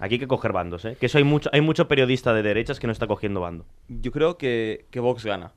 Aquí 0.00 0.14
hay 0.14 0.18
que 0.20 0.28
coger 0.28 0.52
bandos, 0.52 0.84
¿eh? 0.84 0.96
Que 1.00 1.06
eso 1.06 1.18
hay 1.18 1.24
mucho, 1.24 1.50
hay 1.52 1.60
mucho 1.60 1.88
periodista 1.88 2.32
de 2.32 2.44
derechas 2.44 2.78
que 2.78 2.86
no 2.86 2.92
está 2.92 3.08
cogiendo 3.08 3.40
bando. 3.40 3.66
Yo 3.88 4.12
creo 4.12 4.38
que, 4.38 4.86
que 4.92 5.00
Vox 5.00 5.24
gana. 5.24 5.52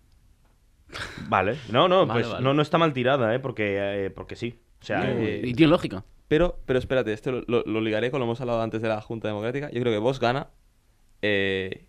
Vale. 1.29 1.57
No, 1.71 1.87
no, 1.87 2.07
Vale, 2.07 2.21
pues 2.21 2.33
vale. 2.33 2.43
no, 2.43 2.53
no 2.55 2.61
está 2.63 2.77
mal 2.79 2.91
tirada, 2.91 3.35
¿eh? 3.35 3.39
Porque, 3.39 4.05
eh, 4.05 4.09
porque 4.09 4.35
sí. 4.35 4.59
O 4.81 4.83
sea, 4.83 5.09
Eh, 5.11 5.41
y 5.45 5.53
tiene 5.53 5.69
lógica. 5.69 6.03
Pero, 6.31 6.57
pero 6.65 6.79
espérate, 6.79 7.11
esto 7.11 7.29
lo, 7.33 7.41
lo- 7.47 7.63
lo 7.65 7.81
ligaré 7.81 8.09
con 8.09 8.21
lo 8.21 8.25
que 8.25 8.29
hemos 8.29 8.39
hablado 8.39 8.61
antes 8.61 8.81
de 8.81 8.87
la 8.87 9.01
Junta 9.01 9.27
Democrática. 9.27 9.69
Yo 9.69 9.81
creo 9.81 9.91
que 9.91 9.99
Vox 9.99 10.17
gana. 10.21 10.47
eh, 11.21 11.87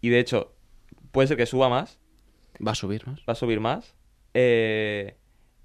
y 0.00 0.08
de 0.08 0.18
hecho, 0.18 0.52
puede 1.12 1.28
ser 1.28 1.36
que 1.36 1.46
suba 1.46 1.68
más. 1.68 2.00
Va 2.66 2.72
a 2.72 2.74
subir 2.74 3.06
más. 3.06 3.20
Va 3.20 3.32
a 3.32 3.34
subir 3.36 3.60
más. 3.60 3.94
eh, 4.34 5.14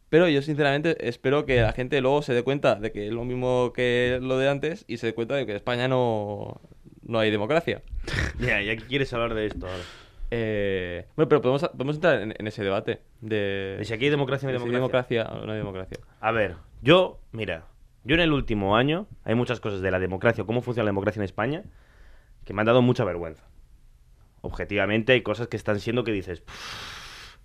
pero 0.09 0.29
yo 0.29 0.43
sinceramente 0.43 1.07
espero 1.09 1.47
que 1.47 1.59
la 1.59 1.73
gente 1.73 1.99
luego 2.01 2.21
se 2.21 2.35
dé 2.35 2.43
cuenta 2.43 2.75
de 2.75 2.91
que 2.91 3.07
es 3.07 3.11
lo 3.13 3.25
mismo 3.25 3.73
que 3.73 4.19
lo 4.21 4.37
de 4.37 4.47
antes 4.47 4.85
y 4.87 4.97
se 4.97 5.07
dé 5.07 5.13
cuenta 5.15 5.33
de 5.35 5.45
que 5.47 5.53
en 5.53 5.57
España 5.57 5.87
no, 5.87 6.61
no 7.01 7.17
hay 7.17 7.31
democracia. 7.31 7.81
ya, 8.39 8.61
ya 8.61 8.77
quieres 8.77 9.11
hablar 9.13 9.33
de 9.33 9.47
esto 9.47 9.65
ahora. 9.65 9.83
Eh, 10.29 11.07
bueno, 11.15 11.27
pero 11.29 11.41
podemos, 11.41 11.63
podemos 11.71 11.95
entrar 11.95 12.21
en, 12.21 12.35
en 12.37 12.45
ese 12.47 12.63
debate 12.63 13.01
de, 13.21 13.77
De 13.79 13.85
si 13.85 13.93
aquí 13.93 14.05
hay 14.05 14.11
democracia 14.11 14.47
o 14.47 14.51
no 14.51 14.57
hay 14.59 14.69
democracia. 14.71 15.23
democracia 15.23 15.41
o 15.41 15.45
no 15.47 15.51
hay 15.51 15.57
democracia. 15.57 15.97
A 16.21 16.31
ver, 16.31 16.55
yo, 16.83 17.19
mira, 17.31 17.65
yo 18.07 18.15
en 18.15 18.21
el 18.21 18.31
último 18.31 18.75
año 18.77 19.05
hay 19.23 19.35
muchas 19.35 19.59
cosas 19.59 19.81
de 19.81 19.91
la 19.91 19.99
democracia, 19.99 20.43
o 20.43 20.47
cómo 20.47 20.61
funciona 20.61 20.85
la 20.85 20.89
democracia 20.91 21.19
en 21.19 21.25
España, 21.25 21.63
que 22.45 22.53
me 22.53 22.61
han 22.61 22.65
dado 22.65 22.81
mucha 22.81 23.03
vergüenza. 23.03 23.43
Objetivamente 24.41 25.13
hay 25.13 25.21
cosas 25.21 25.47
que 25.47 25.57
están 25.57 25.79
siendo 25.79 26.03
que 26.03 26.11
dices, 26.11 26.41
"Pff, 26.41 27.37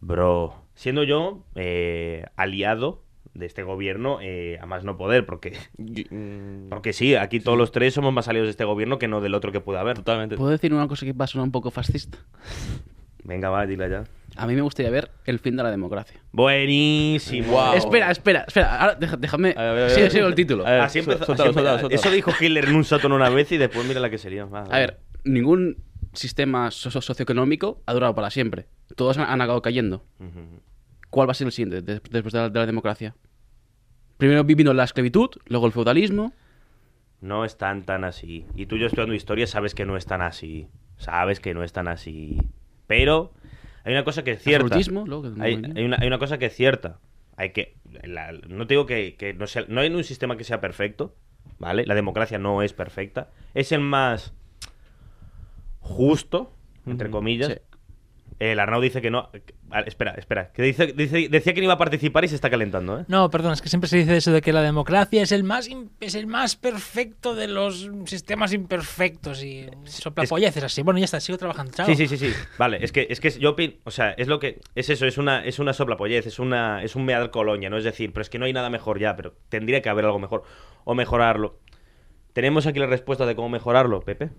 bro, 0.00 0.54
siendo 0.74 1.02
yo 1.02 1.44
eh, 1.54 2.26
aliado 2.36 3.02
de 3.34 3.46
este 3.46 3.62
gobierno 3.62 4.18
eh, 4.20 4.58
a 4.60 4.66
más 4.66 4.84
no 4.84 4.96
poder, 4.96 5.24
porque, 5.24 5.56
mm, 5.78 6.68
porque 6.68 6.92
sí, 6.92 7.14
aquí 7.14 7.40
todos 7.40 7.56
los 7.56 7.72
tres 7.72 7.94
somos 7.94 8.12
más 8.12 8.28
aliados 8.28 8.48
de 8.48 8.50
este 8.50 8.64
gobierno 8.64 8.98
que 8.98 9.08
no 9.08 9.20
del 9.20 9.34
otro 9.34 9.52
que 9.52 9.60
pueda 9.60 9.80
haber. 9.80 9.96
Totalmente. 9.96 10.36
¿Puedo 10.36 10.50
decir 10.50 10.74
una 10.74 10.88
cosa 10.88 11.06
que 11.06 11.12
va 11.12 11.24
a 11.24 11.28
sonar 11.28 11.44
un 11.46 11.52
poco 11.52 11.70
fascista? 11.70 12.18
Venga, 13.24 13.48
va, 13.50 13.66
dila 13.66 13.88
ya. 13.88 14.04
A 14.36 14.46
mí 14.46 14.54
me 14.54 14.62
gustaría 14.62 14.90
ver 14.90 15.10
el 15.24 15.38
fin 15.38 15.56
de 15.56 15.62
la 15.62 15.70
democracia. 15.70 16.20
Buenísimo. 16.32 17.52
Guau. 17.52 17.74
Espera, 17.74 18.10
espera, 18.10 18.44
espera. 18.46 18.80
Ahora, 18.80 18.94
deja- 18.94 19.16
déjame. 19.16 19.54
A 19.56 19.60
ver, 19.62 19.68
a 19.68 19.72
ver, 19.72 19.84
a 19.84 19.88
Sigue, 19.90 20.02
ver. 20.02 20.10
sigue 20.12 20.26
el 20.26 20.34
título. 20.34 20.66
A 20.66 20.70
ver, 20.70 20.80
Así 20.80 20.98
empezó- 21.00 21.32
así. 21.32 21.86
Eso 21.90 22.10
dijo 22.10 22.30
Hitler 22.40 22.66
en 22.66 22.76
un 22.76 22.84
sótano 22.84 23.14
una 23.16 23.28
vez 23.28 23.50
y 23.52 23.58
después 23.58 23.86
mira 23.86 24.00
la 24.00 24.08
que 24.10 24.18
sería. 24.18 24.44
A 24.44 24.78
ver, 24.78 25.00
ningún 25.24 25.78
sistema 26.12 26.70
so- 26.70 26.90
so- 26.90 27.00
socioeconómico 27.00 27.82
ha 27.86 27.92
durado 27.92 28.14
para 28.14 28.30
siempre. 28.30 28.66
Todos 28.96 29.18
han, 29.18 29.28
han 29.28 29.40
acabado 29.40 29.62
cayendo. 29.62 30.04
¿Cuál 31.10 31.28
va 31.28 31.32
a 31.32 31.34
ser 31.34 31.46
el 31.48 31.52
siguiente 31.52 31.82
des- 31.82 32.02
después 32.10 32.32
de 32.32 32.38
la, 32.40 32.48
de 32.48 32.58
la 32.60 32.66
democracia? 32.66 33.14
Primero 34.16 34.44
vino 34.44 34.72
la 34.72 34.84
esclavitud, 34.84 35.30
luego 35.46 35.66
el 35.66 35.72
feudalismo. 35.72 36.32
No 37.20 37.44
están 37.44 37.84
tan 37.84 38.04
así. 38.04 38.46
Y 38.54 38.66
tú 38.66 38.76
yo 38.76 38.86
estudiando 38.86 39.14
historia 39.14 39.46
sabes 39.46 39.74
que 39.74 39.84
no 39.84 39.96
están 39.96 40.22
así. 40.22 40.68
Sabes 40.98 41.40
que 41.40 41.52
no 41.54 41.62
están 41.64 41.88
así. 41.88 42.38
Pero 42.86 43.32
hay 43.84 43.92
una 43.92 44.04
cosa 44.04 44.22
que 44.24 44.32
es 44.32 44.42
cierta. 44.42 44.74
Luego 45.06 45.22
que- 45.34 45.42
Hay, 45.42 45.54
hay 45.76 45.84
una, 45.84 45.96
hay 46.00 46.06
una 46.06 46.18
cosa 46.18 46.38
que 46.38 46.46
es 46.46 46.54
cierta. 46.54 46.98
Hay 47.36 47.50
que. 47.52 47.76
la- 48.04 48.32
no 48.32 48.66
te 48.66 48.74
digo 48.74 48.86
que, 48.86 49.16
que 49.16 49.32
no 49.34 49.46
sea. 49.46 49.64
No 49.68 49.80
hay 49.80 49.88
un 49.90 50.04
sistema 50.04 50.36
que 50.36 50.44
sea 50.44 50.60
perfecto. 50.60 51.14
¿Vale? 51.58 51.84
La 51.86 51.94
democracia 51.94 52.38
no 52.38 52.62
es 52.62 52.72
perfecta. 52.72 53.30
Es 53.54 53.72
el 53.72 53.80
más 53.80 54.32
justo, 55.80 56.52
entre 56.86 57.10
comillas. 57.10 57.48
sí. 57.48 57.54
El 58.40 58.58
Arnau 58.58 58.80
dice 58.80 59.02
que 59.02 59.10
no. 59.10 59.28
vale, 59.64 59.86
espera, 59.86 60.12
espera. 60.12 60.50
Que 60.52 60.62
dice, 60.62 60.86
dice- 60.94 61.28
decía 61.28 61.52
que 61.52 61.60
no 61.60 61.64
iba 61.64 61.74
a 61.74 61.78
participar 61.78 62.24
y 62.24 62.28
se 62.28 62.34
está 62.34 62.48
calentando, 62.48 62.98
¿eh? 63.00 63.04
No, 63.06 63.28
perdón, 63.30 63.52
es 63.52 63.60
que 63.60 63.68
siempre 63.68 63.86
se 63.88 63.98
dice 63.98 64.16
eso 64.16 64.32
de 64.32 64.40
que 64.40 64.52
la 64.54 64.62
democracia 64.62 65.22
es 65.22 65.30
el 65.30 65.44
más 65.44 65.68
es 66.00 66.14
el 66.14 66.26
más 66.26 66.56
perfecto 66.56 67.34
de 67.34 67.48
los 67.48 67.90
sistemas 68.06 68.54
imperfectos 68.54 69.44
y 69.44 69.68
soplapolleces 69.84 70.64
así. 70.64 70.80
Bueno, 70.82 70.98
ya 70.98 71.04
está, 71.04 71.20
sigo 71.20 71.36
trabajando. 71.36 71.72
Chao. 71.72 71.84
Sí, 71.86 71.94
sí, 71.94 72.08
sí, 72.08 72.16
sí. 72.16 72.32
Vale, 72.58 72.78
es 72.82 72.92
que, 72.92 73.06
es 73.10 73.20
que 73.20 73.30
yo 73.30 73.50
opino, 73.50 73.74
o 73.84 73.90
sea, 73.90 74.12
es 74.12 74.26
lo 74.26 74.40
que, 74.40 74.58
es 74.74 74.88
eso, 74.88 75.04
es 75.06 75.18
una, 75.18 75.44
es 75.44 75.58
una 75.58 75.74
soplapollez, 75.74 76.26
es 76.26 76.38
una, 76.38 76.82
es 76.82 76.96
un 76.96 77.04
meal 77.04 77.30
colonia, 77.30 77.68
¿no? 77.68 77.76
Es 77.76 77.84
decir, 77.84 78.10
pero 78.14 78.22
es 78.22 78.30
que 78.30 78.38
no 78.38 78.46
hay 78.46 78.54
nada 78.54 78.70
mejor 78.70 78.98
ya, 78.98 79.16
pero 79.16 79.34
tendría 79.50 79.82
que 79.82 79.90
haber 79.90 80.06
algo 80.06 80.18
mejor. 80.18 80.44
O 80.84 80.94
mejorarlo. 80.94 81.58
¿Tenemos 82.32 82.66
aquí 82.66 82.78
la 82.78 82.86
respuesta 82.86 83.26
de 83.26 83.34
cómo 83.36 83.50
mejorarlo, 83.50 84.00
Pepe? 84.00 84.30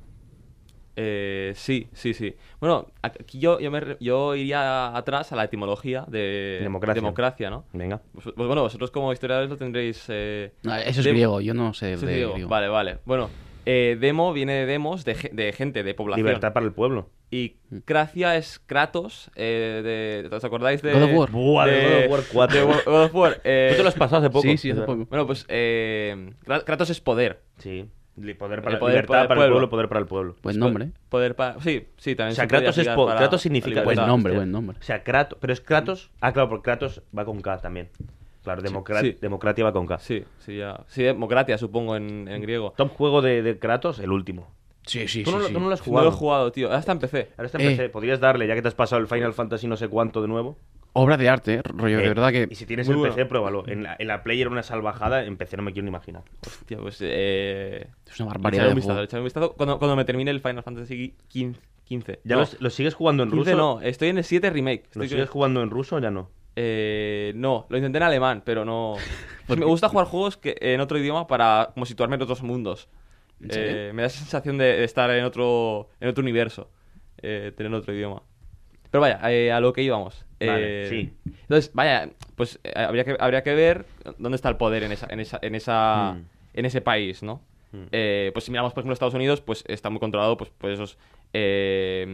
Eh, 1.03 1.53
sí, 1.55 1.87
sí, 1.93 2.13
sí. 2.13 2.35
Bueno, 2.59 2.87
aquí 3.01 3.39
yo, 3.39 3.59
yo, 3.59 3.71
me 3.71 3.79
re- 3.79 3.97
yo 3.99 4.35
iría 4.35 4.95
atrás 4.95 5.31
a 5.31 5.35
la 5.35 5.45
etimología 5.45 6.05
de 6.07 6.57
Democracia. 7.01 7.49
¿no? 7.49 7.65
Venga. 7.73 8.01
Pues, 8.13 8.25
pues 8.35 8.47
bueno, 8.47 8.61
vosotros 8.61 8.91
como 8.91 9.11
historiadores 9.11 9.49
lo 9.49 9.57
tendréis... 9.57 10.05
eh, 10.09 10.51
No, 10.63 10.75
eso 10.75 10.99
es 10.99 11.03
de- 11.05 11.11
griego, 11.11 11.41
yo 11.41 11.53
no 11.55 11.73
sé 11.73 11.93
Eso 11.93 12.01
es 12.05 12.07
de 12.07 12.13
griego. 12.13 12.33
griego. 12.33 12.49
Vale, 12.49 12.67
vale. 12.67 12.97
Bueno, 13.05 13.29
eh, 13.65 13.97
demo 13.99 14.31
viene 14.33 14.53
de 14.53 14.65
demos, 14.67 15.03
de, 15.05 15.15
ge- 15.15 15.31
de 15.33 15.51
gente, 15.53 15.81
de 15.83 15.93
población. 15.95 16.25
Libertad 16.27 16.53
para 16.53 16.65
el 16.67 16.71
pueblo. 16.71 17.09
Y 17.31 17.55
Kracia 17.85 18.35
es 18.35 18.59
Kratos, 18.59 19.31
eh, 19.35 20.27
de, 20.29 20.35
¿os 20.35 20.43
acordáis 20.43 20.81
de... 20.81 20.91
God 20.93 21.03
of 21.03 21.11
War. 21.13 21.31
Buah, 21.31 21.65
de 21.65 21.81
God 21.81 22.05
of 22.05 22.11
War 22.11 22.21
4. 22.49 22.59
de 22.59 22.65
God 22.85 23.03
of 23.05 23.15
War, 23.15 23.41
eh, 23.45 23.69
Tú 23.71 23.77
te 23.77 23.83
lo 23.83 23.89
has 23.89 23.95
pasado 23.95 24.21
hace 24.21 24.29
poco. 24.29 24.41
Sí, 24.43 24.57
sí, 24.57 24.71
hace 24.71 24.81
poco. 24.81 25.05
Bueno, 25.05 25.25
pues 25.25 25.45
eh, 25.47 26.33
Kra- 26.45 26.63
Kratos 26.65 26.89
es 26.89 26.99
poder. 26.99 27.41
Sí. 27.57 27.85
Poder 28.37 28.61
para, 28.61 28.73
El 28.75 28.79
poder 28.79 28.95
libertad 28.95 29.07
para 29.07 29.21
el 29.23 29.27
para 29.27 29.33
el 29.33 29.39
pueblo. 29.39 29.53
pueblo, 29.55 29.69
poder 29.69 29.87
para 29.89 29.99
el 30.01 30.05
pueblo. 30.07 30.35
Buen 30.43 30.59
nombre. 30.59 30.85
¿eh? 30.85 30.91
Poder 31.09 31.35
para... 31.35 31.59
Sí, 31.61 31.87
sí, 31.97 32.15
también 32.15 32.33
O 32.33 32.35
sea, 32.35 32.43
se 32.45 32.47
Kratos 32.47 32.77
es 32.77 32.87
para 32.87 33.17
Kratos 33.17 33.41
significa- 33.41 33.83
Buen 33.83 33.97
nombre, 33.97 34.33
buen 34.35 34.51
nombre. 34.51 34.77
O 34.79 34.83
sea, 34.83 35.03
Kratos, 35.03 35.37
pero 35.41 35.53
es 35.53 35.61
Kratos. 35.61 36.11
Ah, 36.21 36.31
claro, 36.33 36.49
porque 36.49 36.63
Kratos 36.63 37.01
va 37.17 37.25
con 37.25 37.41
K 37.41 37.57
también. 37.59 37.89
Claro, 38.43 38.61
democra- 38.61 39.01
sí. 39.01 39.17
democracia 39.21 39.63
va 39.63 39.71
con 39.73 39.85
K. 39.85 39.99
Sí, 39.99 40.23
sí, 40.39 40.57
ya. 40.57 40.79
Sí, 40.87 41.03
democracia, 41.03 41.57
supongo, 41.57 41.95
en, 41.95 42.27
en 42.27 42.41
griego. 42.41 42.73
Top 42.75 42.89
juego 42.95 43.21
de, 43.21 43.43
de 43.43 43.59
Kratos, 43.59 43.99
el 43.99 44.11
último. 44.11 44.49
Sí, 44.83 45.07
sí, 45.07 45.23
tú, 45.23 45.29
no, 45.31 45.37
sí. 45.37 45.41
lo- 45.43 45.47
sí. 45.49 45.53
tú 45.53 45.59
no 45.59 45.67
lo 45.67 45.73
has 45.73 45.79
No 45.81 45.85
jugado. 45.85 46.05
lo 46.09 46.11
he 46.11 46.17
jugado, 46.17 46.51
tío. 46.51 46.71
Hasta 46.71 46.91
empecé. 46.91 47.29
Ahora 47.37 47.45
está 47.45 47.59
Eh. 47.59 47.65
en 47.65 47.69
PC. 47.77 47.89
Podrías 47.89 48.19
darle, 48.19 48.47
ya 48.47 48.55
que 48.55 48.63
te 48.63 48.67
has 48.67 48.73
pasado 48.73 48.99
el 48.99 49.07
Final 49.07 49.33
Fantasy 49.33 49.67
no 49.67 49.77
sé 49.77 49.87
cuánto 49.89 50.23
de 50.23 50.27
nuevo. 50.27 50.57
Obra 50.93 51.17
de 51.17 51.29
arte, 51.29 51.53
¿eh? 51.55 51.61
rollo, 51.63 51.99
Eh, 51.99 52.03
de 52.03 52.09
verdad 52.09 52.31
que... 52.31 52.47
Y 52.49 52.55
si 52.55 52.65
tienes 52.65 52.87
el 52.89 52.97
bueno. 52.97 53.13
PC, 53.13 53.25
pruébalo. 53.25 53.67
En 53.67 53.83
la, 53.83 53.95
en 53.97 54.07
la 54.07 54.23
Play 54.23 54.41
era 54.41 54.49
una 54.49 54.63
salvajada, 54.63 55.23
en 55.23 55.37
PC 55.37 55.57
no 55.57 55.63
me 55.63 55.71
quiero 55.71 55.85
ni 55.85 55.89
imaginar. 55.89 56.23
Hostia, 56.45 56.77
pues... 56.77 56.97
Eh... 57.01 57.87
Es 58.09 58.19
una 58.19 58.29
barbaridad 58.29 58.65
echaré 58.65 58.69
de 58.69 58.73
un 58.73 58.75
vistazo, 58.97 59.17
un 59.17 59.23
vistazo 59.23 59.53
cuando, 59.53 59.79
cuando 59.79 59.95
me 59.95 60.03
termine 60.03 60.31
el 60.31 60.41
Final 60.41 60.63
Fantasy 60.63 61.15
15. 61.29 61.61
15. 61.85 62.19
¿Ya 62.23 62.35
No, 62.35 62.41
lo, 62.41 62.47
lo 62.59 62.69
sigues 62.69 62.93
jugando 62.93 63.23
en 63.23 63.29
15 63.31 63.51
ruso? 63.51 63.57
no, 63.57 63.81
estoy 63.81 64.09
en 64.09 64.17
el 64.17 64.23
7 64.23 64.49
remake. 64.49 64.83
¿Lo 64.93 65.03
Estoy 65.03 65.09
sigues 65.09 65.29
jugando 65.29 65.61
en 65.61 65.69
ruso 65.69 65.95
o 65.95 65.99
ya 65.99 66.11
no? 66.11 66.29
Eh, 66.55 67.31
no, 67.35 67.65
lo 67.69 67.77
intenté 67.77 67.97
en 67.97 68.03
alemán, 68.03 68.43
pero 68.45 68.65
no. 68.65 68.95
Pues 69.47 69.59
me 69.59 69.65
gusta 69.65 69.89
jugar 69.89 70.07
juegos 70.07 70.37
que, 70.37 70.55
en 70.61 70.79
otro 70.79 70.97
idioma 70.97 71.27
para 71.27 71.71
como 71.73 71.85
situarme 71.85 72.15
en 72.15 72.21
otros 72.21 72.41
mundos. 72.41 72.87
Eh, 73.49 73.91
me 73.93 74.03
da 74.03 74.07
esa 74.07 74.19
sensación 74.19 74.57
de, 74.57 74.65
de 74.65 74.83
estar 74.83 75.09
en 75.11 75.25
otro, 75.25 75.89
en 75.99 76.07
otro 76.07 76.21
universo, 76.21 76.69
eh, 77.21 77.51
tener 77.57 77.73
otro 77.73 77.93
idioma. 77.93 78.23
Pero 78.89 79.01
vaya, 79.01 79.19
eh, 79.29 79.51
a 79.51 79.59
lo 79.59 79.73
que 79.73 79.81
íbamos. 79.81 80.25
Vale, 80.47 80.85
Eh, 80.85 80.89
sí. 80.89 81.13
Entonces, 81.41 81.71
vaya, 81.73 82.09
pues 82.35 82.59
eh, 82.63 82.73
habría, 82.75 83.03
que, 83.03 83.15
habría 83.19 83.43
que 83.43 83.53
ver 83.55 83.85
dónde 84.17 84.35
está 84.35 84.49
el 84.49 84.57
poder 84.57 84.83
en 84.83 84.91
esa, 84.91 85.07
en 85.09 85.19
esa, 85.19 85.39
en 85.41 85.55
esa, 85.55 86.13
Mm. 86.13 86.23
en 86.57 86.65
ese 86.65 86.81
país, 86.81 87.23
¿no? 87.23 87.41
Mm. 87.71 87.77
Eh, 87.91 88.31
pues 88.33 88.45
si 88.45 88.51
miramos, 88.51 88.73
por 88.73 88.81
ejemplo, 88.81 88.93
Estados 88.93 89.13
Unidos, 89.13 89.41
pues 89.41 89.63
está 89.67 89.89
muy 89.89 89.99
controlado 89.99 90.35
pues, 90.37 90.49
por 90.49 90.71
esos 90.71 90.97
eh, 91.33 92.05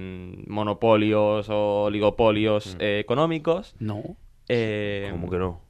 monopolios 0.48 1.50
o 1.50 1.84
oligopolios 1.86 2.76
Mm. 2.76 2.82
eh, 2.82 3.00
económicos. 3.00 3.76
No. 3.80 4.04
Eh, 4.50 5.08
¿Cómo 5.12 5.30
que 5.30 5.38
no? 5.38 5.62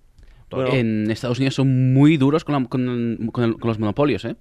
bueno, 0.52 0.72
En 0.74 1.12
Estados 1.12 1.40
Unidos 1.40 1.56
son 1.56 1.94
muy 1.94 2.16
duros 2.18 2.44
con, 2.46 2.54
la- 2.62 2.68
con- 2.70 3.30
con 3.34 3.44
el- 3.44 3.58
con 3.58 3.68
los 3.68 3.80
monopolios, 3.80 4.24
¿eh? 4.26 4.36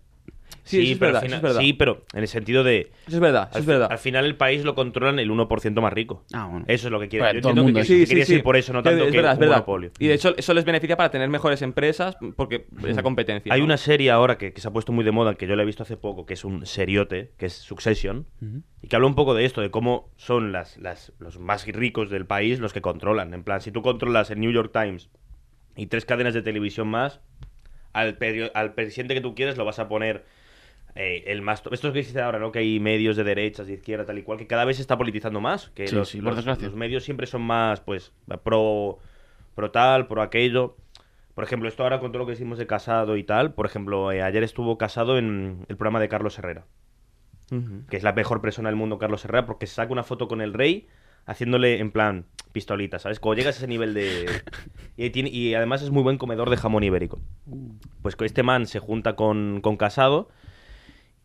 Sí, 0.66 0.90
eso 0.92 0.98
pero 0.98 1.06
al 1.08 1.12
verdad, 1.14 1.22
final- 1.22 1.38
eso 1.38 1.46
es 1.46 1.52
verdad. 1.54 1.60
sí, 1.60 1.72
pero 1.72 2.04
en 2.12 2.20
el 2.20 2.28
sentido 2.28 2.64
de... 2.64 2.80
Eso 3.06 3.16
es 3.16 3.20
verdad, 3.20 3.48
eso 3.50 3.56
Al, 3.56 3.60
es 3.60 3.66
verdad. 3.66 3.88
al 3.92 3.98
final 3.98 4.24
el 4.24 4.36
país 4.36 4.64
lo 4.64 4.74
controlan 4.74 5.18
el 5.18 5.30
1% 5.30 5.80
más 5.80 5.92
rico. 5.92 6.24
Ah, 6.32 6.48
bueno. 6.50 6.64
Eso 6.68 6.88
es 6.88 6.92
lo 6.92 6.98
que 7.00 7.08
quiere. 7.08 7.24
Bueno, 7.24 7.38
Yo 7.38 7.42
todo 7.42 7.52
el 7.52 7.58
entiendo 7.58 7.62
mundo 7.80 7.80
que, 7.80 8.06
quería 8.06 8.24
decir 8.24 8.42
por 8.42 8.56
eso, 8.56 8.72
no 8.72 8.82
tanto 8.82 9.04
es 9.04 9.10
que 9.10 9.16
verdad, 9.16 9.32
es 9.32 9.36
un 9.38 9.40
verdad. 9.40 9.54
monopolio. 9.56 9.90
Y 9.98 10.08
de 10.08 10.14
hecho 10.14 10.34
eso 10.36 10.52
les 10.54 10.64
beneficia 10.64 10.96
para 10.96 11.10
tener 11.10 11.28
mejores 11.28 11.62
empresas 11.62 12.16
porque 12.36 12.66
esa 12.86 13.02
competencia. 13.02 13.52
Hay 13.54 13.60
¿no? 13.60 13.66
una 13.66 13.76
serie 13.76 14.10
ahora 14.10 14.38
que, 14.38 14.52
que 14.52 14.60
se 14.60 14.66
ha 14.68 14.72
puesto 14.72 14.90
muy 14.92 15.04
de 15.04 15.12
moda, 15.12 15.34
que 15.36 15.46
yo 15.46 15.54
la 15.56 15.62
he 15.62 15.66
visto 15.66 15.84
hace 15.84 15.96
poco, 15.96 16.26
que 16.26 16.34
es 16.34 16.44
un 16.44 16.66
seriote, 16.66 17.32
que 17.38 17.46
es 17.46 17.52
Succession, 17.52 18.26
y 18.82 18.88
que 18.88 18.96
habla 18.96 19.06
un 19.08 19.14
poco 19.14 19.34
de 19.34 19.44
esto, 19.44 19.60
de 19.60 19.70
cómo 19.70 20.10
son 20.16 20.50
las, 20.52 20.76
las, 20.78 21.12
los 21.20 21.38
más 21.38 21.64
ricos 21.66 22.10
del 22.10 22.26
país 22.26 22.58
los 22.58 22.72
que 22.72 22.80
controlan. 22.80 23.32
En 23.34 23.44
plan, 23.44 23.60
si 23.60 23.70
tú 23.70 23.82
controlas 23.82 24.30
el 24.30 24.40
New 24.40 24.50
York 24.50 24.72
Times 24.72 25.10
y 25.76 25.86
tres 25.86 26.04
cadenas 26.04 26.34
de 26.34 26.42
televisión 26.42 26.88
más, 26.88 27.20
al, 27.92 28.18
al 28.54 28.74
presidente 28.74 29.14
que 29.14 29.20
tú 29.20 29.34
quieres 29.34 29.56
lo 29.56 29.64
vas 29.64 29.78
a 29.78 29.88
poner 29.88 30.24
eh, 30.96 31.24
el 31.26 31.42
más... 31.42 31.62
to- 31.62 31.72
Esto 31.72 31.88
es 31.88 31.92
que 31.92 31.98
dice 32.00 32.20
ahora, 32.20 32.38
¿no? 32.38 32.50
Que 32.52 32.60
hay 32.60 32.80
medios 32.80 33.16
de 33.16 33.24
derechas, 33.24 33.66
de 33.66 33.74
izquierda, 33.74 34.04
tal 34.06 34.18
y 34.18 34.22
cual, 34.22 34.38
que 34.38 34.46
cada 34.46 34.64
vez 34.64 34.76
se 34.76 34.82
está 34.82 34.96
politizando 34.98 35.40
más. 35.40 35.70
Que 35.70 35.86
Sí, 35.88 35.94
los, 35.94 36.08
sí, 36.08 36.20
los- 36.20 36.74
medios 36.74 37.04
siempre 37.04 37.26
son 37.26 37.42
más, 37.42 37.80
pues, 37.80 38.12
pro, 38.42 38.98
pro 39.54 39.70
tal, 39.70 40.06
pro 40.08 40.22
aquello. 40.22 40.76
Por 41.34 41.44
ejemplo, 41.44 41.68
esto 41.68 41.82
ahora 41.82 42.00
con 42.00 42.12
todo 42.12 42.20
lo 42.20 42.26
que 42.26 42.32
decimos 42.32 42.56
de 42.58 42.66
Casado 42.66 43.16
y 43.18 43.22
tal, 43.24 43.52
por 43.52 43.66
ejemplo, 43.66 44.10
eh, 44.10 44.22
ayer 44.22 44.42
estuvo 44.42 44.78
Casado 44.78 45.18
en 45.18 45.66
el 45.68 45.76
programa 45.76 46.00
de 46.00 46.08
Carlos 46.08 46.38
Herrera, 46.38 46.64
que 47.90 47.96
es 47.96 48.02
la 48.02 48.12
mejor 48.14 48.40
persona 48.40 48.70
del 48.70 48.76
mundo, 48.76 48.98
Carlos 48.98 49.24
Herrera, 49.24 49.44
porque 49.46 49.66
saca 49.66 49.92
una 49.92 50.02
foto 50.02 50.28
con 50.28 50.40
el 50.40 50.54
rey 50.54 50.86
haciéndole 51.26 51.78
en 51.80 51.90
plan 51.90 52.24
pistolita, 52.52 52.98
¿sabes? 52.98 53.20
Cuando 53.20 53.38
llegas 53.40 53.56
a 53.56 53.58
ese 53.58 53.66
nivel 53.68 53.92
de... 53.94 54.26
Y, 54.96 55.10
tiene- 55.10 55.28
y 55.28 55.52
además 55.54 55.82
es 55.82 55.90
muy 55.90 56.02
buen 56.02 56.16
comedor 56.16 56.48
de 56.48 56.56
jamón 56.56 56.82
ibérico. 56.82 57.20
Pues 58.00 58.16
que 58.16 58.24
este 58.24 58.42
man 58.42 58.64
se 58.66 58.78
junta 58.78 59.14
con, 59.14 59.60
con 59.60 59.76
Casado 59.76 60.30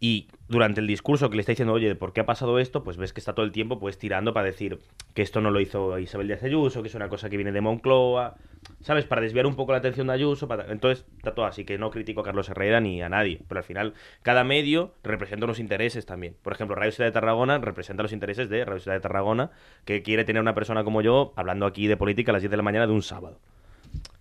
y 0.04 0.28
durante 0.48 0.82
el 0.82 0.88
discurso 0.88 1.30
que 1.30 1.36
le 1.36 1.42
está 1.42 1.52
diciendo, 1.52 1.74
oye, 1.74 1.94
¿por 1.94 2.12
qué 2.12 2.22
ha 2.22 2.26
pasado 2.26 2.58
esto? 2.58 2.84
Pues 2.84 2.98
ves 2.98 3.14
que 3.14 3.20
está 3.20 3.34
todo 3.36 3.46
el 3.46 3.52
tiempo 3.52 3.80
pues 3.80 4.00
tirando 4.00 4.34
para 4.34 4.48
decir 4.48 4.80
que 5.14 5.22
esto 5.22 5.42
no 5.42 5.52
lo 5.52 5.60
hizo 5.62 6.00
Isabel 6.00 6.28
Díaz 6.28 6.42
Ayuso, 6.42 6.82
que 6.82 6.88
es 6.88 6.96
una 6.96 7.08
cosa 7.08 7.30
que 7.30 7.38
viene 7.38 7.52
de 7.52 7.62
Moncloa, 7.62 8.36
¿sabes? 8.82 9.06
Para 9.06 9.22
desviar 9.22 9.46
un 9.46 9.56
poco 9.56 9.74
la 9.74 9.78
atención 9.78 10.08
de 10.08 10.14
Ayuso. 10.14 10.50
Entonces 10.70 11.06
está 11.18 11.36
todo 11.36 11.46
así, 11.46 11.66
que 11.66 11.78
no 11.78 11.92
critico 11.92 12.22
a 12.22 12.24
Carlos 12.24 12.50
Herrera 12.50 12.82
ni 12.82 13.00
a 13.04 13.10
nadie, 13.10 13.42
pero 13.48 13.60
al 13.60 13.64
final 13.64 13.94
cada 14.24 14.44
medio 14.44 14.96
representa 15.04 15.46
unos 15.46 15.60
intereses 15.60 16.08
también. 16.08 16.36
Por 16.42 16.54
ejemplo, 16.54 16.76
Radio 16.76 16.92
Ciudad 16.92 17.08
de 17.08 17.14
Tarragona 17.14 17.60
representa 17.60 18.02
los 18.02 18.12
intereses 18.12 18.50
de 18.50 18.66
Radio 18.66 18.80
Ciudad 18.80 18.98
de 18.98 19.02
Tarragona, 19.02 19.52
que 19.86 20.02
quiere 20.02 20.26
tener 20.26 20.42
una 20.42 20.56
persona 20.56 20.84
como 20.84 21.04
yo 21.04 21.32
hablando 21.36 21.68
aquí 21.68 21.86
de 21.86 21.96
política 21.96 22.32
a 22.32 22.34
las 22.34 22.42
10 22.42 22.50
de 22.50 22.58
la 22.58 22.64
mañana 22.64 22.88
de 22.88 22.94
un 22.94 23.04
sábado. 23.04 23.40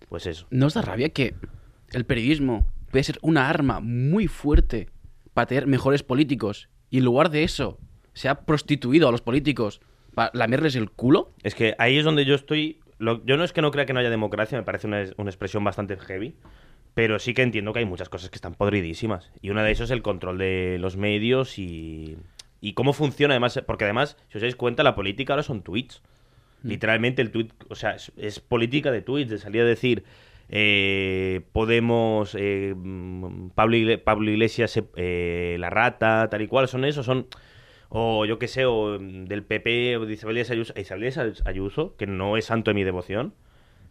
Pues 0.09 0.27
eso. 0.27 0.45
¿No 0.51 0.67
os 0.67 0.75
da 0.75 0.83
rabia 0.83 1.09
que 1.09 1.33
el 1.91 2.05
periodismo 2.05 2.67
puede 2.91 3.03
ser 3.03 3.17
una 3.23 3.49
arma 3.49 3.79
muy 3.79 4.27
fuerte 4.27 4.87
para 5.41 5.47
tener 5.47 5.65
mejores 5.65 6.03
políticos 6.03 6.69
y 6.91 6.99
en 6.99 7.05
lugar 7.05 7.31
de 7.31 7.43
eso 7.43 7.79
se 8.13 8.29
ha 8.29 8.41
prostituido 8.45 9.07
a 9.07 9.11
los 9.11 9.21
políticos 9.21 9.81
para 10.13 10.29
lamerles 10.35 10.75
el 10.75 10.91
culo? 10.91 11.31
Es 11.41 11.55
que 11.55 11.73
ahí 11.79 11.97
es 11.97 12.05
donde 12.05 12.25
yo 12.25 12.35
estoy. 12.35 12.79
lo- 12.99 13.25
yo 13.25 13.37
no 13.37 13.43
es 13.43 13.51
que 13.51 13.61
no 13.63 13.71
crea 13.71 13.87
que 13.87 13.93
no 13.93 13.99
haya 13.99 14.11
democracia, 14.11 14.55
me 14.57 14.63
parece 14.63 14.85
una, 14.85 15.03
una 15.17 15.29
expresión 15.31 15.63
bastante 15.63 15.97
heavy. 15.97 16.35
Pero 16.93 17.17
sí 17.19 17.33
que 17.33 17.41
entiendo 17.41 17.71
que 17.73 17.79
hay 17.79 17.85
muchas 17.85 18.09
cosas 18.09 18.29
que 18.29 18.35
están 18.35 18.53
podridísimas. 18.53 19.31
Y 19.41 19.49
una 19.49 19.63
de 19.63 19.71
esas 19.71 19.85
es 19.85 19.91
el 19.91 20.01
control 20.03 20.37
de 20.37 20.77
los 20.79 20.95
medios 20.97 21.57
y, 21.57 22.17
y 22.59 22.73
cómo 22.73 22.91
funciona 22.93 23.33
además. 23.33 23.59
Porque 23.65 23.85
además, 23.85 24.17
si 24.29 24.37
os 24.37 24.41
dais 24.41 24.55
cuenta, 24.57 24.83
la 24.83 24.93
política 24.93 25.33
ahora 25.33 25.41
son 25.43 25.63
tweets. 25.63 26.01
Literalmente 26.63 27.21
el 27.23 27.31
tweet, 27.31 27.47
o 27.69 27.75
sea, 27.75 27.91
es, 27.95 28.11
es 28.17 28.39
política 28.41 28.91
de 28.91 29.01
tweets, 29.01 29.31
de 29.31 29.37
salir 29.39 29.61
a 29.61 29.65
decir 29.65 30.03
eh, 30.51 31.41
Podemos, 31.53 32.35
eh, 32.37 32.73
mm, 32.75 33.49
Pablo, 33.55 33.75
Igle- 33.77 33.97
Pablo 33.97 34.29
Iglesias, 34.29 34.79
eh, 34.95 35.55
La 35.59 35.69
Rata, 35.69 36.27
tal 36.29 36.41
y 36.41 36.47
cual, 36.47 36.67
son 36.67 36.85
esos, 36.85 37.05
son... 37.05 37.27
O 37.93 38.23
yo 38.25 38.39
qué 38.39 38.47
sé, 38.47 38.65
o 38.65 38.99
mm, 38.99 39.25
del 39.25 39.43
PP, 39.43 39.97
o 39.97 40.05
de 40.05 40.13
Isabel 40.13 40.37
Ayuso, 40.37 40.73
Isabel 40.77 41.11
Ayuso, 41.45 41.95
que 41.97 42.07
no 42.07 42.37
es 42.37 42.45
santo 42.45 42.71
de 42.71 42.75
mi 42.75 42.83
devoción, 42.83 43.33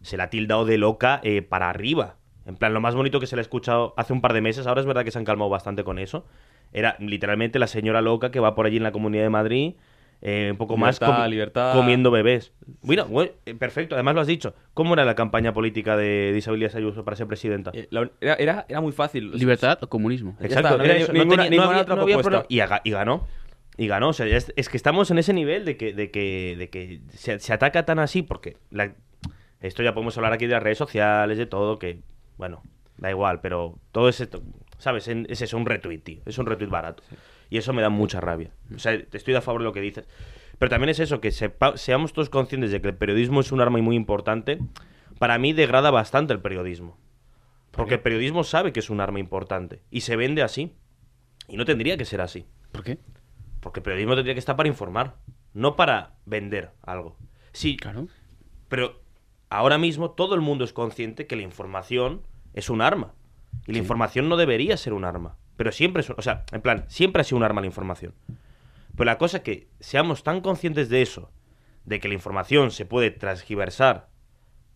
se 0.01 0.17
la 0.17 0.23
ha 0.25 0.29
tildado 0.29 0.65
de 0.65 0.77
loca 0.77 1.19
eh, 1.23 1.41
para 1.41 1.69
arriba. 1.69 2.17
En 2.47 2.55
plan, 2.55 2.73
lo 2.73 2.81
más 2.81 2.95
bonito 2.95 3.19
que 3.19 3.27
se 3.27 3.35
le 3.35 3.41
ha 3.41 3.43
escuchado 3.43 3.93
hace 3.97 4.13
un 4.13 4.21
par 4.21 4.33
de 4.33 4.41
meses, 4.41 4.65
ahora 4.65 4.81
es 4.81 4.87
verdad 4.87 5.03
que 5.03 5.11
se 5.11 5.19
han 5.19 5.25
calmado 5.25 5.49
bastante 5.51 5.83
con 5.83 5.99
eso, 5.99 6.25
era 6.73 6.95
literalmente 6.99 7.59
la 7.59 7.67
señora 7.67 8.01
loca 8.01 8.31
que 8.31 8.39
va 8.39 8.55
por 8.55 8.65
allí 8.65 8.77
en 8.77 8.83
la 8.83 8.91
Comunidad 8.91 9.23
de 9.23 9.29
Madrid, 9.29 9.75
eh, 10.21 10.49
un 10.51 10.57
poco 10.57 10.77
más 10.77 10.99
libertad. 11.27 11.73
comiendo 11.73 12.11
bebés. 12.11 12.53
Bueno, 12.83 13.05
bueno, 13.05 13.31
eh, 13.45 13.55
perfecto, 13.55 13.95
además 13.95 14.15
lo 14.15 14.21
has 14.21 14.27
dicho. 14.27 14.53
¿Cómo 14.73 14.93
era 14.93 15.03
la 15.03 15.15
campaña 15.15 15.53
política 15.53 15.97
de, 15.97 16.31
Díaz 16.33 16.75
Ayuso 16.75 17.03
para 17.03 17.17
ser 17.17 17.27
presidenta? 17.27 17.71
Eh, 17.73 17.87
la- 17.89 18.09
Era, 18.21 18.35
era, 18.35 18.65
era 18.69 18.81
muy 18.81 18.91
fácil. 18.91 19.31
¿Libertad 19.31 19.79
o 19.83 19.89
comunismo? 19.89 20.37
Exacto. 20.39 20.77
Y, 22.49 22.57
ganó. 22.91 23.27
Y 23.77 23.87
ganó. 23.87 24.09
O 24.09 24.13
sea, 24.13 24.27
ya 24.27 24.37
es, 24.37 24.53
es 24.55 24.69
que 24.69 24.77
estamos 24.77 25.09
en 25.11 25.17
ese 25.17 25.33
nivel 25.33 25.65
de 25.65 25.77
que, 25.77 25.93
de 25.93 26.11
que, 26.11 26.55
de 26.57 26.69
que 26.69 27.01
se, 27.13 27.39
se 27.39 27.53
ataca 27.53 27.85
tan 27.85 27.99
así 27.99 28.21
porque 28.21 28.57
la- 28.69 28.93
esto 29.59 29.81
ya 29.83 29.93
podemos 29.93 30.15
hablar 30.17 30.33
aquí 30.33 30.45
de 30.45 30.53
las 30.53 30.63
redes 30.63 30.77
sociales, 30.77 31.37
de 31.37 31.45
todo, 31.45 31.79
que, 31.79 31.99
bueno, 32.37 32.61
da 32.97 33.09
igual, 33.09 33.41
pero 33.41 33.77
todo 33.91 34.09
es 34.09 34.19
esto, 34.21 34.41
¿sabes? 34.77 35.07
En- 35.07 35.25
Es 35.29 35.41
eso, 35.41 35.57
un 35.57 35.65
retweet, 35.65 35.99
tío. 35.99 36.19
Es 36.25 36.37
un 36.37 36.45
retweet 36.45 36.69
barato. 36.69 37.03
Y 37.51 37.57
eso 37.57 37.73
me 37.73 37.81
da 37.83 37.89
mucha 37.89 38.19
rabia. 38.21 38.49
O 38.73 38.79
sea, 38.79 38.93
estoy 38.93 39.35
a 39.35 39.41
favor 39.41 39.61
de 39.61 39.65
lo 39.65 39.73
que 39.73 39.81
dices. 39.81 40.07
Pero 40.57 40.69
también 40.69 40.89
es 40.89 40.99
eso, 40.99 41.19
que 41.21 41.31
sepa- 41.31 41.75
seamos 41.77 42.13
todos 42.13 42.29
conscientes 42.29 42.71
de 42.71 42.81
que 42.81 42.87
el 42.87 42.95
periodismo 42.95 43.41
es 43.41 43.51
un 43.51 43.61
arma 43.61 43.77
muy 43.79 43.95
importante. 43.95 44.57
Para 45.19 45.37
mí 45.37 45.51
degrada 45.53 45.91
bastante 45.91 46.33
el 46.33 46.39
periodismo. 46.39 46.97
Porque 47.71 47.95
el 47.95 47.99
periodismo 47.99 48.43
sabe 48.43 48.71
que 48.71 48.79
es 48.79 48.89
un 48.89 49.01
arma 49.01 49.19
importante. 49.19 49.81
Y 49.91 50.01
se 50.01 50.15
vende 50.15 50.41
así. 50.41 50.73
Y 51.47 51.57
no 51.57 51.65
tendría 51.65 51.97
que 51.97 52.05
ser 52.05 52.21
así. 52.21 52.45
¿Por 52.71 52.83
qué? 52.83 52.97
Porque 53.59 53.81
el 53.81 53.83
periodismo 53.83 54.15
tendría 54.15 54.33
que 54.33 54.39
estar 54.39 54.55
para 54.55 54.69
informar, 54.69 55.17
no 55.53 55.75
para 55.75 56.15
vender 56.25 56.71
algo. 56.83 57.17
Sí, 57.51 57.75
Claro. 57.75 58.07
pero 58.69 59.01
ahora 59.49 59.77
mismo 59.77 60.11
todo 60.11 60.35
el 60.35 60.41
mundo 60.41 60.63
es 60.63 60.71
consciente 60.73 61.27
que 61.27 61.35
la 61.35 61.41
información 61.41 62.21
es 62.53 62.69
un 62.69 62.81
arma. 62.81 63.13
Y 63.67 63.73
la 63.73 63.79
información 63.79 64.29
no 64.29 64.37
debería 64.37 64.77
ser 64.77 64.93
un 64.93 65.03
arma. 65.03 65.35
Pero 65.57 65.71
siempre 65.71 66.01
es 66.01 66.09
O 66.09 66.21
sea, 66.21 66.45
en 66.51 66.61
plan, 66.61 66.85
siempre 66.87 67.21
ha 67.21 67.23
sido 67.23 67.37
un 67.37 67.43
arma 67.43 67.61
la 67.61 67.67
información. 67.67 68.13
Pero 68.95 69.05
la 69.05 69.17
cosa 69.17 69.37
es 69.37 69.43
que 69.43 69.67
seamos 69.79 70.23
tan 70.23 70.41
conscientes 70.41 70.89
de 70.89 71.01
eso, 71.01 71.31
de 71.85 71.99
que 71.99 72.07
la 72.07 72.13
información 72.13 72.71
se 72.71 72.85
puede 72.85 73.11
transgiversar 73.11 74.09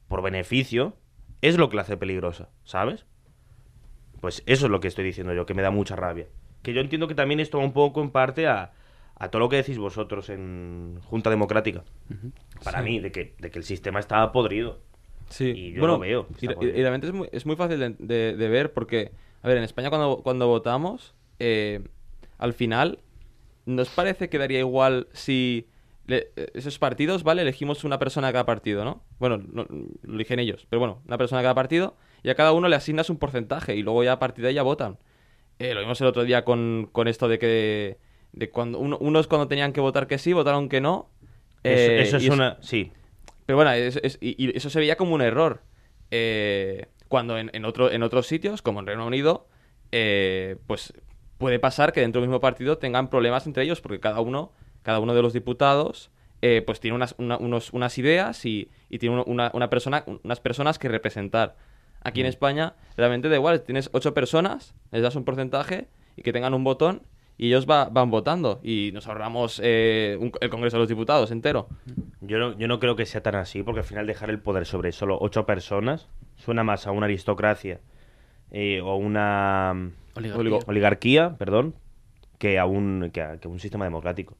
por 0.07 0.21
beneficio, 0.21 0.95
es 1.41 1.57
lo 1.57 1.69
que 1.69 1.75
la 1.75 1.81
hace 1.83 1.97
peligrosa, 1.97 2.49
¿sabes? 2.63 3.05
Pues 4.21 4.43
eso 4.45 4.65
es 4.65 4.71
lo 4.71 4.79
que 4.79 4.87
estoy 4.87 5.03
diciendo 5.03 5.33
yo, 5.33 5.45
que 5.45 5.53
me 5.53 5.61
da 5.61 5.71
mucha 5.71 5.95
rabia. 5.95 6.27
Que 6.63 6.73
yo 6.73 6.81
entiendo 6.81 7.07
que 7.07 7.15
también 7.15 7.39
esto 7.39 7.57
va 7.59 7.63
un 7.63 7.73
poco 7.73 8.01
en 8.01 8.09
parte 8.09 8.47
a, 8.47 8.71
a 9.15 9.29
todo 9.29 9.39
lo 9.41 9.49
que 9.49 9.57
decís 9.57 9.77
vosotros 9.77 10.29
en 10.29 10.99
Junta 11.03 11.29
Democrática. 11.29 11.83
Para 12.63 12.81
mí, 12.81 12.99
de 12.99 13.11
que, 13.11 13.35
de 13.39 13.51
que 13.51 13.59
el 13.59 13.65
sistema 13.65 13.99
está 13.99 14.31
podrido. 14.31 14.79
Sí, 15.29 15.51
Y 15.55 15.71
yo 15.73 15.79
bueno, 15.81 15.93
lo 15.95 15.99
veo, 15.99 16.27
Y, 16.39 16.45
y- 16.45 16.71
realmente 16.71 17.07
es 17.07 17.13
muy, 17.13 17.29
es 17.31 17.45
muy 17.45 17.55
fácil 17.55 17.79
de, 17.79 17.95
de- 17.99 18.35
de 18.35 18.49
ver 18.49 18.73
porque, 18.73 19.11
a 19.45 19.47
ver, 19.47 19.57
en 19.57 19.63
España 19.63 19.89
cuando, 19.91 20.21
cuando 20.23 20.47
votamos, 20.47 21.13
eh, 21.37 21.81
al 22.39 22.53
final, 22.53 22.97
¿nos 23.67 23.89
parece 23.89 24.27
que 24.27 24.39
daría 24.39 24.57
igual 24.57 25.07
si 25.13 25.67
le- 26.07 26.31
eh, 26.35 26.47
esos 26.55 26.79
partidos, 26.79 27.21
¿vale? 27.23 27.43
Elegimos 27.43 27.83
una 27.83 27.99
persona 27.99 28.25
de 28.27 28.33
cada 28.33 28.45
partido, 28.47 28.83
¿no? 28.83 29.03
Bueno, 29.19 29.37
no- 29.37 29.67
lo 30.01 30.13
eligen 30.15 30.39
ellos, 30.39 30.65
pero 30.67 30.79
bueno, 30.79 31.03
una 31.05 31.19
persona 31.19 31.41
de 31.41 31.43
cada 31.45 31.53
partido 31.53 31.95
y 32.23 32.29
a 32.31 32.35
cada 32.35 32.53
uno 32.53 32.67
le 32.69 32.75
asignas 32.75 33.11
un 33.11 33.17
porcentaje 33.17 33.75
y 33.75 33.83
luego 33.83 34.03
ya 34.03 34.13
a 34.13 34.19
partir 34.19 34.41
de 34.41 34.49
ahí 34.49 34.55
ya 34.55 34.63
votan. 34.63 34.97
Eh, 35.59 35.75
lo 35.75 35.79
vimos 35.81 36.01
el 36.01 36.07
otro 36.07 36.23
día 36.23 36.43
con, 36.43 36.89
con 36.91 37.07
esto 37.07 37.27
de 37.27 37.37
que 37.37 37.99
de 38.33 38.49
cuando 38.49 38.79
uno- 38.79 38.97
unos 38.99 39.27
cuando 39.27 39.47
tenían 39.47 39.73
que 39.73 39.79
votar 39.79 40.07
que 40.07 40.17
sí, 40.17 40.33
votaron 40.33 40.69
que 40.69 40.81
no. 40.81 41.11
Eso, 41.63 41.91
Eh, 41.91 42.01
eso 42.01 42.17
es 42.17 42.27
una... 42.29 42.57
Sí, 42.61 42.91
pero 43.45 43.57
bueno, 43.57 43.71
es- 43.73 43.99
es- 44.01 44.17
y, 44.21 44.43
y 44.43 44.57
eso 44.57 44.71
se 44.71 44.79
veía 44.79 44.95
como 44.97 45.13
un 45.13 45.21
error. 45.21 45.61
Eh, 46.09 46.87
cuando 47.07 47.37
en, 47.37 47.49
en 47.53 47.65
otro, 47.65 47.91
en 47.91 48.03
otros 48.03 48.27
sitios, 48.27 48.61
como 48.61 48.79
en 48.79 48.87
Reino 48.87 49.05
Unido, 49.05 49.47
eh, 49.91 50.57
pues 50.67 50.93
puede 51.37 51.59
pasar 51.59 51.91
que 51.93 52.01
dentro 52.01 52.21
del 52.21 52.29
mismo 52.29 52.39
partido 52.39 52.77
tengan 52.77 53.09
problemas 53.09 53.45
entre 53.47 53.63
ellos, 53.63 53.81
porque 53.81 53.99
cada 53.99 54.19
uno, 54.21 54.51
cada 54.83 54.99
uno 54.99 55.13
de 55.13 55.21
los 55.21 55.33
diputados 55.33 56.11
eh, 56.41 56.61
pues 56.65 56.79
tiene 56.79 56.95
unas, 56.95 57.15
una- 57.17 57.37
unos- 57.37 57.71
unas 57.73 57.97
ideas 57.97 58.45
y, 58.45 58.69
y 58.89 58.99
tiene 58.99 59.23
una, 59.25 59.49
una 59.53 59.69
persona, 59.69 60.03
unas 60.23 60.39
personas 60.39 60.77
que 60.79 60.89
representar. 60.89 61.55
Aquí 62.03 62.19
en 62.21 62.27
España 62.27 62.75
realmente 62.97 63.29
da 63.29 63.35
igual, 63.35 63.61
tienes 63.61 63.89
ocho 63.93 64.13
personas, 64.13 64.75
les 64.91 65.01
das 65.01 65.15
un 65.15 65.23
porcentaje 65.25 65.87
y 66.15 66.21
que 66.21 66.31
tengan 66.33 66.53
un 66.53 66.63
botón 66.63 67.01
y 67.37 67.47
ellos 67.47 67.65
va- 67.67 67.85
van 67.89 68.11
votando 68.11 68.59
y 68.63 68.91
nos 68.93 69.07
ahorramos 69.07 69.59
eh, 69.63 70.17
un- 70.19 70.31
el 70.39 70.49
Congreso 70.49 70.77
de 70.77 70.81
los 70.81 70.89
Diputados 70.89 71.31
entero. 71.31 71.67
Yo 72.21 72.37
no, 72.37 72.57
yo 72.57 72.67
no 72.67 72.79
creo 72.79 72.95
que 72.95 73.05
sea 73.05 73.21
tan 73.23 73.35
así, 73.35 73.63
porque 73.63 73.79
al 73.79 73.85
final 73.85 74.05
dejar 74.07 74.29
el 74.29 74.39
poder 74.39 74.65
sobre 74.65 74.91
solo 74.91 75.17
ocho 75.19 75.45
personas 75.45 76.07
suena 76.37 76.63
más 76.63 76.87
a 76.87 76.91
una 76.91 77.05
aristocracia 77.05 77.79
eh, 78.51 78.81
o 78.81 78.95
una 78.95 79.91
Oligarquía. 80.67 81.35
Perdón, 81.37 81.75
que 82.37 82.59
a 82.59 82.65
un, 82.65 83.09
que 83.13 83.21
a, 83.21 83.37
que 83.37 83.47
a 83.47 83.51
un 83.51 83.59
sistema 83.59 83.85
democrático. 83.85 84.35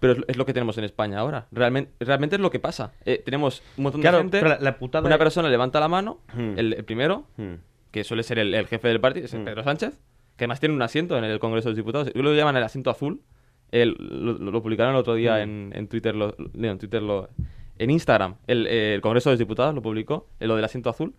Pero 0.00 0.14
es, 0.28 0.36
lo 0.36 0.46
que 0.46 0.52
tenemos 0.52 0.78
en 0.78 0.84
España 0.84 1.18
ahora. 1.18 1.46
Realmente, 1.50 1.90
realmente 2.00 2.36
es 2.36 2.40
lo 2.40 2.50
que 2.50 2.60
pasa. 2.60 2.92
Eh, 3.04 3.20
tenemos 3.24 3.62
un 3.76 3.82
montón 3.84 4.00
Claro, 4.00 4.18
de 4.18 4.22
gente. 4.24 4.42
la- 4.42 4.58
la 4.60 4.78
putada 4.78 5.04
una 5.06 5.18
persona 5.18 5.48
levanta 5.48 5.80
la 5.80 5.88
mano, 5.88 6.20
Hmm. 6.34 6.54
el, 6.56 6.72
el 6.74 6.84
primero, 6.84 7.24
Hmm. 7.36 7.54
que 7.90 8.04
suele 8.04 8.22
ser 8.22 8.38
el, 8.38 8.54
el 8.54 8.66
jefe 8.66 8.86
del 8.88 9.00
partido, 9.00 9.26
es 9.26 9.34
Hmm. 9.34 9.44
Pedro 9.44 9.64
Sánchez, 9.64 9.98
que 10.36 10.44
además 10.44 10.60
tiene 10.60 10.74
un 10.76 10.82
asiento 10.82 11.18
en 11.18 11.24
el 11.24 11.40
Congreso 11.40 11.68
de 11.68 11.72
los 11.72 11.76
Diputados. 11.76 12.08
Ellos 12.08 12.24
lo 12.24 12.34
llaman 12.34 12.56
el 12.56 12.62
asiento 12.62 12.90
azul. 12.90 13.22
El- 13.72 13.96
lo, 13.98 14.34
lo 14.34 14.62
publicaron 14.62 14.94
el 14.94 15.00
otro 15.00 15.14
día 15.14 15.42
en, 15.42 15.72
en 15.74 15.88
Twitter, 15.88 16.14
lo, 16.14 16.36
en 16.54 16.78
Twitter 16.78 17.02
lo- 17.02 17.28
en 17.78 17.90
Instagram. 17.90 18.36
El, 18.46 18.66
el 18.68 19.00
Congreso 19.00 19.30
de 19.30 19.32
los 19.34 19.38
Diputados 19.40 19.74
lo 19.74 19.82
publicó, 19.82 20.28
lo 20.38 20.54
del 20.54 20.64
asiento 20.64 20.90
azul. 20.90 21.14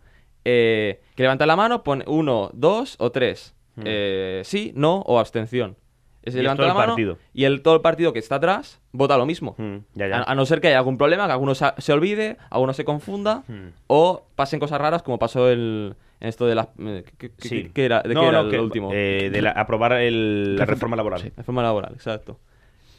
Eh, 0.45 1.01
que 1.15 1.23
levanta 1.23 1.45
la 1.45 1.55
mano, 1.55 1.83
pone 1.83 2.05
uno, 2.07 2.49
dos 2.53 2.95
o 2.99 3.11
tres. 3.11 3.55
Mm. 3.75 3.81
Eh, 3.85 4.41
sí, 4.45 4.71
no 4.75 4.99
o 5.01 5.19
abstención. 5.19 5.75
Es 6.21 6.35
Y 6.35 6.37
es 6.39 6.43
levanta 6.43 6.63
todo 6.63 6.67
la 6.67 6.73
el 6.73 6.77
mano 6.77 6.91
partido. 6.93 7.17
y 7.33 7.45
el, 7.45 7.61
todo 7.61 7.75
el 7.75 7.81
partido 7.81 8.11
que 8.13 8.19
está 8.19 8.35
atrás 8.35 8.81
vota 8.91 9.17
lo 9.17 9.25
mismo. 9.25 9.55
Mm, 9.57 9.77
ya, 9.95 10.07
ya. 10.07 10.17
A, 10.21 10.31
a 10.31 10.35
no 10.35 10.45
ser 10.45 10.59
que 10.59 10.67
haya 10.67 10.77
algún 10.77 10.97
problema, 10.97 11.25
que 11.27 11.31
alguno 11.31 11.55
se, 11.55 11.65
se 11.77 11.93
olvide, 11.93 12.37
alguno 12.49 12.73
se 12.73 12.83
confunda 12.83 13.43
Hmm. 13.47 13.69
o 13.87 14.25
pasen 14.35 14.59
cosas 14.59 14.79
raras 14.81 15.01
como 15.01 15.17
pasó 15.17 15.49
el, 15.49 15.95
en 16.19 16.27
esto 16.27 16.45
de 16.45 16.55
la... 16.55 16.69
eh, 16.77 17.03
¿qué, 17.17 17.31
qué- 17.31 17.47
Sí. 17.47 17.71
qué 17.73 17.85
era, 17.85 18.01
¿De 18.01 18.13
No, 18.13 18.21
qué 18.21 18.27
era 18.27 18.39
no, 18.39 18.45
el 18.45 18.51
que, 18.51 18.59
último? 18.59 18.89
eh, 18.93 19.29
de 19.31 19.41
la- 19.41 19.51
aprobar 19.51 19.93
el- 19.93 20.57
la 20.57 20.65
reforma 20.65 20.97
laboral. 20.97 21.21
Sí. 21.21 21.31
Reforma 21.37 21.63
laboral, 21.63 21.93
exacto. 21.93 22.37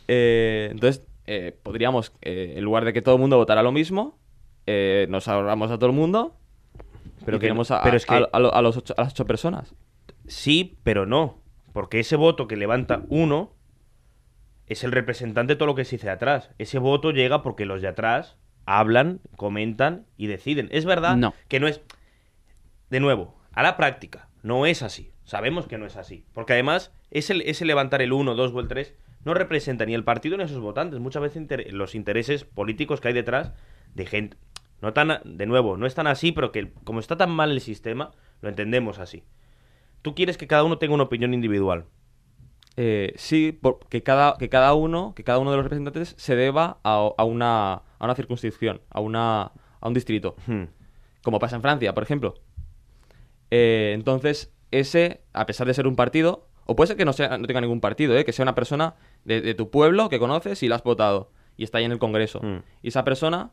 Eh, 0.08 0.68
entonces, 0.72 1.04
eh, 1.26 1.54
podríamos, 1.62 2.12
eh, 2.22 2.54
en 2.56 2.64
lugar 2.64 2.84
de 2.86 2.92
que 2.94 3.02
todo 3.02 3.16
el 3.16 3.20
mundo 3.20 3.36
votara 3.36 3.62
lo 3.62 3.70
mismo, 3.72 4.18
eh, 4.66 5.06
nos 5.10 5.28
ahorramos 5.28 5.70
a 5.70 5.76
todo 5.78 5.90
el 5.90 5.96
mundo, 5.96 6.34
Pero 7.24 7.38
que- 7.38 7.46
tenemos 7.46 7.70
a, 7.70 7.82
pero 7.82 7.96
es 7.96 8.06
que- 8.06 8.14
a- 8.14 8.28
a 8.32 8.38
lo- 8.38 8.54
a 8.54 8.62
los 8.62 8.76
ocho- 8.76 8.94
las 8.96 9.12
ocho 9.12 9.26
personas. 9.26 9.74
Sí, 10.26 10.78
pero 10.84 11.06
no. 11.06 11.38
Porque 11.72 12.00
ese 12.00 12.16
voto 12.16 12.46
que 12.48 12.56
levanta 12.56 13.02
uno 13.08 13.52
es 14.66 14.84
el 14.84 14.92
representante 14.92 15.54
de 15.54 15.56
todo 15.56 15.66
lo 15.66 15.74
que 15.74 15.84
se 15.84 15.96
dice 15.96 16.06
de 16.06 16.12
atrás. 16.12 16.50
Ese 16.58 16.78
voto 16.78 17.10
llega 17.10 17.42
porque 17.42 17.64
los 17.66 17.82
de 17.82 17.88
atrás 17.88 18.36
hablan, 18.66 19.20
comentan 19.36 20.06
y 20.16 20.26
deciden. 20.28 20.68
Es 20.72 20.84
verdad 20.84 21.16
No. 21.16 21.34
que 21.48 21.60
no 21.60 21.66
es. 21.66 21.80
De 22.90 23.00
nuevo, 23.00 23.36
a 23.52 23.62
la 23.62 23.76
práctica, 23.76 24.28
no 24.42 24.66
es 24.66 24.82
así. 24.82 25.12
Sabemos 25.24 25.66
que 25.66 25.78
no 25.78 25.86
es 25.86 25.96
así. 25.96 26.24
Porque 26.32 26.52
además, 26.54 26.92
ese, 27.10 27.48
ese 27.48 27.64
levantar 27.64 28.02
el 28.02 28.12
1, 28.12 28.34
2 28.34 28.52
o 28.52 28.60
el 28.60 28.68
3 28.68 28.94
no 29.24 29.34
representa 29.34 29.84
ni 29.86 29.94
el 29.94 30.02
partido 30.04 30.36
ni 30.36 30.44
a 30.44 30.48
sus 30.48 30.58
votantes. 30.60 30.98
Muchas 30.98 31.22
veces 31.22 31.36
inter- 31.36 31.72
los 31.72 31.94
intereses 31.94 32.44
políticos 32.44 33.00
que 33.00 33.08
hay 33.08 33.14
detrás 33.14 33.52
de 33.94 34.06
gente. 34.06 34.36
No 34.82 34.92
tan, 34.92 35.20
de 35.24 35.46
nuevo, 35.46 35.76
no 35.76 35.86
es 35.86 35.94
tan 35.94 36.06
así, 36.06 36.32
pero 36.32 36.52
que 36.52 36.72
como 36.84 37.00
está 37.00 37.16
tan 37.16 37.30
mal 37.30 37.50
el 37.50 37.60
sistema, 37.60 38.12
lo 38.40 38.48
entendemos 38.48 38.98
así. 38.98 39.24
Tú 40.02 40.14
quieres 40.14 40.38
que 40.38 40.46
cada 40.46 40.64
uno 40.64 40.78
tenga 40.78 40.94
una 40.94 41.02
opinión 41.04 41.34
individual. 41.34 41.84
Eh, 42.76 43.12
sí, 43.16 43.52
por- 43.52 43.80
que, 43.88 44.02
cada, 44.02 44.36
que 44.38 44.48
cada 44.48 44.72
uno, 44.74 45.12
que 45.14 45.24
cada 45.24 45.38
uno 45.38 45.50
de 45.50 45.56
los 45.58 45.64
representantes 45.64 46.14
se 46.16 46.34
deba 46.36 46.78
a, 46.82 47.10
a 47.18 47.24
una, 47.24 47.72
a 47.74 48.04
una 48.04 48.14
circunscripción, 48.14 48.80
a, 48.90 49.00
una, 49.00 49.52
a 49.80 49.88
un 49.88 49.92
distrito. 49.94 50.36
Hmm. 50.46 50.64
como 51.22 51.38
pasa 51.38 51.56
en 51.56 51.62
Francia, 51.62 51.92
por 51.92 52.02
ejemplo. 52.02 52.34
Eh, 53.50 53.92
entonces, 53.94 54.52
ese, 54.70 55.20
a 55.32 55.44
pesar 55.46 55.66
de 55.66 55.74
ser 55.74 55.86
un 55.86 55.96
partido, 55.96 56.46
o 56.66 56.76
puede 56.76 56.88
ser 56.88 56.96
que 56.96 57.04
no, 57.04 57.12
sea, 57.12 57.36
no 57.36 57.46
tenga 57.46 57.60
ningún 57.60 57.80
partido, 57.80 58.16
¿eh? 58.16 58.24
que 58.24 58.32
sea 58.32 58.44
una 58.44 58.54
persona 58.54 58.94
de, 59.24 59.40
de 59.42 59.54
tu 59.54 59.70
pueblo 59.70 60.08
que 60.08 60.18
conoces 60.18 60.62
y 60.62 60.68
la 60.68 60.76
has 60.76 60.82
votado 60.84 61.32
y 61.56 61.64
está 61.64 61.78
ahí 61.78 61.84
en 61.84 61.92
el 61.92 61.98
Congreso. 61.98 62.40
Mm. 62.40 62.62
Y 62.82 62.88
esa 62.88 63.04
persona 63.04 63.50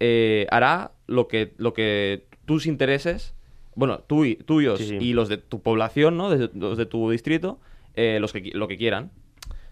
eh, 0.00 0.46
hará 0.50 0.92
lo 1.06 1.28
que, 1.28 1.54
lo 1.56 1.72
que 1.74 2.26
tus 2.44 2.66
intereses, 2.66 3.34
bueno, 3.74 4.00
tú 4.00 4.24
y- 4.24 4.36
tuyos 4.36 4.78
Sí, 4.78 4.86
sí. 4.88 4.96
y 5.00 5.12
los 5.12 5.28
de 5.28 5.38
tu 5.38 5.60
población, 5.62 6.16
¿no? 6.16 6.30
De- 6.30 6.50
los 6.54 6.76
de 6.78 6.86
tu 6.86 7.10
distrito, 7.10 7.58
eh, 7.94 8.18
los 8.20 8.32
que, 8.32 8.50
lo 8.54 8.68
que 8.68 8.76
quieran. 8.76 9.10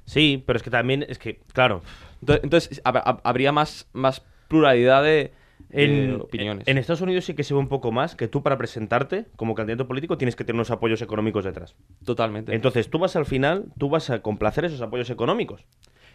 Sí, 0.05 0.43
pero 0.47 0.57
es 0.59 0.63
que 0.63 0.71
también, 0.71 1.05
es 1.09 1.19
que, 1.19 1.41
claro, 1.53 1.83
Entonces, 2.21 2.45
entonces, 2.45 2.83
hab- 2.85 3.03
hab- 3.05 3.21
habría 3.25 3.51
más, 3.53 3.89
más 3.93 4.23
pluralidad 4.49 5.03
de, 5.03 5.33
de 5.69 5.85
en, 5.85 6.21
opiniones. 6.21 6.69
en 6.69 6.79
Estados 6.79 7.01
Unidos 7.01 7.25
sí 7.25 7.35
que 7.35 7.43
se 7.43 7.53
ve 7.55 7.61
un 7.61 7.69
poco 7.69 7.91
más 7.93 8.15
que 8.15 8.29
tú 8.29 8.43
para 8.43 8.57
presentarte 8.57 9.27
como 9.37 9.55
candidato 9.57 9.89
político 9.89 10.17
tienes 10.17 10.37
que 10.37 10.45
tener 10.45 10.57
unos 10.57 10.71
apoyos 10.71 11.03
económicos 11.03 11.45
detrás. 11.45 11.75
Totalmente. 12.05 12.55
Entonces 12.55 12.89
tú 12.89 12.99
vas 13.01 13.17
al 13.17 13.27
final, 13.27 13.67
tú 13.79 13.89
vas 13.91 14.09
a 14.11 14.23
complacer 14.23 14.65
esos 14.65 14.81
apoyos 14.81 15.11
económicos. 15.11 15.65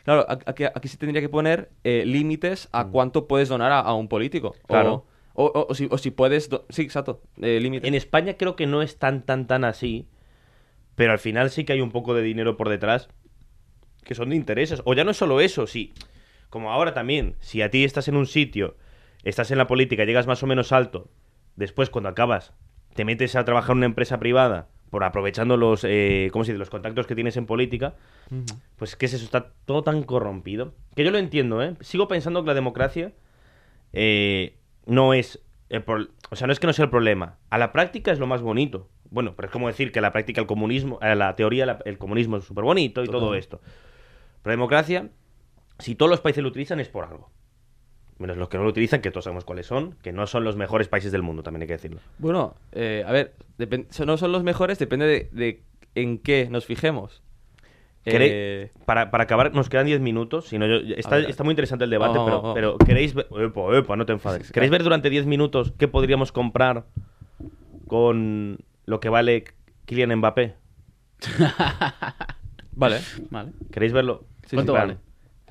Claro, 0.04 0.26
aquí, 0.28 0.64
aquí 0.66 0.88
se 0.88 0.98
tendría 0.98 1.22
que 1.22 1.30
poner 1.30 1.70
eh, 1.84 2.04
límites 2.06 2.70
a 2.72 2.88
cuánto 2.88 3.28
puedes 3.28 3.50
donar 3.50 3.72
a, 3.72 3.80
a 3.80 3.94
un 3.94 4.08
político. 4.08 4.56
Claro. 4.68 5.06
O, 5.34 5.46
o- 5.46 5.68
o 5.70 5.76
si, 5.76 5.88
o 5.90 5.98
si 5.98 6.12
puedes... 6.12 6.50
Sí, 6.70 6.82
exacto. 6.82 7.22
eh, 7.42 7.60
límites. 7.62 7.88
En 7.88 7.94
España 7.96 8.36
creo 8.38 8.56
que 8.56 8.68
no 8.68 8.82
es 8.82 8.98
tan, 8.98 9.22
tan, 9.24 9.48
tan 9.48 9.64
así, 9.64 10.08
pero 10.96 11.12
al 11.12 11.20
final 11.20 11.50
sí 11.52 11.64
que 11.64 11.74
hay 11.74 11.82
un 11.82 11.92
poco 11.92 12.14
de 12.14 12.22
dinero 12.22 12.58
por 12.58 12.70
detrás 12.70 13.10
que 14.04 14.16
son 14.16 14.30
de 14.30 14.36
intereses. 14.36 14.82
O 14.86 14.94
ya 14.94 15.04
no 15.04 15.12
es 15.12 15.18
solo 15.18 15.40
eso, 15.40 15.68
sí. 15.68 15.94
Como 16.50 16.72
ahora 16.72 16.94
también, 16.94 17.36
si 17.40 17.62
a 17.62 17.70
ti 17.70 17.84
estás 17.84 18.08
en 18.08 18.18
un 18.18 18.26
sitio, 18.26 18.76
estás 19.24 19.52
en 19.52 19.58
la 19.58 19.68
política, 19.68 20.04
llegas 20.04 20.28
más 20.28 20.42
o 20.44 20.48
menos 20.48 20.72
alto, 20.72 21.10
después 21.56 21.90
cuando 21.90 22.10
acabas, 22.10 22.54
te 22.96 23.06
metes 23.06 23.36
a 23.36 23.46
trabajar 23.46 23.72
en 23.74 23.78
una 23.78 23.86
empresa 23.86 24.20
privada 24.20 24.68
por 24.92 25.04
aprovechando 25.04 25.58
los, 25.58 25.84
eh, 25.84 26.30
¿cómo 26.32 26.46
se 26.46 26.52
dice? 26.52 26.60
los 26.60 26.70
contactos 26.70 27.08
que 27.08 27.16
tienes 27.16 27.36
en 27.38 27.48
política, 27.48 27.96
pues 28.76 28.96
¿qué 28.96 29.08
es 29.08 29.14
eso? 29.14 29.26
Está 29.26 29.48
todo 29.66 29.84
tan 29.84 30.04
corrompido. 30.04 30.74
Que 30.96 31.04
yo 31.04 31.10
lo 31.10 31.18
entiendo, 31.18 31.64
¿eh? 31.64 31.76
Sigo 31.80 32.08
pensando 32.08 32.44
que 32.44 32.48
la 32.50 32.54
democracia 32.54 33.14
eh, 33.94 34.58
no 34.86 35.14
es... 35.14 35.42
el 35.70 35.84
pro- 35.84 36.08
o 36.30 36.36
sea, 36.36 36.46
no 36.48 36.54
es 36.54 36.60
que 36.60 36.68
no 36.68 36.74
sea 36.74 36.86
el 36.86 36.92
problema. 36.92 37.38
A 37.50 37.58
la 37.58 37.72
práctica 37.72 38.12
es 38.12 38.20
lo 38.20 38.28
más 38.28 38.42
bonito. 38.42 38.88
Bueno, 39.10 39.34
pero 39.36 39.48
es 39.48 39.52
como 39.52 39.68
decir 39.68 39.92
que 39.92 40.00
a 40.00 40.02
la 40.02 40.12
práctica 40.14 40.40
el 40.42 40.48
comunismo, 40.48 40.98
a 41.02 41.16
la 41.16 41.36
teoría 41.36 41.66
la- 41.66 41.80
el 41.86 41.98
comunismo 41.98 42.38
es 42.38 42.46
súper 42.46 42.64
bonito 42.64 43.04
y 43.04 43.08
todo 43.08 43.36
esto. 43.36 43.60
Pero 44.44 44.52
la 44.52 44.52
democracia, 44.52 45.10
si 45.80 45.96
todos 45.96 46.10
los 46.10 46.22
países 46.22 46.44
lo 46.44 46.50
utilizan 46.50 46.80
es 46.80 46.90
por 46.90 47.06
algo. 47.06 47.30
Menos 48.22 48.38
los 48.38 48.50
que 48.50 48.58
no 48.58 48.64
lo 48.64 48.70
utilizan, 48.70 49.02
que 49.02 49.10
todos 49.12 49.24
sabemos 49.26 49.44
cuáles 49.46 49.66
son, 49.66 49.96
que 50.04 50.12
no 50.14 50.28
son 50.28 50.44
los 50.44 50.56
mejores 50.56 50.88
países 50.88 51.12
del 51.12 51.24
mundo, 51.24 51.42
también 51.44 51.64
hay 51.64 51.68
que 51.68 51.74
decirlo. 51.74 52.00
Bueno, 52.20 52.56
eh, 52.72 53.04
a 53.06 53.12
ver, 53.12 53.34
no 54.06 54.18
son 54.18 54.32
los 54.32 54.44
mejores, 54.44 54.78
depende 54.80 55.06
de, 55.08 55.30
de 55.32 55.64
en 55.96 56.20
qué 56.20 56.48
nos 56.50 56.66
fijemos. 56.66 57.24
¿Queréis- 58.06 58.32
Eh, 58.34 58.72
para, 58.86 59.12
para 59.12 59.26
acabar, 59.26 59.54
nos 59.54 59.70
quedan 59.70 59.86
10 59.86 60.00
minutos. 60.02 60.48
Si 60.48 60.58
no, 60.58 60.66
yo- 60.68 60.96
está, 60.96 61.20
está 61.20 61.44
muy 61.44 61.52
interesante 61.52 61.84
el 61.86 61.90
debate, 61.92 62.18
Oh, 62.18 62.26
pero, 62.26 62.38
oh, 62.40 62.52
oh. 62.52 62.54
pero 62.54 62.78
¿queréis 62.78 63.14
ver... 63.14 63.28
Epa, 63.40 63.78
epa, 63.78 63.96
no 63.96 64.06
te 64.06 64.14
enfades. 64.14 64.52
¿Queréis 64.52 64.72
ver 64.72 64.84
durante 64.84 65.10
10 65.10 65.26
minutos 65.26 65.74
qué 65.78 65.88
podríamos 65.88 66.32
comprar 66.32 66.86
con 67.88 68.58
lo 68.86 69.00
que 69.00 69.10
vale 69.10 69.44
Kylian 69.86 70.16
Mbappé? 70.18 70.56
vale. 72.76 73.00
Vale. 73.30 73.52
¿Queréis 73.72 73.94
verlo? 73.94 74.26
Sí, 74.48 74.56
¿Cuánto 74.56 74.74
sí, 74.74 74.78
vale? 74.80 74.98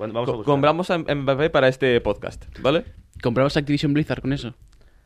¿Cuánto- 0.00 0.14
Vamos 0.14 0.28
a 0.28 0.32
Co- 0.32 0.36
buscar. 0.38 0.52
compramos 0.54 0.90
a 0.90 0.96
Mbappé 0.98 1.50
para 1.50 1.68
este 1.68 2.00
podcast, 2.00 2.46
¿vale? 2.60 2.84
¿Compramos 3.22 3.54
Activision 3.58 3.92
Blizzard 3.92 4.22
con 4.22 4.32
eso? 4.32 4.54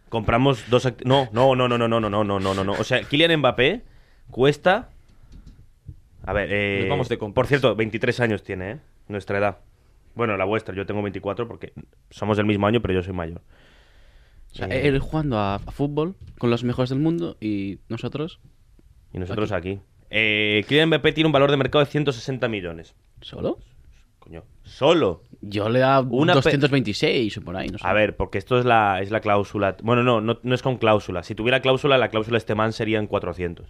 Compramos 0.08 0.70
dos... 0.70 0.86
act- 0.86 1.02
No, 1.04 1.28
no, 1.32 1.56
no, 1.56 1.66
no, 1.66 1.76
no, 1.76 1.88
no, 1.88 1.98
no, 1.98 2.08
no, 2.08 2.22
no, 2.22 2.38
no, 2.38 2.54
no, 2.54 2.62
no. 2.62 2.72
O 2.74 2.84
sea, 2.84 3.02
Kylian 3.02 3.40
Mbappé 3.40 3.82
cuesta... 4.30 4.90
A 6.24 6.32
ver, 6.32 6.48
eh... 6.52 6.78
Nos 6.82 6.90
vamos 6.90 7.08
de 7.08 7.18
compras. 7.18 7.34
Por 7.34 7.46
cierto, 7.48 7.74
23 7.74 8.20
años 8.20 8.44
tiene, 8.44 8.70
¿eh? 8.70 8.78
Nuestra 9.08 9.38
edad. 9.38 9.58
Bueno, 10.14 10.36
la 10.36 10.44
vuestra. 10.44 10.76
Yo 10.76 10.86
tengo 10.86 11.02
24 11.02 11.48
porque 11.48 11.72
somos 12.10 12.36
del 12.36 12.46
mismo 12.46 12.68
año, 12.68 12.80
pero 12.80 12.94
yo 12.94 13.02
soy 13.02 13.14
mayor. 13.14 13.40
O 14.52 14.54
sea, 14.54 14.68
Eh, 14.68 14.86
él 14.86 15.00
jugando 15.00 15.38
a, 15.38 15.56
a 15.56 15.72
fútbol 15.72 16.14
con 16.38 16.50
los 16.50 16.62
mejores 16.62 16.90
del 16.90 17.00
mundo 17.00 17.36
y 17.40 17.80
nosotros 17.88 18.38
Y 19.12 19.18
nosotros 19.18 19.50
aquí. 19.50 19.80
Eh, 20.10 20.64
Kylian 20.68 20.86
Mbappé 20.90 21.12
tiene 21.12 21.26
un 21.26 21.32
valor 21.32 21.50
de 21.50 21.56
mercado 21.56 21.84
de 21.84 21.90
160 21.90 22.46
millones. 22.46 22.94
solo. 23.22 23.58
Coño. 24.24 24.42
Solo. 24.62 25.22
Yo 25.42 25.68
le 25.68 25.80
da 25.80 26.00
Una 26.00 26.32
pe- 26.32 26.38
226 26.38 27.36
o 27.36 27.42
por 27.42 27.54
ahí, 27.56 27.68
no 27.68 27.76
sé. 27.76 27.86
A 27.86 27.92
ver, 27.92 28.16
porque 28.16 28.38
esto 28.38 28.58
es 28.58 28.64
la, 28.64 29.02
es 29.02 29.10
la 29.10 29.20
cláusula. 29.20 29.76
Bueno, 29.82 30.02
no, 30.02 30.22
no, 30.22 30.38
no 30.42 30.54
es 30.54 30.62
con 30.62 30.78
cláusula. 30.78 31.22
Si 31.22 31.34
tuviera 31.34 31.60
cláusula, 31.60 31.98
la 31.98 32.08
cláusula 32.08 32.38
este 32.38 32.54
man 32.54 32.72
serían 32.72 33.06
400. 33.06 33.66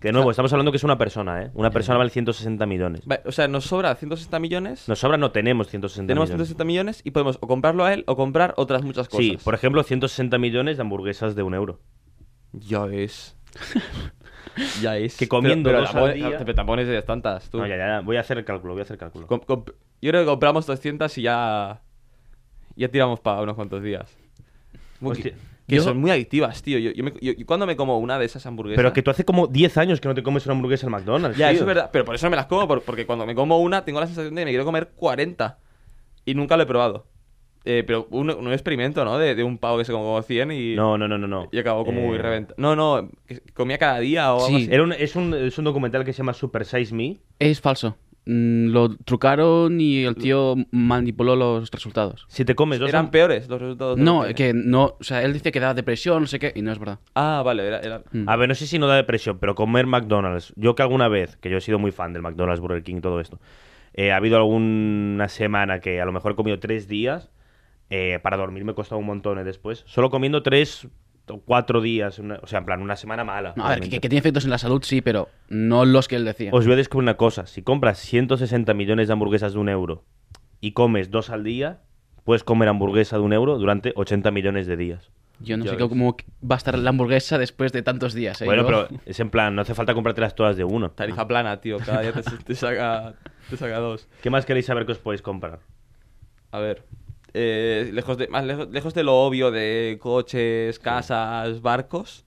Que 0.00 0.08
de 0.08 0.12
nuevo, 0.12 0.30
estamos 0.32 0.52
hablando 0.52 0.72
que 0.72 0.78
es 0.78 0.84
una 0.84 0.98
persona, 0.98 1.42
¿eh? 1.42 1.50
Una 1.54 1.70
persona 1.70 1.98
vale 1.98 2.10
160 2.10 2.66
millones. 2.66 3.02
O 3.24 3.30
sea, 3.30 3.46
nos 3.46 3.64
sobra 3.64 3.94
160 3.94 4.38
millones. 4.40 4.88
Nos 4.88 4.98
sobra, 4.98 5.16
no 5.16 5.30
tenemos 5.30 5.68
160 5.68 6.08
tenemos 6.08 6.28
millones. 6.30 6.48
160 6.48 6.64
millones 6.64 7.00
y 7.04 7.12
podemos 7.12 7.38
o 7.40 7.46
comprarlo 7.46 7.84
a 7.84 7.94
él 7.94 8.02
o 8.08 8.16
comprar 8.16 8.54
otras 8.56 8.82
muchas 8.82 9.08
cosas. 9.08 9.24
Sí, 9.24 9.38
por 9.44 9.54
ejemplo, 9.54 9.84
160 9.84 10.36
millones 10.38 10.76
de 10.76 10.80
hamburguesas 10.82 11.36
de 11.36 11.44
un 11.44 11.54
euro. 11.54 11.78
Ya 12.52 12.86
es. 12.86 13.36
ya 14.80 14.96
es. 14.98 15.16
Que 15.16 15.28
comiendo 15.28 15.68
pero, 15.68 15.80
dos 15.80 15.90
tampoco- 15.90 16.06
al 16.06 16.14
día- 16.14 16.38
Pero 16.38 16.54
tampoco 16.54 16.76
necesitas 16.76 17.04
tantas, 17.06 17.48
tú. 17.50 17.58
No, 17.58 17.66
ya, 17.66 17.76
ya, 17.76 18.00
voy 18.00 18.16
a 18.16 18.20
hacer 18.20 18.38
el 18.38 18.44
cálculo, 18.44 18.74
voy 18.74 18.80
a 18.80 18.84
hacer 18.84 18.94
el 18.94 19.00
cálculo. 19.00 19.26
Com- 19.26 19.40
comp- 19.40 19.72
yo 20.00 20.10
creo 20.10 20.22
que 20.22 20.26
compramos 20.26 20.66
200 20.66 21.16
y 21.18 21.22
ya. 21.22 21.80
Ya 22.76 22.88
tiramos 22.88 23.20
para 23.20 23.42
unos 23.42 23.54
cuantos 23.54 23.82
días. 23.82 24.16
Muy- 25.00 25.16
que 25.68 25.76
Yo- 25.76 25.82
son 25.84 25.98
muy 25.98 26.10
adictivas, 26.10 26.60
tío. 26.62 26.78
Yo, 26.78 26.90
yo 26.90 27.04
me- 27.04 27.12
yo- 27.20 27.32
yo 27.34 27.46
cuando 27.46 27.66
me 27.66 27.76
como 27.76 27.98
una 27.98 28.18
de 28.18 28.24
esas 28.26 28.44
hamburguesas. 28.46 28.76
Pero 28.76 28.92
que 28.92 29.02
tú 29.02 29.10
hace 29.10 29.24
como 29.24 29.46
10 29.46 29.78
años 29.78 30.00
que 30.00 30.08
no 30.08 30.14
te 30.14 30.22
comes 30.22 30.44
una 30.46 30.54
hamburguesa 30.54 30.86
en 30.86 30.92
McDonald's. 30.92 31.38
Ya, 31.38 31.48
tío. 31.48 31.54
eso 31.56 31.62
es 31.64 31.66
verdad. 31.66 31.90
Pero 31.92 32.04
por 32.04 32.14
eso 32.14 32.26
no 32.26 32.30
me 32.30 32.36
las 32.36 32.46
como, 32.46 32.66
por- 32.66 32.82
porque 32.82 33.06
cuando 33.06 33.24
me 33.26 33.34
como 33.34 33.58
una 33.58 33.84
tengo 33.84 34.00
la 34.00 34.06
sensación 34.06 34.34
de 34.34 34.40
que 34.40 34.44
me 34.46 34.50
quiero 34.50 34.64
comer 34.64 34.90
40. 34.96 35.58
Y 36.24 36.34
nunca 36.34 36.56
lo 36.56 36.64
he 36.64 36.66
probado. 36.66 37.06
Eh, 37.64 37.84
pero 37.86 38.08
un, 38.10 38.30
un 38.30 38.52
experimento, 38.52 39.04
¿no? 39.04 39.18
De, 39.18 39.34
de 39.34 39.44
un 39.44 39.56
pavo 39.58 39.78
que 39.78 39.84
se 39.84 39.92
comió 39.92 40.06
como 40.08 40.22
100 40.22 40.50
y, 40.52 40.74
No, 40.74 40.98
no, 40.98 41.06
no, 41.06 41.16
no. 41.18 41.28
no. 41.28 41.48
y 41.52 41.58
acabó 41.58 41.84
como 41.84 42.00
muy 42.00 42.16
Eh, 42.16 42.22
reventado. 42.22 42.54
No, 42.58 42.74
no, 42.74 43.08
que 43.26 43.40
comía 43.54 43.78
cada 43.78 44.00
día 44.00 44.32
o 44.34 44.44
algo 44.44 44.48
Sí. 44.48 44.64
así. 44.64 44.68
Era 44.74 44.82
un- 44.82 44.92
es, 44.92 45.14
un, 45.16 45.32
es 45.34 45.56
un 45.58 45.64
documental 45.64 46.04
que 46.04 46.12
se 46.12 46.18
llama 46.18 46.34
Super 46.34 46.64
Size 46.64 46.94
Me. 46.94 47.18
Es 47.38 47.60
falso. 47.60 47.96
mm, 48.24 48.68
lo 48.68 48.96
trucaron 48.98 49.80
y 49.80 50.04
el 50.04 50.14
tío 50.14 50.54
manipuló 50.70 51.34
los 51.34 51.70
resultados. 51.72 52.24
Si 52.28 52.44
te 52.44 52.54
comes 52.54 52.78
dos 52.78 52.88
Eran 52.88 53.10
peores 53.10 53.48
los 53.48 53.60
resultados. 53.60 53.96
de 53.96 54.02
No, 54.04 54.24
lo 54.26 54.32
que 54.34 54.52
no, 54.54 54.94
o 55.00 55.02
sea, 55.04 55.22
él 55.24 55.32
dice 55.32 55.50
que 55.50 55.58
da 55.58 55.74
depresión, 55.74 56.20
no 56.22 56.26
sé 56.28 56.38
qué, 56.38 56.52
y 56.54 56.62
no 56.62 56.70
es 56.70 56.78
verdad. 56.78 57.00
Ah, 57.16 57.42
vale, 57.44 57.66
era... 57.66 57.80
era- 57.80 58.02
Mm. 58.12 58.28
A 58.28 58.36
ver, 58.36 58.48
no 58.48 58.54
sé 58.54 58.66
si 58.68 58.78
no 58.78 58.86
da 58.86 58.94
depresión, 58.94 59.38
pero 59.40 59.54
comer 59.56 59.86
McDonald's, 59.86 60.52
yo 60.56 60.74
que 60.76 60.82
alguna 60.82 61.08
vez, 61.08 61.36
que 61.38 61.50
yo 61.50 61.56
he 61.56 61.60
sido 61.60 61.78
muy 61.80 61.90
fan 61.90 62.12
del 62.12 62.22
McDonald's, 62.22 62.60
Burger 62.60 62.84
King 62.84 62.96
y 62.96 63.00
todo 63.00 63.18
esto, 63.20 63.40
eh, 63.94 64.12
ha 64.12 64.16
habido 64.16 64.36
alguna 64.36 65.28
semana 65.28 65.80
que 65.80 66.00
a 66.00 66.04
lo 66.04 66.12
mejor 66.12 66.32
he 66.32 66.34
comido 66.36 66.58
tres 66.60 66.86
días, 66.88 67.28
eh, 67.90 68.18
para 68.22 68.36
dormir 68.36 68.64
me 68.64 68.74
costaba 68.74 68.98
un 68.98 69.06
montón 69.06 69.38
eh, 69.38 69.44
después, 69.44 69.84
solo 69.86 70.10
comiendo 70.10 70.42
tres 70.42 70.88
o 71.28 71.38
cuatro 71.40 71.80
días, 71.80 72.18
una- 72.18 72.40
o 72.42 72.46
sea, 72.46 72.58
en 72.60 72.64
plan, 72.64 72.82
una 72.82 72.96
semana 72.96 73.22
mala. 73.24 73.52
No, 73.56 73.64
a 73.64 73.70
ver, 73.70 73.80
que, 73.80 74.00
que 74.00 74.08
tiene 74.08 74.18
efectos 74.18 74.44
en 74.44 74.50
la 74.50 74.58
salud, 74.58 74.82
sí, 74.82 75.00
pero 75.02 75.28
no 75.48 75.84
los 75.84 76.08
que 76.08 76.16
él 76.16 76.24
decía. 76.24 76.50
Os 76.52 76.64
voy 76.64 76.74
a 76.74 76.76
descubrir 76.76 77.04
una 77.04 77.16
cosa, 77.16 77.46
si 77.46 77.62
compras 77.62 77.98
160 78.00 78.74
millones 78.74 79.06
de 79.08 79.12
hamburguesas 79.12 79.52
de 79.52 79.58
un 79.60 79.68
euro 79.68 80.04
y 80.60 80.72
comes 80.72 81.10
dos 81.10 81.30
al 81.30 81.44
día, 81.44 81.82
puedes 82.24 82.44
comer 82.44 82.68
hamburguesa 82.68 83.16
de 83.16 83.22
un 83.22 83.32
euro 83.32 83.58
durante 83.58 83.92
80 83.96 84.30
millones 84.30 84.66
de 84.66 84.76
días. 84.76 85.10
Yo 85.40 85.56
no 85.56 85.64
Ya 85.64 85.70
sé 85.72 85.76
ves. 85.76 85.88
cómo 85.88 86.16
va 86.48 86.54
a 86.54 86.58
estar 86.58 86.78
la 86.78 86.90
hamburguesa 86.90 87.36
después 87.36 87.72
de 87.72 87.82
tantos 87.82 88.14
días. 88.14 88.40
¿eh? 88.42 88.44
Bueno, 88.44 88.64
pero 88.64 88.86
es 89.06 89.18
en 89.18 89.28
plan, 89.30 89.54
no 89.56 89.62
hace 89.62 89.74
falta 89.74 89.92
comprártelas 89.94 90.36
todas 90.36 90.56
de 90.56 90.62
uno. 90.62 90.90
Tarifa 90.92 91.26
plana, 91.26 91.60
tío. 91.60 91.78
Cada 91.78 92.00
día 92.02 92.12
te, 92.12 92.22
te 92.44 92.54
saca, 92.54 93.14
te 93.50 93.56
saca 93.56 93.78
dos. 93.78 94.08
¿Qué 94.22 94.30
más 94.30 94.46
queréis 94.46 94.66
saber 94.66 94.86
que 94.86 94.92
os 94.92 94.98
podéis 94.98 95.20
comprar? 95.22 95.58
A 96.52 96.60
ver. 96.60 96.84
Eh, 97.34 97.90
lejos, 97.92 98.16
de, 98.18 98.28
más 98.28 98.44
lejos, 98.44 98.68
lejos 98.70 98.94
de 98.94 99.02
lo 99.04 99.14
obvio 99.16 99.50
de 99.50 99.98
coches, 100.00 100.78
casas, 100.78 101.60
barcos. 101.62 102.24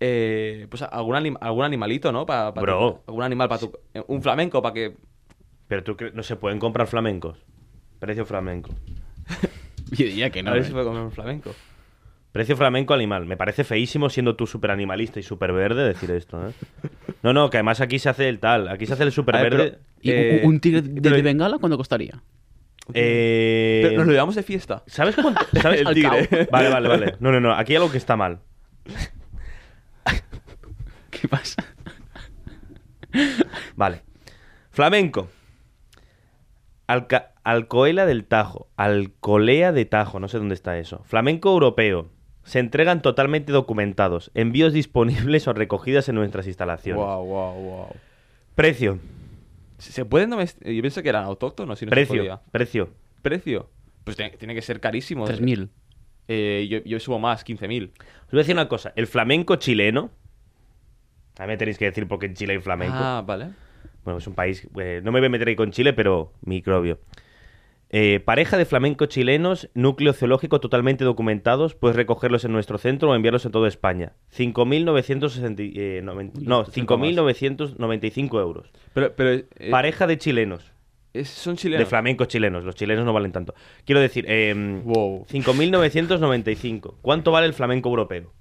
eh, 0.00 0.66
pues 0.70 0.82
algún, 0.82 1.14
anim- 1.16 1.38
algún 1.40 1.64
animalito, 1.64 2.12
¿no? 2.12 2.26
Pa- 2.26 2.52
pa 2.52 2.60
Bro. 2.60 3.02
tu- 3.04 3.10
algún 3.10 3.22
animal 3.24 3.48
para 3.48 3.60
tu. 3.60 3.72
eh, 3.94 4.02
Un 4.08 4.22
flamenco 4.22 4.60
para 4.62 4.74
que. 4.74 4.94
Pero 5.68 5.82
tú 5.82 5.96
no 6.12 6.22
se 6.22 6.36
pueden 6.36 6.58
comprar 6.58 6.86
flamencos. 6.86 7.38
Precio 7.98 8.26
flamenco. 8.26 8.70
Yo 9.90 10.04
diría 10.04 10.30
que 10.30 10.42
no. 10.42 10.50
a 10.50 10.54
ver 10.54 10.62
¿eh? 10.62 10.66
si 10.66 10.72
puede 10.72 10.84
comer 10.84 11.02
un 11.02 11.12
flamenco. 11.12 11.52
Precio 12.32 12.56
flamenco 12.56 12.92
animal. 12.92 13.24
Me 13.24 13.36
parece 13.38 13.64
feísimo 13.64 14.10
siendo 14.10 14.36
tú 14.36 14.46
súper 14.46 14.70
animalista 14.70 15.18
y 15.18 15.22
súper 15.22 15.52
verde 15.52 15.84
decir 15.88 16.10
esto, 16.10 16.48
¿eh? 16.48 16.52
No, 17.22 17.32
no, 17.32 17.48
que 17.50 17.56
además 17.56 17.80
aquí 17.80 17.98
se 17.98 18.08
hace 18.10 18.28
el 18.28 18.38
tal. 18.38 18.68
Aquí 18.68 18.84
se 18.86 18.92
hace 18.92 19.02
el 19.04 19.10
súper 19.12 19.36
verde. 19.36 19.78
¿Y 20.02 20.12
un 20.44 20.60
tigre 20.60 20.82
de, 20.82 21.10
de 21.10 21.22
Bengala 21.22 21.56
cuánto 21.58 21.76
costaría? 21.78 22.22
Eh, 22.94 23.80
Pero 23.84 23.98
nos 23.98 24.06
lo 24.06 24.12
llevamos 24.12 24.34
de 24.36 24.42
fiesta. 24.42 24.82
¿Sabes 24.86 25.16
cuánto? 25.16 25.44
¿Sabes 25.60 25.80
El 25.80 25.94
tigre. 25.94 26.48
Vale, 26.50 26.68
vale, 26.70 26.88
vale. 26.88 27.14
No, 27.20 27.32
no, 27.32 27.40
no. 27.40 27.52
Aquí 27.54 27.72
hay 27.72 27.76
algo 27.76 27.90
que 27.90 27.98
está 27.98 28.16
mal. 28.16 28.40
¿Qué 31.10 31.28
pasa? 31.28 31.64
Vale. 33.74 34.02
Flamenco. 34.70 35.28
Alca- 36.86 37.32
Alcoela 37.44 38.06
del 38.06 38.24
Tajo. 38.24 38.68
Alcolea 38.76 39.72
de 39.72 39.84
Tajo. 39.86 40.20
No 40.20 40.28
sé 40.28 40.38
dónde 40.38 40.54
está 40.54 40.78
eso. 40.78 41.02
Flamenco 41.04 41.50
europeo. 41.50 42.10
Se 42.44 42.58
entregan 42.60 43.02
totalmente 43.02 43.50
documentados. 43.52 44.30
Envíos 44.34 44.72
disponibles 44.72 45.48
o 45.48 45.52
recogidas 45.52 46.08
en 46.08 46.14
nuestras 46.16 46.46
instalaciones. 46.46 47.02
Wow, 47.04 47.24
wow, 47.24 47.54
wow. 47.54 47.86
Precio. 48.54 48.98
¿Se 49.78 50.04
pueden 50.04 50.30
domesticar? 50.30 50.72
Yo 50.72 50.82
pensé 50.82 51.02
que 51.02 51.08
eran 51.08 51.24
autóctonos. 51.24 51.78
Si 51.78 51.84
no 51.86 51.90
se 51.90 51.94
precio. 51.94 52.16
podía. 52.16 52.40
Precio. 52.50 52.90
¿Precio? 53.22 53.70
Pues 54.04 54.16
tiene, 54.16 54.36
tiene 54.36 54.54
que 54.54 54.62
ser 54.62 54.80
carísimo. 54.80 55.26
3.000. 55.26 55.68
Eh, 56.28 56.66
yo, 56.70 56.78
yo 56.84 56.98
subo 57.00 57.18
más, 57.18 57.44
15.000. 57.44 57.90
Os 57.90 58.30
voy 58.30 58.38
a 58.38 58.42
decir 58.42 58.54
una 58.54 58.68
cosa. 58.68 58.92
El 58.96 59.06
flamenco 59.06 59.56
chileno. 59.56 60.10
A 61.38 61.42
mí 61.42 61.48
me 61.48 61.56
tenéis 61.56 61.76
que 61.78 61.84
decir 61.84 62.06
por 62.08 62.18
qué 62.18 62.26
en 62.26 62.34
Chile 62.34 62.54
hay 62.54 62.60
flamenco. 62.60 62.94
Ah, 62.96 63.22
vale. 63.26 63.50
Bueno, 64.04 64.18
es 64.18 64.26
un 64.26 64.34
país. 64.34 64.66
eh, 64.78 65.00
no 65.04 65.12
me 65.12 65.20
voy 65.20 65.26
a 65.26 65.30
meter 65.30 65.48
ahí 65.48 65.56
con 65.56 65.70
Chile, 65.72 65.92
pero 65.92 66.32
microbio. 66.42 66.98
Eh, 67.90 68.20
pareja 68.24 68.56
de 68.58 68.64
flamencos 68.64 69.08
chilenos, 69.08 69.70
núcleo 69.74 70.12
zoológico 70.12 70.58
totalmente 70.60 71.04
documentados. 71.04 71.74
Puedes 71.74 71.96
recogerlos 71.96 72.44
en 72.44 72.52
nuestro 72.52 72.78
centro 72.78 73.10
o 73.10 73.14
enviarlos 73.14 73.46
a 73.46 73.50
toda 73.50 73.68
España. 73.68 74.12
5.960. 74.36 75.72
eh, 75.76 76.00
no. 76.02 76.64
5.995 76.64 78.40
euros. 78.40 78.70
Pero, 78.92 79.12
pero 79.14 79.30
eh, 79.58 79.70
Pareja 79.70 80.06
de 80.06 80.18
chilenos. 80.18 80.72
es- 81.14 81.28
son 81.28 81.56
chilenos. 81.56 81.84
De 81.84 81.88
flamencos 81.88 82.28
chilenos. 82.28 82.64
Los 82.64 82.74
chilenos 82.74 83.04
no 83.04 83.12
valen 83.12 83.32
tanto. 83.32 83.54
Quiero 83.84 84.00
decir, 84.00 84.24
em, 84.28 84.82
Wow. 84.84 85.24
5.995. 85.30 86.96
¿Cuánto 87.02 87.30
vale 87.30 87.46
el 87.46 87.54
flamenco 87.54 87.88
europeo? 87.88 88.32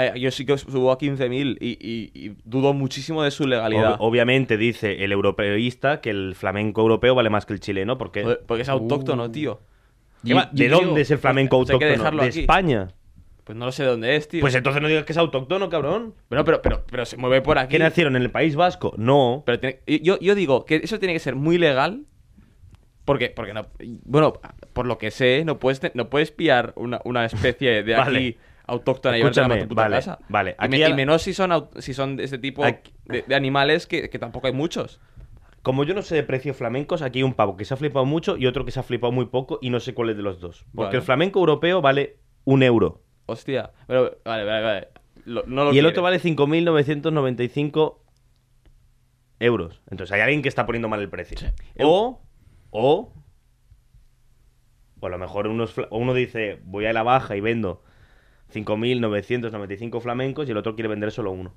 Eh, 0.00 0.12
yo 0.20 0.30
sí 0.30 0.46
que 0.46 0.56
subo 0.56 0.92
a 0.92 0.98
15.000 0.98 1.58
y, 1.60 1.70
y, 1.70 2.10
y 2.14 2.36
dudo 2.44 2.72
muchísimo 2.72 3.22
de 3.24 3.30
su 3.32 3.46
legalidad. 3.48 3.94
Ob- 3.94 3.96
obviamente 4.00 4.56
dice 4.56 5.04
el 5.04 5.10
europeísta 5.12 6.00
que 6.00 6.10
el 6.10 6.34
flamenco 6.36 6.80
europeo 6.82 7.14
vale 7.14 7.30
más 7.30 7.44
que 7.46 7.52
el 7.54 7.60
chileno 7.60 7.98
porque... 7.98 8.38
Porque 8.46 8.62
es 8.62 8.68
autóctono, 8.68 9.24
Uh. 9.24 9.28
tío. 9.32 9.60
¿Qué 10.24 10.34
va- 10.34 10.48
¿De 10.52 10.68
dónde 10.68 11.00
es 11.00 11.10
el 11.10 11.18
flamenco 11.18 11.58
pues 11.58 11.70
hay 11.70 11.78
que 11.78 11.84
autóctono? 11.94 12.22
¿De 12.22 12.28
aquí. 12.28 12.40
España? 12.40 12.88
Pues 13.44 13.56
no 13.58 13.64
lo 13.66 13.72
sé 13.72 13.82
de 13.82 13.88
dónde 13.88 14.14
es, 14.14 14.28
tío. 14.28 14.40
Pues 14.40 14.54
entonces 14.54 14.82
no 14.82 14.88
digas 14.88 15.04
que 15.04 15.12
es 15.12 15.18
autóctono, 15.18 15.68
cabrón. 15.70 16.14
Bueno, 16.28 16.44
pero, 16.44 16.60
pero, 16.62 16.84
pero 16.90 17.04
se 17.06 17.16
mueve 17.16 17.40
por 17.40 17.58
aquí. 17.58 17.72
¿Qué 17.72 17.78
nacieron 17.78 18.14
en 18.14 18.22
el 18.22 18.30
País 18.30 18.54
Vasco? 18.56 18.92
No. 18.98 19.42
Pero 19.46 19.58
tiene- 19.58 19.80
yo, 20.02 20.18
yo 20.20 20.34
digo 20.34 20.64
que 20.66 20.76
eso 20.76 20.98
tiene 20.98 21.14
que 21.14 21.18
ser 21.20 21.34
muy 21.34 21.56
legal. 21.58 22.02
Porque, 23.04 23.30
porque 23.30 23.54
no. 23.54 23.66
Bueno, 24.04 24.34
por 24.74 24.86
lo 24.86 24.98
que 24.98 25.10
sé, 25.10 25.44
no 25.46 25.58
puedes, 25.58 25.80
no 25.94 26.10
puedes 26.10 26.30
pillar 26.30 26.74
una, 26.76 27.00
una 27.04 27.24
especie 27.24 27.82
de 27.82 27.94
Vale. 27.96 28.18
aquí 28.18 28.36
autóctona 28.68 29.18
y 29.18 29.22
tu 29.22 29.28
puta 29.68 29.82
vale, 29.82 29.96
casa. 29.96 30.18
vale. 30.28 30.50
Y, 30.52 30.54
Aquí 30.58 30.76
me- 30.78 30.84
a 30.84 30.86
y 30.86 30.90
la- 30.90 30.96
menos 30.96 31.22
si 31.22 31.34
son, 31.34 31.68
si 31.78 31.94
son 31.94 32.16
de 32.16 32.24
este 32.24 32.38
tipo 32.38 32.64
Aquí- 32.64 32.92
de, 33.06 33.22
de 33.22 33.34
animales 33.34 33.86
que, 33.86 34.08
que 34.10 34.18
tampoco 34.18 34.46
hay 34.46 34.52
muchos. 34.52 35.00
Como 35.62 35.82
yo 35.84 35.92
no 35.94 36.02
sé 36.02 36.14
de 36.14 36.22
precios 36.22 36.56
flamencos, 36.56 37.02
aquí 37.02 37.18
hay 37.18 37.22
un 37.24 37.34
pavo 37.34 37.56
que 37.56 37.64
se 37.64 37.74
ha 37.74 37.76
flipado 37.76 38.04
mucho 38.04 38.36
y 38.36 38.46
otro 38.46 38.64
que 38.64 38.70
se 38.70 38.78
ha 38.80 38.82
flipado 38.84 39.12
muy 39.12 39.26
poco 39.26 39.58
y 39.60 39.70
no 39.70 39.80
sé 39.80 39.92
cuál 39.94 40.10
es 40.10 40.16
de 40.16 40.22
los 40.22 40.38
dos. 40.40 40.64
Porque 40.74 40.86
Vale. 40.86 40.96
el 40.98 41.02
flamenco 41.02 41.40
europeo 41.40 41.82
vale 41.82 42.18
un 42.44 42.62
euro 42.62 43.02
Hostia. 43.26 43.72
Pero, 43.86 44.16
vale, 44.24 44.44
vale, 44.44 44.62
vale. 44.64 44.88
Lo- 45.24 45.42
no 45.46 45.64
lo 45.64 45.70
y 45.72 45.78
el 45.78 45.82
quiere. 45.84 45.88
otro 45.88 46.02
vale 46.02 46.18
5.995 46.20 47.98
euros. 49.40 49.82
Entonces 49.90 50.12
hay 50.14 50.20
alguien 50.22 50.42
que 50.42 50.48
está 50.48 50.64
poniendo 50.66 50.88
mal 50.88 51.00
el 51.00 51.10
precio. 51.10 51.36
O, 51.80 52.22
o, 52.70 53.12
o 55.00 55.06
a 55.06 55.10
lo 55.10 55.18
mejor 55.18 55.46
unos 55.46 55.76
fla- 55.76 55.88
o 55.90 55.98
uno 55.98 56.14
dice, 56.14 56.60
voy 56.64 56.86
a 56.86 56.92
la 56.92 57.02
baja 57.02 57.36
y 57.36 57.40
vendo 57.40 57.82
5.995 58.52 60.00
flamencos 60.00 60.48
y 60.48 60.52
el 60.52 60.56
otro 60.56 60.74
quiere 60.74 60.88
vender 60.88 61.10
solo 61.12 61.32
uno. 61.32 61.54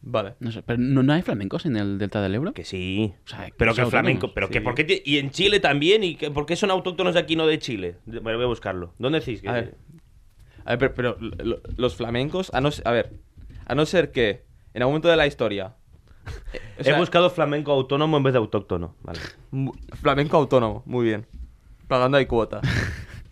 Vale. 0.00 0.34
No 0.40 0.50
sé, 0.52 0.62
pero 0.62 0.78
¿no, 0.78 1.02
no 1.02 1.12
hay 1.12 1.22
flamencos 1.22 1.66
en 1.66 1.76
el 1.76 1.98
delta 1.98 2.22
del 2.22 2.34
Ebro? 2.34 2.52
Que 2.54 2.64
sí. 2.64 3.12
O 3.24 3.28
sea, 3.28 3.48
pero 3.58 3.74
que 3.74 3.82
el 3.82 3.88
flamenco, 3.88 4.32
pero 4.32 4.48
que. 4.48 4.60
¿por 4.60 4.74
qué 4.74 5.02
y 5.04 5.18
en 5.18 5.30
Chile 5.30 5.60
también 5.60 6.02
y 6.02 6.14
que, 6.14 6.30
por 6.30 6.46
qué 6.46 6.56
son 6.56 6.70
autóctonos 6.70 7.14
de 7.14 7.20
aquí 7.20 7.36
no 7.36 7.46
de 7.46 7.58
Chile? 7.58 7.96
Bueno, 8.06 8.38
voy 8.38 8.44
a 8.44 8.48
buscarlo. 8.48 8.94
¿Dónde 8.98 9.20
decís 9.20 9.42
que 9.42 9.48
A 9.48 9.52
ver. 9.52 9.74
A 10.64 10.76
ver, 10.76 10.92
pero, 10.94 11.16
pero 11.18 11.18
lo- 11.44 11.60
los 11.76 11.94
flamencos, 11.96 12.50
a 12.54 12.60
no, 12.60 12.70
a 12.84 12.90
ver, 12.90 13.12
a 13.66 13.74
no 13.74 13.84
ser 13.86 14.10
que 14.12 14.44
en 14.72 14.82
algún 14.82 14.92
momento 14.92 15.08
de 15.08 15.16
la 15.16 15.26
historia. 15.26 15.76
eh, 16.54 16.60
o 16.80 16.84
sea, 16.84 16.96
He 16.96 16.98
buscado 16.98 17.28
flamenco 17.28 17.72
autónomo 17.72 18.16
en 18.16 18.22
vez 18.22 18.32
de 18.32 18.38
autóctono. 18.38 18.94
Vale. 19.02 19.20
flamenco 20.00 20.36
autónomo, 20.38 20.82
muy 20.86 21.04
bien. 21.04 21.26
Pagando 21.86 22.16
hay 22.16 22.26
cuota. 22.26 22.60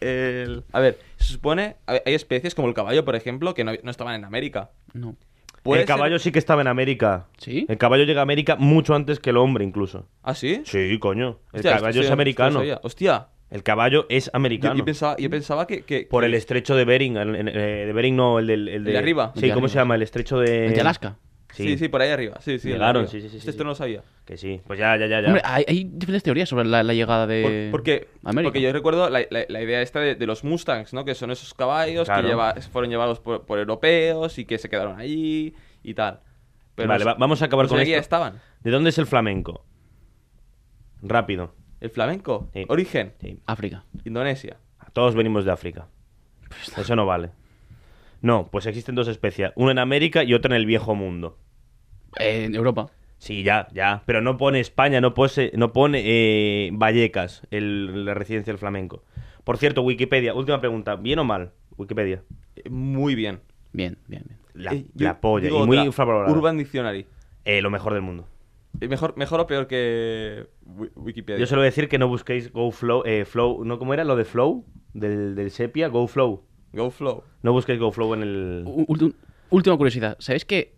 El- 0.00 0.64
a 0.72 0.80
ver, 0.80 0.98
se 1.16 1.32
supone. 1.32 1.76
Hay 1.86 2.00
hay 2.04 2.14
especies 2.14 2.54
como 2.54 2.68
el 2.68 2.74
caballo, 2.74 3.04
por 3.04 3.16
ejemplo, 3.16 3.54
que 3.54 3.64
no, 3.64 3.72
no 3.82 3.90
estaban 3.90 4.14
en 4.14 4.24
América. 4.24 4.70
No. 4.92 5.16
El 5.64 5.78
ser- 5.78 5.86
caballo 5.86 6.18
sí 6.20 6.30
que 6.30 6.38
estaba 6.38 6.60
en 6.60 6.68
América. 6.68 7.26
¿Sí? 7.38 7.66
El 7.68 7.76
caballo 7.76 8.04
llega 8.04 8.20
a 8.20 8.22
América 8.22 8.54
mucho 8.56 8.94
antes 8.94 9.18
que 9.18 9.30
el 9.30 9.36
hombre, 9.36 9.64
incluso. 9.64 10.06
¿Ah, 10.22 10.34
sí? 10.34 10.62
Sí, 10.64 10.96
coño. 11.00 11.40
El 11.52 11.58
Hostia, 11.60 11.76
caballo 11.76 12.00
es 12.02 12.10
americano. 12.10 12.62
Hostia. 12.82 13.28
El 13.50 13.62
caballo 13.62 14.06
es 14.08 14.30
americano. 14.32 14.74
yo 14.76 14.84
pensaba, 14.84 15.16
yo 15.18 15.30
pensaba 15.30 15.66
que, 15.68 15.82
que- 15.82 16.02
Por 16.10 16.22
que- 16.22 16.26
el 16.26 16.34
estrecho 16.34 16.74
de 16.76 16.84
Bering. 16.84 17.16
el- 17.16 17.34
el- 17.36 17.48
eh, 17.48 17.86
de 17.86 17.92
Bering 17.92 18.14
no, 18.16 18.38
el 18.40 18.46
del. 18.48 18.68
El 18.68 18.84
de 18.84 18.98
arriba? 18.98 19.32
Sí, 19.34 19.42
de 19.42 19.48
¿cómo 19.48 19.66
arriba. 19.66 19.68
se 19.68 19.74
llama? 19.78 19.94
El 19.96 20.02
estrecho 20.02 20.38
de. 20.38 20.66
¿El 20.66 20.74
de 20.74 20.80
Alaska? 20.80 21.16
Sí. 21.62 21.78
sí, 21.78 21.88
por 21.88 22.00
ahí 22.02 22.10
arriba. 22.10 22.38
Sí, 22.40 22.58
sí. 22.58 22.68
Llegaron, 22.68 23.08
sí, 23.08 23.20
sí, 23.20 23.28
sí, 23.28 23.36
Este 23.36 23.40
sí, 23.40 23.48
Esto 23.50 23.60
sí. 23.62 23.64
no 23.64 23.70
lo 23.70 23.74
sabía. 23.74 24.02
Que 24.24 24.36
sí. 24.36 24.60
Pues 24.66 24.78
ya, 24.78 24.96
ya, 24.96 25.06
ya. 25.06 25.20
ya. 25.20 25.26
Hombre, 25.28 25.42
hay, 25.44 25.64
hay 25.66 25.84
diferentes 25.84 26.22
teorías 26.22 26.48
sobre 26.48 26.64
la, 26.66 26.82
la 26.82 26.92
llegada 26.94 27.26
de 27.26 27.68
Por- 27.70 27.78
porque, 27.80 28.08
América. 28.24 28.48
porque 28.48 28.60
yo 28.60 28.72
recuerdo 28.72 29.08
la, 29.10 29.20
la- 29.30 29.44
la 29.48 29.62
idea 29.62 29.80
esta 29.82 30.00
de, 30.00 30.14
de 30.14 30.26
los 30.26 30.44
Mustangs, 30.44 30.92
¿no? 30.92 31.04
Que 31.04 31.14
son 31.14 31.30
esos 31.30 31.54
caballos 31.54 32.06
Claro. 32.06 32.22
que 32.22 32.28
lleva- 32.28 32.54
fueron 32.72 32.90
llevados 32.90 33.20
por, 33.20 33.44
por 33.46 33.58
europeos 33.58 34.38
y 34.38 34.44
que 34.44 34.58
se 34.58 34.68
quedaron 34.68 34.98
allí 35.00 35.54
y 35.82 35.94
tal. 35.94 36.20
Pero 36.74 36.88
vale, 36.88 37.04
va- 37.04 37.14
vamos 37.14 37.40
a 37.42 37.46
acabar 37.46 37.68
con 37.68 37.80
esto. 37.80 37.94
estaban. 37.96 38.40
¿De 38.60 38.70
dónde 38.70 38.90
es 38.90 38.98
el 38.98 39.06
flamenco? 39.06 39.64
Rápido. 41.02 41.54
El 41.80 41.90
flamenco. 41.90 42.48
Sí. 42.54 42.64
Origen. 42.68 43.12
Sí. 43.20 43.38
África. 43.46 43.84
Indonesia. 44.04 44.56
Todos 44.92 45.14
venimos 45.14 45.44
de 45.44 45.52
África. 45.52 45.88
Eso 46.76 46.96
no 46.96 47.06
vale. 47.06 47.30
No, 48.22 48.48
pues 48.50 48.66
existen 48.66 48.94
dos 48.94 49.08
especies. 49.08 49.50
Una 49.56 49.72
en 49.72 49.78
América 49.78 50.24
y 50.24 50.32
otra 50.32 50.54
en 50.54 50.60
el 50.60 50.66
viejo 50.66 50.94
mundo. 50.94 51.38
Eh, 52.18 52.44
en 52.44 52.54
Europa. 52.54 52.90
Sí, 53.18 53.42
ya, 53.42 53.68
ya. 53.72 54.02
Pero 54.06 54.20
no 54.20 54.36
pone 54.36 54.60
España, 54.60 55.00
no, 55.00 55.14
pose- 55.14 55.50
no 55.54 55.72
pone 55.72 56.02
eh, 56.04 56.70
Vallecas, 56.72 57.42
el- 57.50 58.04
la 58.04 58.14
residencia 58.14 58.52
del 58.52 58.58
flamenco. 58.58 59.02
Por 59.44 59.56
cierto, 59.58 59.82
Wikipedia, 59.82 60.34
última 60.34 60.60
pregunta. 60.60 60.96
¿Bien 60.96 61.18
o 61.18 61.24
mal? 61.24 61.52
Wikipedia. 61.76 62.22
Eh, 62.56 62.68
Muy 62.68 63.14
bien. 63.14 63.40
Bien, 63.72 63.96
bien, 64.06 64.24
bien. 64.26 64.38
La, 64.54 64.72
Eh, 64.74 64.86
la 64.96 65.20
polla. 65.20 65.48
Y 65.48 65.52
muy 65.52 65.78
infravalorada. 65.78 66.32
Urban 66.32 66.58
Dictionary. 66.58 67.06
Eh, 67.44 67.60
lo 67.62 67.70
mejor 67.70 67.92
del 67.92 68.02
mundo. 68.02 68.26
¿Y 68.80 68.88
mejor, 68.88 69.16
¿Mejor 69.16 69.40
o 69.40 69.46
peor 69.46 69.66
que 69.66 70.46
Wi- 70.66 70.90
Wikipedia? 70.96 71.38
Yo 71.40 71.46
solo 71.46 71.60
voy 71.60 71.66
a 71.66 71.70
decir 71.70 71.88
que 71.88 71.98
no 71.98 72.08
busquéis 72.08 72.52
Go 72.52 72.70
Flow, 72.70 73.02
eh, 73.06 73.24
Flow, 73.24 73.64
¿no? 73.64 73.78
¿Cómo 73.78 73.94
era 73.94 74.04
lo 74.04 74.16
de 74.16 74.24
Flow? 74.26 74.64
Del, 74.92 75.34
del 75.34 75.50
Sepia, 75.50 75.88
Go 75.88 76.06
Flow. 76.06 76.42
Go 76.72 76.90
Flow. 76.90 77.22
No 77.42 77.52
busquéis 77.52 77.78
Go 77.78 77.90
Flow 77.92 78.12
en 78.14 78.22
el... 78.22 78.62
U- 78.66 79.14
última 79.50 79.76
curiosidad. 79.76 80.16
¿Sabéis 80.18 80.44
que 80.44 80.74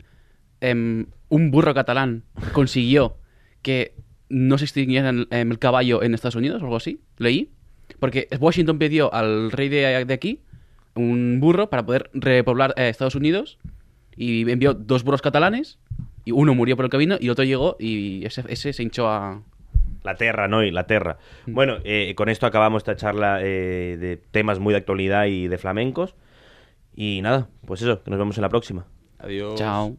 em, 0.61 1.07
un 1.29 1.51
burro 1.51 1.75
catalán 1.75 2.25
consiguió 2.53 3.17
que 3.63 3.95
no 4.29 4.59
se 4.59 4.65
extinguiera 4.65 5.11
el, 5.11 5.29
em, 5.31 5.51
el 5.51 5.59
caballo 5.59 6.03
en 6.03 6.15
Estados 6.15 6.37
Unidos 6.37 6.63
o 6.63 6.65
algo 6.65 6.77
así? 6.77 7.01
Leí. 7.17 7.51
Porque 8.01 8.29
Washington 8.39 8.79
pidió 8.79 9.13
al 9.13 9.51
rey 9.51 9.69
de, 9.69 10.05
de 10.05 10.15
aquí 10.15 10.43
un 10.95 11.39
burro 11.41 11.71
para 11.71 11.87
poder 11.87 12.11
repoblar 12.13 12.75
eh, 12.77 12.89
Estados 12.89 13.15
Unidos 13.15 13.59
y 14.17 14.51
envió 14.51 14.75
dos 14.75 15.05
burros 15.05 15.23
catalanes 15.23 15.79
y 16.25 16.33
uno 16.33 16.55
murió 16.55 16.77
por 16.77 16.85
el 16.85 16.91
camino 16.91 17.17
y 17.19 17.31
otro 17.31 17.45
llegó 17.45 17.77
y 17.79 18.25
ese, 18.27 18.45
ese 18.49 18.73
se 18.73 18.83
hinchó 18.83 19.09
a... 19.09 19.43
La 20.05 20.15
Terra, 20.15 20.49
¿no? 20.49 20.63
Y 20.63 20.71
la 20.71 20.87
Terra. 20.87 21.19
Bueno, 21.47 21.79
eh, 21.85 22.15
con 22.15 22.29
esto 22.29 22.47
acabamos 22.47 22.81
esta 22.81 22.97
charla 22.97 23.41
eh, 23.43 23.97
de 23.99 24.17
temas 24.17 24.59
muy 24.59 24.73
de 24.73 24.79
actualidad 24.79 25.27
y 25.27 25.49
de 25.49 25.59
flamencos. 25.59 26.15
Y 26.95 27.21
nada, 27.21 27.49
pues 27.67 27.83
eso, 27.83 28.03
que 28.03 28.11
nos 28.11 28.19
vemos 28.19 28.39
en 28.39 28.43
la 28.43 28.49
próxima. 28.49 28.87
Adiós. 29.19 29.57
Chao. 29.57 29.99